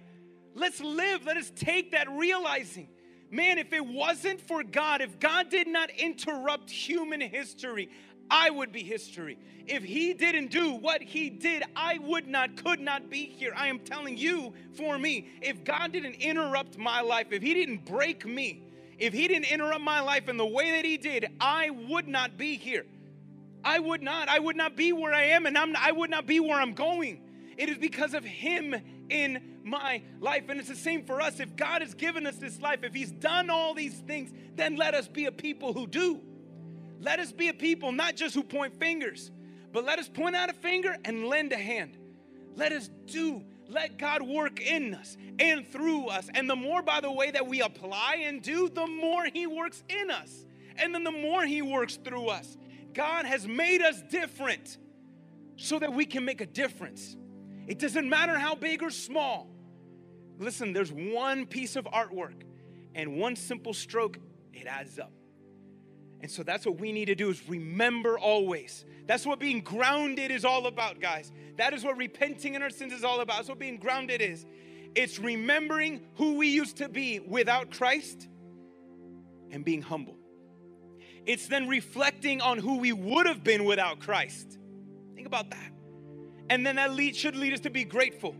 Let's 0.55 0.80
live. 0.82 1.26
Let 1.26 1.38
us 1.38 1.51
take 1.55 1.91
that 1.91 2.10
realizing. 2.10 2.89
Man, 3.30 3.58
if 3.58 3.74
it 3.74 3.86
wasn't 3.86 4.39
for 4.39 4.64
God, 4.64 5.01
if 5.01 5.20
God 5.20 5.49
did 5.49 5.68
not 5.68 5.89
interrupt 5.91 6.70
human 6.70 7.20
history, 7.20 7.89
I 8.30 8.49
would 8.49 8.71
be 8.71 8.84
history. 8.84 9.38
If 9.65 9.84
he 9.84 10.13
didn't 10.13 10.51
do 10.51 10.73
what 10.73 11.01
he 11.01 11.30
did, 11.30 11.63
I 11.75 11.97
would 11.99 12.28
not, 12.28 12.55
could 12.63 12.80
not 12.80 13.09
be 13.09 13.25
here. 13.25 13.53
I 13.55 13.67
am 13.67 13.80
telling 13.80 14.17
you 14.17 14.53
for 14.73 14.97
me, 14.97 15.30
if 15.41 15.63
God 15.63 15.91
didn't 15.91 16.15
interrupt 16.15 16.78
my 16.78 17.01
life, 17.01 17.28
if 17.32 17.41
he 17.41 17.53
didn't 17.53 17.86
break 17.86 18.25
me, 18.25 18.63
if 18.97 19.13
he 19.13 19.28
didn't 19.28 19.51
interrupt 19.51 19.82
my 19.82 19.99
life 19.99 20.30
in 20.30 20.38
the 20.38 20.45
way 20.45 20.71
that 20.71 20.86
he 20.86 20.97
did, 20.97 21.28
I 21.39 21.69
would 21.69 22.07
not 22.07 22.38
be 22.38 22.57
here. 22.57 22.86
I 23.63 23.80
would 23.80 24.01
not. 24.01 24.30
I 24.30 24.39
would 24.39 24.55
not 24.55 24.75
be 24.75 24.93
where 24.93 25.13
I 25.13 25.23
am, 25.23 25.45
and 25.45 25.57
I'm, 25.57 25.75
I 25.75 25.91
would 25.91 26.09
not 26.09 26.25
be 26.25 26.39
where 26.39 26.59
I'm 26.59 26.73
going. 26.73 27.21
It 27.57 27.69
is 27.69 27.78
because 27.78 28.13
of 28.13 28.23
him 28.23 28.75
in 29.09 29.59
my 29.63 30.01
life. 30.19 30.43
And 30.47 30.59
it's 30.59 30.69
the 30.69 30.75
same 30.75 31.03
for 31.03 31.21
us. 31.21 31.39
If 31.39 31.55
God 31.55 31.82
has 31.82 31.93
given 31.93 32.25
us 32.25 32.38
this 32.38 32.61
life, 32.61 32.84
if 32.84 32.93
he's 32.93 33.11
done 33.11 33.49
all 33.49 33.73
these 33.73 33.95
things, 33.95 34.32
then 34.55 34.75
let 34.75 34.93
us 34.93 35.07
be 35.07 35.25
a 35.25 35.32
people 35.32 35.73
who 35.73 35.88
do. 35.88 36.21
Let 37.00 37.20
us 37.20 37.32
be 37.32 37.50
a 37.50 37.54
people 37.54 37.91
not 37.91 38.16
just 38.16 38.34
who 38.34 38.43
point 38.43 38.74
fingers, 38.80 39.32
but 39.72 39.86
let 39.86 40.00
us 40.00 40.10
point 40.10 40.36
out 40.36 40.50
a 40.50 40.54
finger 40.54 40.95
and 41.06 41.28
lend 41.28 41.52
a 41.54 41.58
hand. 41.58 41.98
Let 42.56 42.72
us 42.72 42.89
do. 43.06 43.43
Let 43.68 43.98
God 43.98 44.22
work 44.22 44.62
in 44.62 44.95
us 44.95 45.18
and 45.39 45.68
through 45.68 46.08
us. 46.08 46.30
And 46.34 46.50
the 46.50 46.56
more, 46.56 46.82
by 46.82 47.02
the 47.02 47.12
way, 47.12 47.32
that 47.32 47.45
we 47.48 47.62
apply 47.62 48.24
and 48.26 48.41
do, 48.41 48.70
the 48.70 48.88
more 48.88 49.26
He 49.26 49.45
works 49.45 49.84
in 49.89 50.10
us. 50.10 50.45
And 50.78 50.93
then 50.93 51.04
the 51.04 51.12
more 51.12 51.45
He 51.45 51.62
works 51.62 51.98
through 51.98 52.28
us. 52.28 52.58
God 52.93 53.26
has 53.26 53.48
made 53.48 53.82
us 53.82 54.02
different 54.10 54.78
so 55.58 55.78
that 55.80 55.93
we 55.93 56.06
can 56.06 56.26
make 56.26 56.41
a 56.41 56.45
difference. 56.45 57.16
It 57.68 57.80
doesn't 57.80 58.10
matter 58.10 58.39
how 58.39 58.56
big 58.56 58.82
or 58.82 58.89
small. 58.89 59.50
Listen, 60.39 60.72
there's 60.72 60.91
one 60.91 61.45
piece 61.45 61.76
of 61.76 61.86
artwork 61.86 62.43
and 62.95 63.18
one 63.18 63.36
simple 63.36 63.74
stroke, 63.74 64.18
it 64.54 64.66
adds 64.66 64.98
up. 64.98 65.12
And 66.22 66.32
so 66.32 66.43
that's 66.43 66.65
what 66.65 66.80
we 66.80 66.91
need 66.91 67.05
to 67.05 67.15
do 67.15 67.30
is 67.30 67.47
remember 67.47 68.18
always. 68.18 68.86
That's 69.05 69.26
what 69.26 69.39
being 69.39 69.61
grounded 69.61 70.32
is 70.32 70.45
all 70.45 70.65
about, 70.68 70.99
guys. 70.99 71.32
That 71.57 71.74
is 71.74 71.84
what 71.84 71.97
repenting 71.97 72.55
in 72.55 72.61
our 72.61 72.70
sins 72.70 72.91
is 72.91 73.03
all 73.03 73.22
about. 73.22 73.38
That's 73.38 73.49
what 73.49 73.59
being 73.59 73.78
grounded 73.78 74.22
is. 74.22 74.45
It's 74.95 75.20
remembering 75.20 76.01
who 76.15 76.38
we 76.38 76.47
used 76.47 76.78
to 76.78 76.89
be 76.89 77.20
without 77.20 77.72
Christ 77.72 78.28
and 79.51 79.63
being 79.63 79.82
humble. 79.82 80.18
It's 81.26 81.47
then 81.47 81.68
reflecting 81.68 82.41
on 82.41 82.57
who 82.57 82.78
we 82.78 82.93
would 82.93 83.28
have 83.28 83.43
been 83.43 83.65
without 83.65 83.99
Christ. 83.99 84.57
Think 85.13 85.28
about 85.28 85.49
that. 85.51 85.72
And 86.49 86.65
then 86.65 86.78
that 86.78 86.93
lead, 86.93 87.15
should 87.15 87.36
lead 87.36 87.53
us 87.53 87.59
to 87.61 87.70
be 87.70 87.84
grateful. 87.84 88.36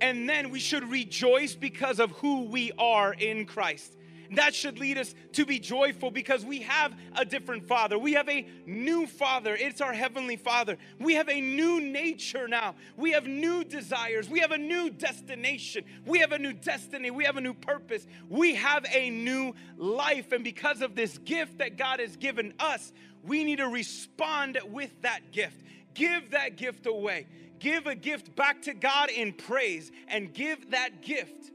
And 0.00 0.28
then 0.28 0.50
we 0.50 0.58
should 0.58 0.88
rejoice 0.90 1.54
because 1.54 1.98
of 1.98 2.10
who 2.12 2.42
we 2.44 2.72
are 2.78 3.14
in 3.14 3.46
Christ. 3.46 3.96
That 4.32 4.54
should 4.54 4.78
lead 4.78 4.98
us 4.98 5.14
to 5.32 5.44
be 5.44 5.58
joyful 5.58 6.10
because 6.10 6.44
we 6.44 6.60
have 6.60 6.94
a 7.14 7.24
different 7.24 7.66
Father. 7.66 7.98
We 7.98 8.14
have 8.14 8.28
a 8.28 8.46
new 8.66 9.06
Father. 9.06 9.54
It's 9.54 9.80
our 9.80 9.92
Heavenly 9.92 10.36
Father. 10.36 10.76
We 10.98 11.14
have 11.14 11.28
a 11.28 11.40
new 11.40 11.80
nature 11.80 12.48
now. 12.48 12.74
We 12.96 13.12
have 13.12 13.26
new 13.26 13.64
desires. 13.64 14.28
We 14.28 14.40
have 14.40 14.52
a 14.52 14.58
new 14.58 14.90
destination. 14.90 15.84
We 16.04 16.18
have 16.20 16.32
a 16.32 16.38
new 16.38 16.52
destiny. 16.52 17.10
We 17.10 17.24
have 17.24 17.36
a 17.36 17.40
new 17.40 17.54
purpose. 17.54 18.06
We 18.28 18.54
have 18.56 18.84
a 18.92 19.10
new 19.10 19.54
life. 19.76 20.32
And 20.32 20.44
because 20.44 20.82
of 20.82 20.94
this 20.94 21.18
gift 21.18 21.58
that 21.58 21.76
God 21.76 22.00
has 22.00 22.16
given 22.16 22.54
us, 22.58 22.92
we 23.22 23.44
need 23.44 23.56
to 23.56 23.68
respond 23.68 24.58
with 24.70 25.02
that 25.02 25.32
gift. 25.32 25.62
Give 25.94 26.30
that 26.32 26.56
gift 26.56 26.86
away. 26.86 27.26
Give 27.58 27.86
a 27.86 27.94
gift 27.94 28.36
back 28.36 28.62
to 28.62 28.74
God 28.74 29.10
in 29.10 29.32
praise 29.32 29.90
and 30.08 30.32
give 30.32 30.70
that 30.70 31.02
gift 31.02 31.52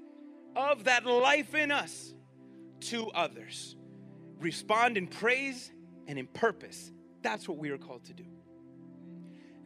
of 0.55 0.85
that 0.85 1.05
life 1.05 1.53
in 1.53 1.71
us 1.71 2.13
to 2.81 3.09
others. 3.11 3.75
Respond 4.39 4.97
in 4.97 5.07
praise 5.07 5.71
and 6.07 6.17
in 6.17 6.27
purpose. 6.27 6.91
That's 7.21 7.47
what 7.47 7.57
we 7.57 7.69
are 7.69 7.77
called 7.77 8.05
to 8.05 8.13
do. 8.13 8.25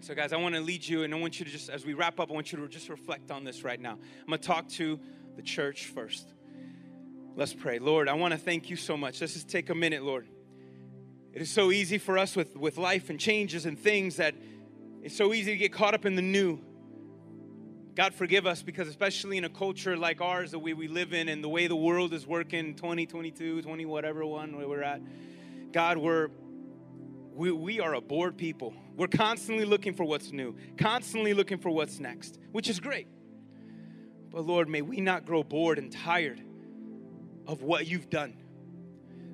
So, 0.01 0.13
guys, 0.13 0.33
I 0.33 0.37
want 0.37 0.55
to 0.55 0.61
lead 0.61 0.87
you, 0.87 1.03
and 1.03 1.13
I 1.13 1.17
want 1.17 1.39
you 1.39 1.45
to 1.45 1.51
just, 1.51 1.69
as 1.69 1.85
we 1.85 1.93
wrap 1.93 2.19
up, 2.19 2.29
I 2.29 2.33
want 2.33 2.51
you 2.51 2.59
to 2.59 2.67
just 2.67 2.89
reflect 2.89 3.31
on 3.31 3.43
this 3.43 3.63
right 3.63 3.79
now. 3.79 3.93
I'm 3.93 4.27
going 4.27 4.39
to 4.39 4.47
talk 4.47 4.67
to 4.69 4.99
the 5.35 5.41
church 5.41 5.87
first. 5.87 6.33
Let's 7.35 7.53
pray. 7.53 7.79
Lord, 7.79 8.07
I 8.07 8.13
want 8.13 8.33
to 8.33 8.37
thank 8.37 8.69
you 8.69 8.75
so 8.75 8.95
much. 8.95 9.19
Let's 9.19 9.33
just 9.33 9.49
take 9.49 9.69
a 9.69 9.75
minute, 9.75 10.03
Lord. 10.03 10.27
It 11.33 11.41
is 11.41 11.49
so 11.49 11.71
easy 11.71 11.97
for 11.97 12.17
us 12.17 12.35
with, 12.35 12.55
with 12.55 12.77
life 12.77 13.09
and 13.09 13.19
changes 13.19 13.65
and 13.65 13.77
things 13.77 14.17
that 14.17 14.35
it's 15.01 15.15
so 15.15 15.33
easy 15.33 15.51
to 15.51 15.57
get 15.57 15.73
caught 15.73 15.93
up 15.93 16.05
in 16.05 16.15
the 16.15 16.21
new. 16.21 16.59
God 17.95 18.13
forgive 18.13 18.45
us 18.45 18.61
because 18.61 18.89
especially 18.89 19.37
in 19.37 19.45
a 19.45 19.49
culture 19.49 19.95
like 19.95 20.19
ours, 20.19 20.51
the 20.51 20.59
way 20.59 20.73
we 20.73 20.89
live 20.89 21.13
in 21.13 21.29
and 21.29 21.41
the 21.41 21.47
way 21.47 21.67
the 21.67 21.75
world 21.77 22.13
is 22.13 22.27
working 22.27 22.75
2022, 22.75 23.61
20 23.61 23.85
whatever 23.85 24.25
one 24.25 24.57
where 24.57 24.67
we're 24.67 24.83
at. 24.83 25.01
God, 25.71 25.97
we're 25.97 26.29
we, 27.33 27.51
we 27.51 27.79
are 27.79 27.93
a 27.93 28.01
bored 28.01 28.37
people. 28.37 28.73
We're 28.95 29.07
constantly 29.07 29.65
looking 29.65 29.93
for 29.93 30.03
what's 30.03 30.31
new, 30.31 30.55
constantly 30.77 31.33
looking 31.33 31.57
for 31.57 31.69
what's 31.69 31.99
next, 31.99 32.37
which 32.51 32.69
is 32.69 32.79
great. 32.79 33.07
But 34.29 34.45
Lord, 34.45 34.67
may 34.67 34.81
we 34.81 34.99
not 34.99 35.25
grow 35.25 35.43
bored 35.43 35.77
and 35.77 35.91
tired 35.91 36.41
of 37.47 37.61
what 37.61 37.87
you've 37.87 38.09
done. 38.09 38.35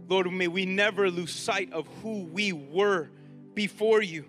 Lord, 0.08 0.32
may 0.32 0.48
we 0.48 0.66
never 0.66 1.10
lose 1.10 1.34
sight 1.34 1.74
of 1.74 1.88
who 2.04 2.26
we 2.26 2.54
were 2.54 3.10
before 3.56 4.02
you. 4.02 4.26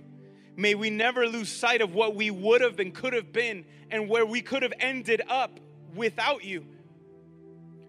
May 0.57 0.75
we 0.75 0.91
never 0.91 1.27
lose 1.27 1.49
sight 1.49 1.81
of 1.81 1.95
what 1.95 2.15
we 2.15 2.31
would 2.31 2.61
have 2.61 2.79
and 2.79 2.95
could 2.95 3.13
have 3.13 3.33
been 3.33 3.65
and 3.91 4.09
where 4.09 4.27
we 4.27 4.43
could 4.43 4.63
have 4.63 4.75
ended 4.79 5.23
up 5.29 5.61
without 5.95 6.45
you. 6.45 6.67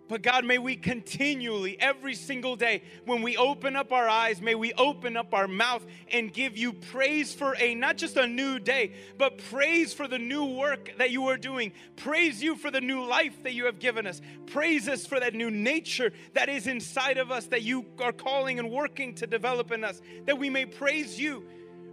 But 0.10 0.22
God, 0.22 0.46
may 0.46 0.58
we 0.58 0.76
continually, 0.76 1.80
every 1.80 2.14
single 2.14 2.56
day, 2.56 2.84
when 3.06 3.22
we 3.22 3.38
open 3.38 3.76
up 3.76 3.92
our 3.92 4.08
eyes, 4.08 4.42
may 4.42 4.54
we 4.54 4.74
open 4.74 5.16
up 5.16 5.34
our 5.34 5.48
mouth 5.48 5.84
and 6.12 6.32
give 6.32 6.58
you 6.58 6.74
praise 6.74 7.34
for 7.34 7.56
a 7.58 7.74
not 7.74 7.98
just 7.98 8.18
a 8.18 8.28
new 8.28 8.60
day, 8.60 8.94
but 9.18 9.38
praise 9.50 9.94
for 9.94 10.08
the 10.08 10.20
new 10.20 10.46
work 10.46 10.92
that 10.98 11.12
you 11.12 11.28
are 11.30 11.38
doing. 11.38 11.72
Praise 11.96 12.44
you 12.44 12.56
for 12.56 12.70
the 12.70 12.82
new 12.82 13.04
life 13.04 13.42
that 13.44 13.54
you 13.54 13.66
have 13.66 13.80
given 13.80 14.06
us. 14.06 14.22
Praise 14.46 14.88
us 14.90 15.08
for 15.08 15.20
that 15.20 15.34
new 15.34 15.50
nature 15.50 16.12
that 16.34 16.50
is 16.50 16.68
inside 16.68 17.18
of 17.18 17.32
us 17.32 17.48
that 17.48 17.64
you 17.64 17.86
are 18.00 18.14
calling 18.14 18.60
and 18.60 18.70
working 18.70 19.16
to 19.16 19.26
develop 19.26 19.72
in 19.72 19.84
us, 19.84 20.02
that 20.26 20.38
we 20.38 20.50
may 20.50 20.66
praise 20.66 21.20
you 21.20 21.44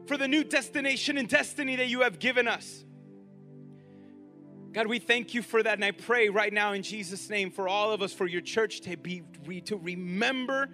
for 0.07 0.17
the 0.17 0.29
new 0.29 0.45
destination 0.45 1.17
and 1.19 1.29
destiny 1.29 1.77
that 1.77 1.89
you 1.89 2.01
have 2.01 2.19
given 2.19 2.49
us. 2.49 2.85
God, 4.73 4.87
we 4.87 5.01
thank 5.01 5.35
you 5.35 5.43
for 5.43 5.63
that. 5.63 5.75
And 5.75 5.85
I 5.85 5.91
pray 5.91 6.29
right 6.29 6.53
now 6.53 6.73
in 6.73 6.83
Jesus' 6.83 7.29
name 7.29 7.51
for 7.51 7.69
all 7.69 7.93
of 7.93 8.03
us, 8.03 8.13
for 8.13 8.27
your 8.27 8.41
church 8.41 8.83
to 8.83 8.97
be 8.97 9.23
to 9.63 9.77
remember 9.77 10.69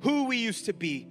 who 0.00 0.24
we 0.24 0.38
used 0.38 0.66
to 0.66 0.72
be, 0.72 1.08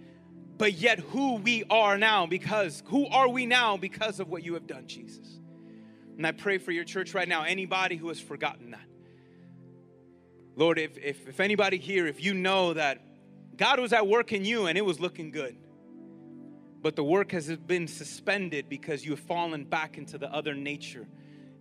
but 0.58 0.74
yet 0.74 1.00
who 1.00 1.36
we 1.36 1.64
are 1.70 1.98
now, 1.98 2.26
because 2.26 2.84
who 2.88 3.08
are 3.08 3.30
we 3.30 3.46
now 3.46 3.78
because 3.78 4.20
of 4.20 4.28
what 4.28 4.44
you 4.44 4.56
have 4.56 4.68
done, 4.68 4.88
Jesus. 4.88 5.40
And 6.18 6.28
I 6.28 6.34
pray 6.34 6.58
for 6.58 6.72
your 6.72 6.84
church 6.84 7.14
right 7.14 7.28
now, 7.28 7.44
anybody 7.44 7.96
who 7.96 8.10
has 8.10 8.20
forgotten 8.20 8.72
that. 8.72 8.86
Lord, 10.58 10.78
if, 10.78 10.98
if, 10.98 11.26
if 11.30 11.40
anybody 11.40 11.78
here, 11.78 12.06
if 12.06 12.22
you 12.22 12.34
know 12.34 12.74
that 12.74 13.02
God 13.56 13.80
was 13.80 13.94
at 13.94 14.06
work 14.06 14.34
in 14.34 14.44
you 14.44 14.66
and 14.66 14.78
it 14.78 14.84
was 14.84 15.00
looking 15.00 15.32
good, 15.32 15.56
but 16.82 16.96
the 16.96 17.04
work 17.04 17.32
has 17.32 17.56
been 17.58 17.88
suspended 17.88 18.70
because 18.70 19.04
you 19.06 19.12
have 19.12 19.20
fallen 19.20 19.66
back 19.66 19.98
into 19.98 20.18
the 20.18 20.32
other 20.34 20.54
nature 20.54 21.08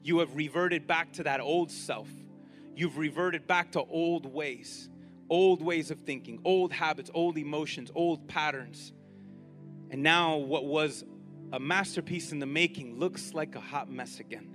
you 0.02 0.18
have 0.20 0.34
reverted 0.34 0.86
back 0.86 1.12
to 1.12 1.24
that 1.24 1.40
old 1.40 1.70
self. 1.70 2.08
You've 2.74 2.96
reverted 2.96 3.46
back 3.46 3.72
to 3.72 3.80
old 3.82 4.26
ways, 4.26 4.88
old 5.28 5.62
ways 5.62 5.90
of 5.90 6.00
thinking, 6.00 6.40
old 6.44 6.72
habits, 6.72 7.10
old 7.12 7.36
emotions, 7.36 7.90
old 7.94 8.28
patterns. 8.28 8.92
And 9.90 10.02
now, 10.02 10.36
what 10.36 10.64
was 10.64 11.04
a 11.52 11.58
masterpiece 11.58 12.32
in 12.32 12.38
the 12.38 12.46
making 12.46 12.98
looks 12.98 13.34
like 13.34 13.54
a 13.54 13.60
hot 13.60 13.90
mess 13.90 14.20
again. 14.20 14.48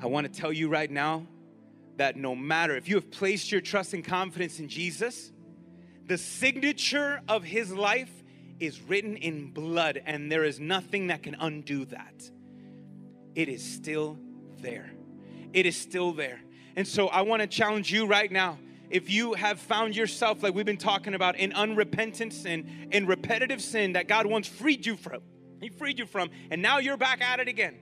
I 0.00 0.06
want 0.06 0.32
to 0.32 0.40
tell 0.40 0.52
you 0.52 0.68
right 0.68 0.90
now 0.90 1.26
that 1.96 2.16
no 2.16 2.34
matter 2.34 2.76
if 2.76 2.88
you 2.88 2.96
have 2.96 3.10
placed 3.10 3.50
your 3.50 3.60
trust 3.60 3.94
and 3.94 4.04
confidence 4.04 4.60
in 4.60 4.68
Jesus, 4.68 5.32
the 6.06 6.18
signature 6.18 7.22
of 7.28 7.42
his 7.42 7.72
life 7.72 8.12
is 8.60 8.80
written 8.82 9.16
in 9.16 9.50
blood, 9.50 10.02
and 10.06 10.30
there 10.30 10.44
is 10.44 10.58
nothing 10.60 11.08
that 11.08 11.22
can 11.22 11.36
undo 11.38 11.84
that. 11.86 12.30
It 13.34 13.48
is 13.48 13.62
still 13.62 14.18
there. 14.60 14.90
It 15.52 15.66
is 15.66 15.76
still 15.76 16.12
there. 16.12 16.40
And 16.74 16.86
so 16.86 17.08
I 17.08 17.22
want 17.22 17.42
to 17.42 17.48
challenge 17.48 17.92
you 17.92 18.06
right 18.06 18.30
now. 18.30 18.58
If 18.88 19.10
you 19.10 19.34
have 19.34 19.58
found 19.58 19.96
yourself, 19.96 20.42
like 20.42 20.54
we've 20.54 20.66
been 20.66 20.76
talking 20.76 21.14
about, 21.14 21.36
in 21.36 21.52
unrepentant 21.52 22.32
sin, 22.32 22.88
in 22.92 23.06
repetitive 23.06 23.60
sin 23.60 23.94
that 23.94 24.08
God 24.08 24.26
once 24.26 24.46
freed 24.46 24.86
you 24.86 24.96
from, 24.96 25.22
He 25.60 25.68
freed 25.68 25.98
you 25.98 26.06
from, 26.06 26.30
and 26.50 26.62
now 26.62 26.78
you're 26.78 26.96
back 26.96 27.20
at 27.20 27.40
it 27.40 27.48
again. 27.48 27.76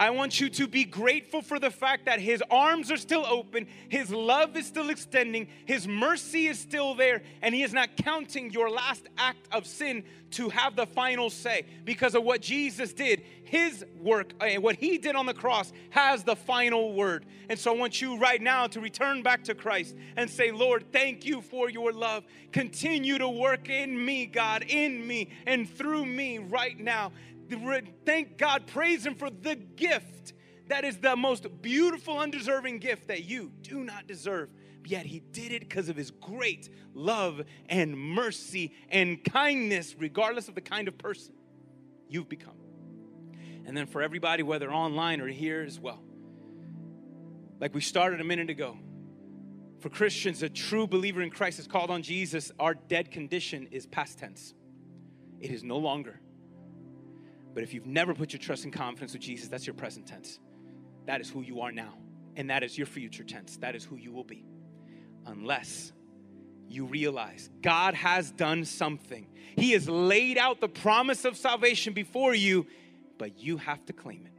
I 0.00 0.08
want 0.08 0.40
you 0.40 0.48
to 0.48 0.66
be 0.66 0.84
grateful 0.84 1.42
for 1.42 1.58
the 1.58 1.70
fact 1.70 2.06
that 2.06 2.20
His 2.20 2.42
arms 2.50 2.90
are 2.90 2.96
still 2.96 3.26
open, 3.26 3.66
His 3.90 4.10
love 4.10 4.56
is 4.56 4.66
still 4.66 4.88
extending, 4.88 5.46
His 5.66 5.86
mercy 5.86 6.46
is 6.46 6.58
still 6.58 6.94
there, 6.94 7.22
and 7.42 7.54
He 7.54 7.62
is 7.62 7.74
not 7.74 7.98
counting 7.98 8.50
your 8.50 8.70
last 8.70 9.06
act 9.18 9.46
of 9.52 9.66
sin 9.66 10.04
to 10.30 10.48
have 10.48 10.74
the 10.74 10.86
final 10.86 11.28
say 11.28 11.66
because 11.84 12.14
of 12.14 12.22
what 12.22 12.40
Jesus 12.40 12.94
did. 12.94 13.22
His 13.44 13.84
work 14.00 14.32
uh, 14.40 14.60
what 14.60 14.76
He 14.76 14.96
did 14.96 15.16
on 15.16 15.26
the 15.26 15.34
cross 15.34 15.70
has 15.90 16.24
the 16.24 16.36
final 16.36 16.94
word. 16.94 17.26
And 17.50 17.58
so 17.58 17.74
I 17.74 17.76
want 17.76 18.00
you 18.00 18.16
right 18.16 18.40
now 18.40 18.68
to 18.68 18.80
return 18.80 19.22
back 19.22 19.44
to 19.44 19.54
Christ 19.54 19.96
and 20.16 20.30
say, 20.30 20.50
Lord, 20.50 20.84
thank 20.92 21.26
you 21.26 21.42
for 21.42 21.68
your 21.68 21.92
love. 21.92 22.24
Continue 22.52 23.18
to 23.18 23.28
work 23.28 23.68
in 23.68 24.02
me, 24.02 24.26
God, 24.26 24.64
in 24.68 25.06
me 25.06 25.30
and 25.46 25.68
through 25.68 26.06
me 26.06 26.38
right 26.38 26.78
now 26.78 27.12
thank 28.04 28.38
God, 28.38 28.66
praise 28.66 29.04
Him 29.04 29.14
for 29.14 29.30
the 29.30 29.54
gift 29.54 30.34
that 30.70 30.84
is 30.84 30.98
the 30.98 31.16
most 31.16 31.48
beautiful, 31.60 32.18
undeserving 32.18 32.78
gift 32.78 33.08
that 33.08 33.24
you 33.24 33.50
do 33.62 33.82
not 33.82 34.06
deserve. 34.06 34.50
Yet 34.86 35.04
He 35.04 35.18
did 35.18 35.50
it 35.50 35.60
because 35.60 35.88
of 35.88 35.96
His 35.96 36.12
great 36.12 36.70
love 36.94 37.42
and 37.68 37.98
mercy 37.98 38.72
and 38.88 39.22
kindness, 39.22 39.96
regardless 39.98 40.48
of 40.48 40.54
the 40.54 40.60
kind 40.60 40.86
of 40.86 40.96
person 40.96 41.34
you've 42.08 42.28
become. 42.28 42.54
And 43.66 43.76
then 43.76 43.86
for 43.86 44.00
everybody, 44.00 44.44
whether 44.44 44.72
online 44.72 45.20
or 45.20 45.26
here 45.26 45.62
as 45.66 45.78
well, 45.78 46.02
like 47.58 47.74
we 47.74 47.80
started 47.80 48.20
a 48.20 48.24
minute 48.24 48.48
ago, 48.48 48.78
for 49.80 49.88
Christians, 49.88 50.42
a 50.42 50.48
true 50.48 50.86
believer 50.86 51.20
in 51.20 51.30
Christ 51.30 51.58
is 51.58 51.66
called 51.66 51.90
on 51.90 52.02
Jesus. 52.02 52.52
Our 52.60 52.74
dead 52.74 53.10
condition 53.10 53.66
is 53.72 53.86
past 53.86 54.20
tense, 54.20 54.54
it 55.40 55.50
is 55.50 55.64
no 55.64 55.78
longer. 55.78 56.20
But 57.54 57.62
if 57.62 57.74
you've 57.74 57.86
never 57.86 58.14
put 58.14 58.32
your 58.32 58.40
trust 58.40 58.64
and 58.64 58.72
confidence 58.72 59.12
with 59.12 59.22
Jesus, 59.22 59.48
that's 59.48 59.66
your 59.66 59.74
present 59.74 60.06
tense. 60.06 60.38
That 61.06 61.20
is 61.20 61.28
who 61.28 61.42
you 61.42 61.60
are 61.60 61.72
now. 61.72 61.94
And 62.36 62.50
that 62.50 62.62
is 62.62 62.78
your 62.78 62.86
future 62.86 63.24
tense. 63.24 63.56
That 63.58 63.74
is 63.74 63.84
who 63.84 63.96
you 63.96 64.12
will 64.12 64.24
be. 64.24 64.44
Unless 65.26 65.92
you 66.68 66.86
realize 66.86 67.50
God 67.62 67.94
has 67.94 68.30
done 68.30 68.64
something. 68.64 69.26
He 69.56 69.72
has 69.72 69.88
laid 69.88 70.38
out 70.38 70.60
the 70.60 70.68
promise 70.68 71.24
of 71.24 71.36
salvation 71.36 71.92
before 71.92 72.34
you, 72.34 72.66
but 73.18 73.38
you 73.38 73.56
have 73.56 73.84
to 73.86 73.92
claim 73.92 74.26
it. 74.26 74.32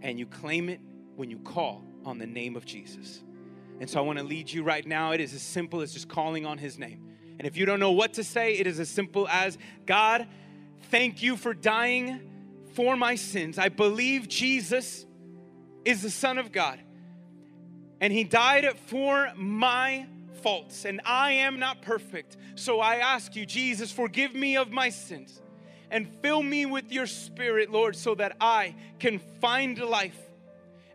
And 0.00 0.18
you 0.18 0.26
claim 0.26 0.68
it 0.68 0.80
when 1.14 1.30
you 1.30 1.38
call 1.38 1.84
on 2.04 2.18
the 2.18 2.26
name 2.26 2.56
of 2.56 2.64
Jesus. 2.64 3.22
And 3.80 3.88
so 3.88 3.98
I 3.98 4.02
want 4.02 4.18
to 4.18 4.24
lead 4.24 4.50
you 4.50 4.62
right 4.62 4.86
now. 4.86 5.12
It 5.12 5.20
is 5.20 5.34
as 5.34 5.42
simple 5.42 5.82
as 5.82 5.92
just 5.92 6.08
calling 6.08 6.46
on 6.46 6.56
his 6.56 6.78
name. 6.78 7.06
And 7.38 7.46
if 7.46 7.56
you 7.56 7.66
don't 7.66 7.80
know 7.80 7.92
what 7.92 8.14
to 8.14 8.24
say, 8.24 8.54
it 8.54 8.66
is 8.66 8.80
as 8.80 8.88
simple 8.88 9.28
as 9.28 9.58
God, 9.86 10.26
Thank 10.90 11.22
you 11.22 11.36
for 11.36 11.54
dying 11.54 12.20
for 12.74 12.96
my 12.96 13.14
sins. 13.14 13.58
I 13.58 13.68
believe 13.68 14.28
Jesus 14.28 15.06
is 15.84 16.02
the 16.02 16.10
Son 16.10 16.38
of 16.38 16.52
God. 16.52 16.78
And 18.00 18.12
He 18.12 18.24
died 18.24 18.66
for 18.86 19.32
my 19.36 20.06
faults. 20.42 20.84
And 20.84 21.00
I 21.04 21.32
am 21.32 21.58
not 21.58 21.82
perfect. 21.82 22.36
So 22.54 22.80
I 22.80 22.96
ask 22.96 23.36
you, 23.36 23.46
Jesus, 23.46 23.92
forgive 23.92 24.34
me 24.34 24.56
of 24.56 24.70
my 24.70 24.88
sins 24.88 25.40
and 25.90 26.08
fill 26.22 26.42
me 26.42 26.66
with 26.66 26.90
your 26.90 27.06
Spirit, 27.06 27.70
Lord, 27.70 27.94
so 27.94 28.14
that 28.14 28.36
I 28.40 28.74
can 28.98 29.18
find 29.40 29.78
life 29.78 30.18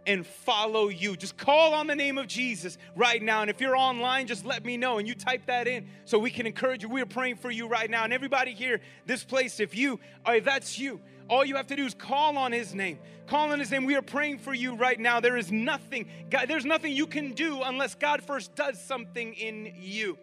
and 0.08 0.26
follow 0.26 0.88
you. 0.88 1.16
Just 1.16 1.38
call 1.38 1.74
on 1.74 1.86
the 1.86 1.96
name 1.96 2.18
of 2.18 2.28
Jesus 2.28 2.78
right 2.96 3.22
now. 3.22 3.42
And 3.42 3.50
if 3.50 3.62
you're 3.62 3.76
online, 3.76 4.26
just 4.26 4.46
let 4.46 4.66
me 4.66 4.78
know 4.78 4.98
and 4.98 5.08
you 5.08 5.14
type 5.14 5.46
that 5.46 5.68
in 5.68 5.88
so 6.06 6.18
we 6.18 6.32
can 6.32 6.48
encourage 6.48 6.82
you. 6.82 6.90
We 6.90 7.02
are 7.02 7.06
praying 7.06 7.36
for 7.36 7.52
you 7.52 7.68
right 7.68 7.90
now. 7.90 8.06
And 8.06 8.14
everybody 8.14 8.54
here, 8.54 8.80
this 9.06 9.24
place, 9.24 9.60
if 9.60 9.76
you, 9.76 10.00
or 10.26 10.36
if 10.36 10.46
that's 10.46 10.80
you, 10.80 11.02
all 11.30 11.44
you 11.44 11.58
have 11.58 11.68
to 11.68 11.76
do 11.76 11.86
is 11.86 11.94
call 11.94 12.38
on 12.38 12.54
his 12.54 12.74
name. 12.74 13.00
Call 13.28 13.52
on 13.52 13.60
his 13.60 13.70
name. 13.70 13.84
We 13.86 13.96
are 13.96 14.02
praying 14.02 14.40
for 14.40 14.54
you 14.54 14.76
right 14.76 14.98
now. 14.98 15.20
There 15.20 15.36
is 15.36 15.52
nothing, 15.52 16.08
God, 16.30 16.48
there's 16.48 16.66
nothing 16.66 16.94
you 16.94 17.06
can 17.06 17.34
do 17.34 17.62
unless 17.62 17.94
God 17.94 18.24
first 18.24 18.56
does 18.56 18.82
something 18.82 19.34
in 19.34 19.74
you. 19.78 20.18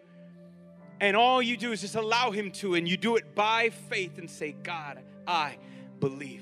And 0.99 1.15
all 1.15 1.41
you 1.41 1.57
do 1.57 1.71
is 1.71 1.81
just 1.81 1.95
allow 1.95 2.31
him 2.31 2.49
to, 2.53 2.73
and 2.73 2.87
you 2.87 2.97
do 2.97 3.17
it 3.17 3.35
by 3.35 3.69
faith 3.89 4.17
and 4.17 4.29
say, 4.29 4.55
God, 4.63 4.99
I 5.27 5.57
believe. 5.99 6.41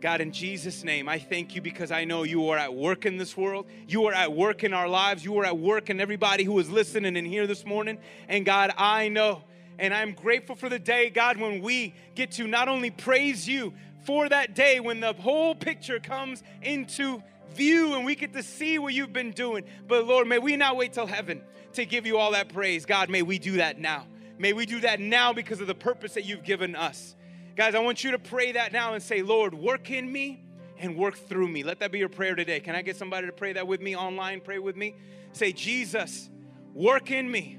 God, 0.00 0.20
in 0.20 0.32
Jesus' 0.32 0.84
name, 0.84 1.08
I 1.08 1.18
thank 1.18 1.54
you 1.54 1.60
because 1.60 1.90
I 1.90 2.04
know 2.04 2.22
you 2.22 2.48
are 2.50 2.56
at 2.56 2.72
work 2.72 3.04
in 3.04 3.16
this 3.16 3.36
world. 3.36 3.66
You 3.88 4.06
are 4.06 4.12
at 4.12 4.32
work 4.32 4.62
in 4.62 4.72
our 4.72 4.88
lives. 4.88 5.24
You 5.24 5.36
are 5.38 5.44
at 5.44 5.58
work 5.58 5.90
in 5.90 6.00
everybody 6.00 6.44
who 6.44 6.58
is 6.60 6.70
listening 6.70 7.16
and 7.16 7.26
here 7.26 7.48
this 7.48 7.66
morning. 7.66 7.98
And 8.28 8.46
God, 8.46 8.72
I 8.76 9.08
know 9.08 9.42
and 9.78 9.94
I'm 9.94 10.12
grateful 10.12 10.56
for 10.56 10.68
the 10.68 10.78
day, 10.78 11.08
God, 11.10 11.36
when 11.36 11.62
we 11.62 11.94
get 12.14 12.32
to 12.32 12.46
not 12.46 12.68
only 12.68 12.90
praise 12.90 13.48
you 13.48 13.72
for 14.04 14.28
that 14.28 14.54
day, 14.54 14.80
when 14.80 15.00
the 15.00 15.12
whole 15.12 15.54
picture 15.54 16.00
comes 16.00 16.42
into 16.62 17.22
view 17.54 17.94
and 17.94 18.04
we 18.04 18.14
get 18.14 18.32
to 18.32 18.42
see 18.42 18.78
what 18.78 18.92
you've 18.92 19.12
been 19.12 19.30
doing, 19.30 19.64
but 19.86 20.04
Lord, 20.06 20.26
may 20.26 20.38
we 20.38 20.56
not 20.56 20.76
wait 20.76 20.92
till 20.92 21.06
heaven 21.06 21.42
to 21.74 21.84
give 21.84 22.06
you 22.06 22.18
all 22.18 22.32
that 22.32 22.48
praise. 22.48 22.86
God, 22.86 23.08
may 23.08 23.22
we 23.22 23.38
do 23.38 23.58
that 23.58 23.78
now. 23.78 24.06
May 24.38 24.52
we 24.52 24.66
do 24.66 24.80
that 24.80 25.00
now 25.00 25.32
because 25.32 25.60
of 25.60 25.66
the 25.66 25.74
purpose 25.74 26.14
that 26.14 26.24
you've 26.24 26.44
given 26.44 26.74
us. 26.74 27.14
Guys, 27.58 27.74
I 27.74 27.80
want 27.80 28.04
you 28.04 28.12
to 28.12 28.20
pray 28.20 28.52
that 28.52 28.72
now 28.72 28.94
and 28.94 29.02
say, 29.02 29.20
Lord, 29.20 29.52
work 29.52 29.90
in 29.90 30.12
me 30.12 30.44
and 30.78 30.96
work 30.96 31.16
through 31.16 31.48
me. 31.48 31.64
Let 31.64 31.80
that 31.80 31.90
be 31.90 31.98
your 31.98 32.08
prayer 32.08 32.36
today. 32.36 32.60
Can 32.60 32.76
I 32.76 32.82
get 32.82 32.96
somebody 32.96 33.26
to 33.26 33.32
pray 33.32 33.52
that 33.54 33.66
with 33.66 33.80
me 33.80 33.96
online? 33.96 34.40
Pray 34.40 34.60
with 34.60 34.76
me. 34.76 34.94
Say, 35.32 35.50
Jesus, 35.50 36.30
work 36.72 37.10
in 37.10 37.28
me 37.28 37.58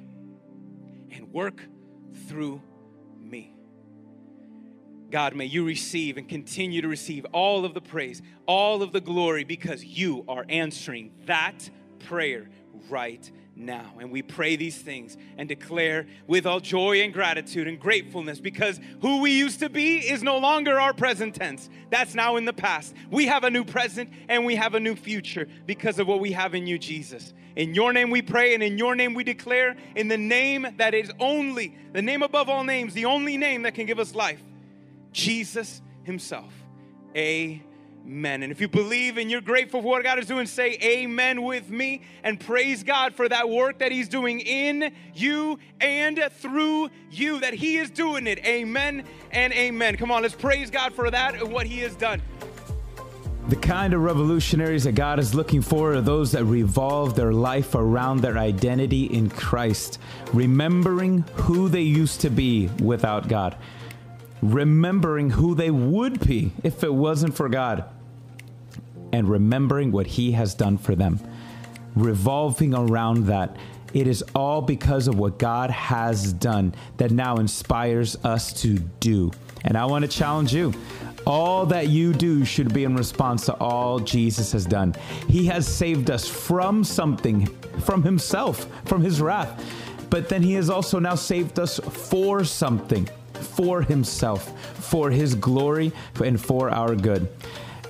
and 1.12 1.34
work 1.34 1.62
through 2.30 2.62
me. 3.20 3.54
God, 5.12 5.36
may 5.36 5.44
you 5.44 5.66
receive 5.66 6.16
and 6.16 6.30
continue 6.30 6.82
to 6.82 6.88
receive 6.88 7.26
all 7.34 7.66
of 7.66 7.74
the 7.74 7.82
praise, 7.82 8.22
all 8.46 8.82
of 8.82 8.94
the 8.94 9.02
glory, 9.02 9.44
because 9.44 9.84
you 9.84 10.24
are 10.30 10.46
answering 10.48 11.12
that 11.26 11.70
prayer 12.08 12.48
right 12.90 13.30
now. 13.60 13.94
And 14.00 14.12
we 14.12 14.22
pray 14.22 14.56
these 14.56 14.78
things 14.78 15.18
and 15.38 15.48
declare 15.48 16.08
with 16.28 16.46
all 16.46 16.60
joy 16.60 17.02
and 17.02 17.14
gratitude 17.14 17.68
and 17.68 17.80
gratefulness 17.80 18.40
because 18.40 18.80
who 19.02 19.22
we 19.22 19.32
used 19.32 19.60
to 19.60 19.70
be 19.70 19.98
is 19.98 20.24
no 20.24 20.38
longer 20.38 20.80
our 20.80 20.94
present 20.94 21.36
tense. 21.36 21.70
That's 21.90 22.16
now 22.16 22.38
in 22.38 22.46
the 22.46 22.54
past. 22.54 22.96
We 23.12 23.28
have 23.28 23.44
a 23.44 23.50
new 23.50 23.66
present 23.66 24.10
and 24.30 24.46
we 24.46 24.56
have 24.56 24.76
a 24.76 24.80
new 24.80 24.96
future 24.96 25.48
because 25.66 26.00
of 26.00 26.08
what 26.08 26.20
we 26.20 26.32
have 26.32 26.56
in 26.56 26.66
you, 26.66 26.80
Jesus. 26.80 27.34
In 27.56 27.76
your 27.76 27.92
name 27.92 28.10
we 28.10 28.22
pray 28.22 28.54
and 28.54 28.64
in 28.64 28.78
your 28.78 28.96
name 28.96 29.14
we 29.14 29.24
declare, 29.24 29.76
in 29.96 30.08
the 30.08 30.18
name 30.18 30.66
that 30.78 30.94
is 30.94 31.12
only, 31.20 31.76
the 31.94 32.02
name 32.02 32.24
above 32.24 32.50
all 32.50 32.64
names, 32.64 32.94
the 32.94 33.06
only 33.06 33.38
name 33.38 33.64
that 33.64 33.76
can 33.76 33.86
give 33.86 34.00
us 34.00 34.16
life, 34.16 34.42
Jesus 35.12 35.82
Himself. 36.04 36.54
Amen. 37.16 37.69
Amen. 38.10 38.42
And 38.42 38.52
if 38.52 38.60
you 38.60 38.68
believe 38.68 39.20
and 39.20 39.30
you're 39.30 39.40
grateful 39.40 39.84
for 39.84 39.90
what 39.90 40.04
God 40.04 40.18
is 40.18 40.26
doing, 40.26 40.48
say 40.48 40.80
amen 40.82 41.44
with 41.44 41.70
me 41.70 42.02
and 42.24 42.40
praise 42.40 42.82
God 42.82 43.14
for 43.14 43.30
that 43.30 43.48
work 43.48 43.78
that 43.80 43.92
He's 43.92 44.10
doing 44.10 44.40
in 44.40 44.92
you 45.14 45.60
and 45.80 46.20
through 46.32 46.90
you, 47.12 47.40
that 47.42 47.54
He 47.54 47.78
is 47.78 47.92
doing 47.92 48.26
it. 48.26 48.44
Amen 48.44 49.04
and 49.30 49.54
amen. 49.54 49.96
Come 49.98 50.10
on, 50.10 50.24
let's 50.24 50.34
praise 50.34 50.72
God 50.72 50.96
for 50.96 51.12
that 51.12 51.36
and 51.36 51.54
what 51.54 51.68
He 51.68 51.82
has 51.82 51.94
done. 51.94 52.20
The 53.50 53.58
kind 53.58 53.94
of 53.94 54.02
revolutionaries 54.02 54.86
that 54.86 54.94
God 54.94 55.20
is 55.20 55.36
looking 55.36 55.62
for 55.62 55.94
are 55.94 56.02
those 56.02 56.32
that 56.32 56.46
revolve 56.46 57.16
their 57.16 57.32
life 57.32 57.76
around 57.76 58.22
their 58.22 58.40
identity 58.40 59.06
in 59.06 59.30
Christ, 59.30 60.00
remembering 60.34 61.26
who 61.36 61.70
they 61.70 61.82
used 61.82 62.22
to 62.22 62.32
be 62.32 62.70
without 62.80 63.28
God 63.28 63.56
remembering 64.42 65.32
who 65.32 65.54
they 65.54 65.70
would 65.70 66.26
be 66.26 66.54
if 66.64 66.82
it 66.82 66.94
wasn't 66.94 67.36
for 67.36 67.50
God, 67.50 67.84
and 69.12 69.30
remembering 69.30 69.92
what 69.92 70.08
He 70.08 70.32
has 70.34 70.54
done 70.54 70.78
for 70.78 70.96
them. 70.96 71.20
Revolving 71.96 72.74
around 72.74 73.28
that. 73.28 73.56
It 73.94 74.08
is 74.08 74.24
all 74.36 74.62
because 74.62 75.08
of 75.08 75.18
what 75.18 75.40
God 75.40 75.72
has 75.72 76.32
done 76.34 76.76
that 76.98 77.12
now 77.12 77.38
inspires 77.38 78.16
us 78.24 78.54
to 78.62 78.78
do. 79.00 79.32
And 79.66 79.76
I 79.76 79.86
want 79.86 80.06
to 80.06 80.12
challenge 80.12 80.54
you. 80.54 80.74
All 81.26 81.66
that 81.66 81.90
you 81.90 82.14
do 82.14 82.46
should 82.46 82.74
be 82.74 82.84
in 82.84 82.96
response 82.96 83.46
to 83.46 83.54
all 83.56 84.00
Jesus 84.00 84.52
has 84.52 84.66
done. 84.66 84.96
He 85.28 85.46
has 85.48 85.68
saved 85.68 86.12
us 86.12 86.28
from 86.28 86.84
something, 86.84 87.48
from 87.82 88.04
Himself, 88.04 88.68
from 88.86 89.02
His 89.02 89.22
wrath. 89.22 89.64
But 90.10 90.30
then 90.30 90.44
He 90.44 90.54
has 90.54 90.70
also 90.70 91.00
now 91.00 91.16
saved 91.16 91.60
us 91.60 91.80
for 91.80 92.44
something 92.44 93.10
for 93.60 93.82
himself, 93.82 94.58
for 94.78 95.10
his 95.10 95.36
glory, 95.36 95.92
and 96.24 96.40
for 96.40 96.70
our 96.70 96.96
good. 96.96 97.28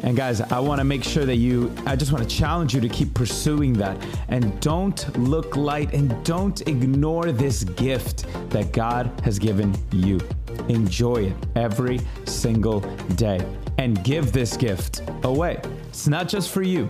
And 0.04 0.16
guys, 0.16 0.42
I 0.42 0.60
want 0.60 0.80
to 0.80 0.86
make 0.86 1.04
sure 1.04 1.26
that 1.26 1.36
you, 1.36 1.74
I 1.86 1.96
just 1.96 2.12
want 2.12 2.28
to 2.28 2.36
challenge 2.36 2.74
you 2.74 2.82
to 2.82 2.90
keep 2.90 3.14
pursuing 3.14 3.74
that. 3.74 3.98
And 4.30 4.60
don't 4.62 5.18
look 5.18 5.56
light 5.58 5.94
and 5.94 6.24
don't 6.24 6.60
ignore 6.68 7.32
this 7.32 7.64
gift 7.64 8.26
that 8.50 8.72
God 8.72 9.12
has 9.24 9.38
given 9.38 9.76
you. 9.92 10.20
enjoy 10.68 11.26
it 11.26 11.36
every 11.56 12.00
single 12.26 12.82
day 13.16 13.40
and 13.78 14.04
give 14.04 14.32
this 14.32 14.58
gift 14.58 15.02
away. 15.24 15.62
It's 15.88 16.08
not 16.08 16.28
just 16.28 16.50
for 16.52 16.62
you. 16.62 16.90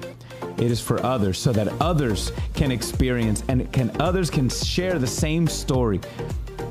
It 0.57 0.71
is 0.71 0.81
for 0.81 1.03
others 1.05 1.37
so 1.37 1.51
that 1.53 1.67
others 1.81 2.31
can 2.53 2.71
experience 2.71 3.43
and 3.47 3.71
can 3.71 3.91
others 4.01 4.29
can 4.29 4.49
share 4.49 4.99
the 4.99 5.07
same 5.07 5.47
story 5.47 6.01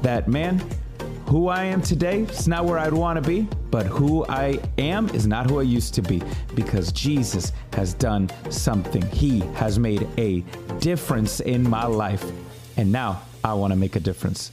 that 0.03 0.29
man 0.29 0.63
who 1.29 1.49
I 1.49 1.65
am 1.65 1.83
today 1.83 2.23
is 2.23 2.49
not 2.49 2.65
where 2.65 2.79
I'd 2.79 2.95
want 2.95 3.23
to 3.23 3.29
be, 3.29 3.47
but 3.71 3.85
who 3.85 4.25
I 4.27 4.59
am 4.79 5.11
is 5.11 5.27
not 5.27 5.51
who 5.51 5.61
I 5.61 5.63
used 5.63 5.93
to 5.95 6.03
be 6.03 6.23
because 6.55 6.91
Jesus 6.91 7.53
has 7.75 7.93
done 7.93 8.31
something. 8.49 9.03
He 9.11 9.41
has 9.57 9.79
made 9.79 10.09
a 10.17 10.41
difference 10.81 11.41
in 11.41 11.69
my 11.69 11.85
life. 11.85 12.25
And 12.79 12.91
now 12.91 13.21
I 13.45 13.53
want 13.53 13.73
to 13.73 13.77
make 13.77 13.95
a 13.95 14.01
difference 14.01 14.53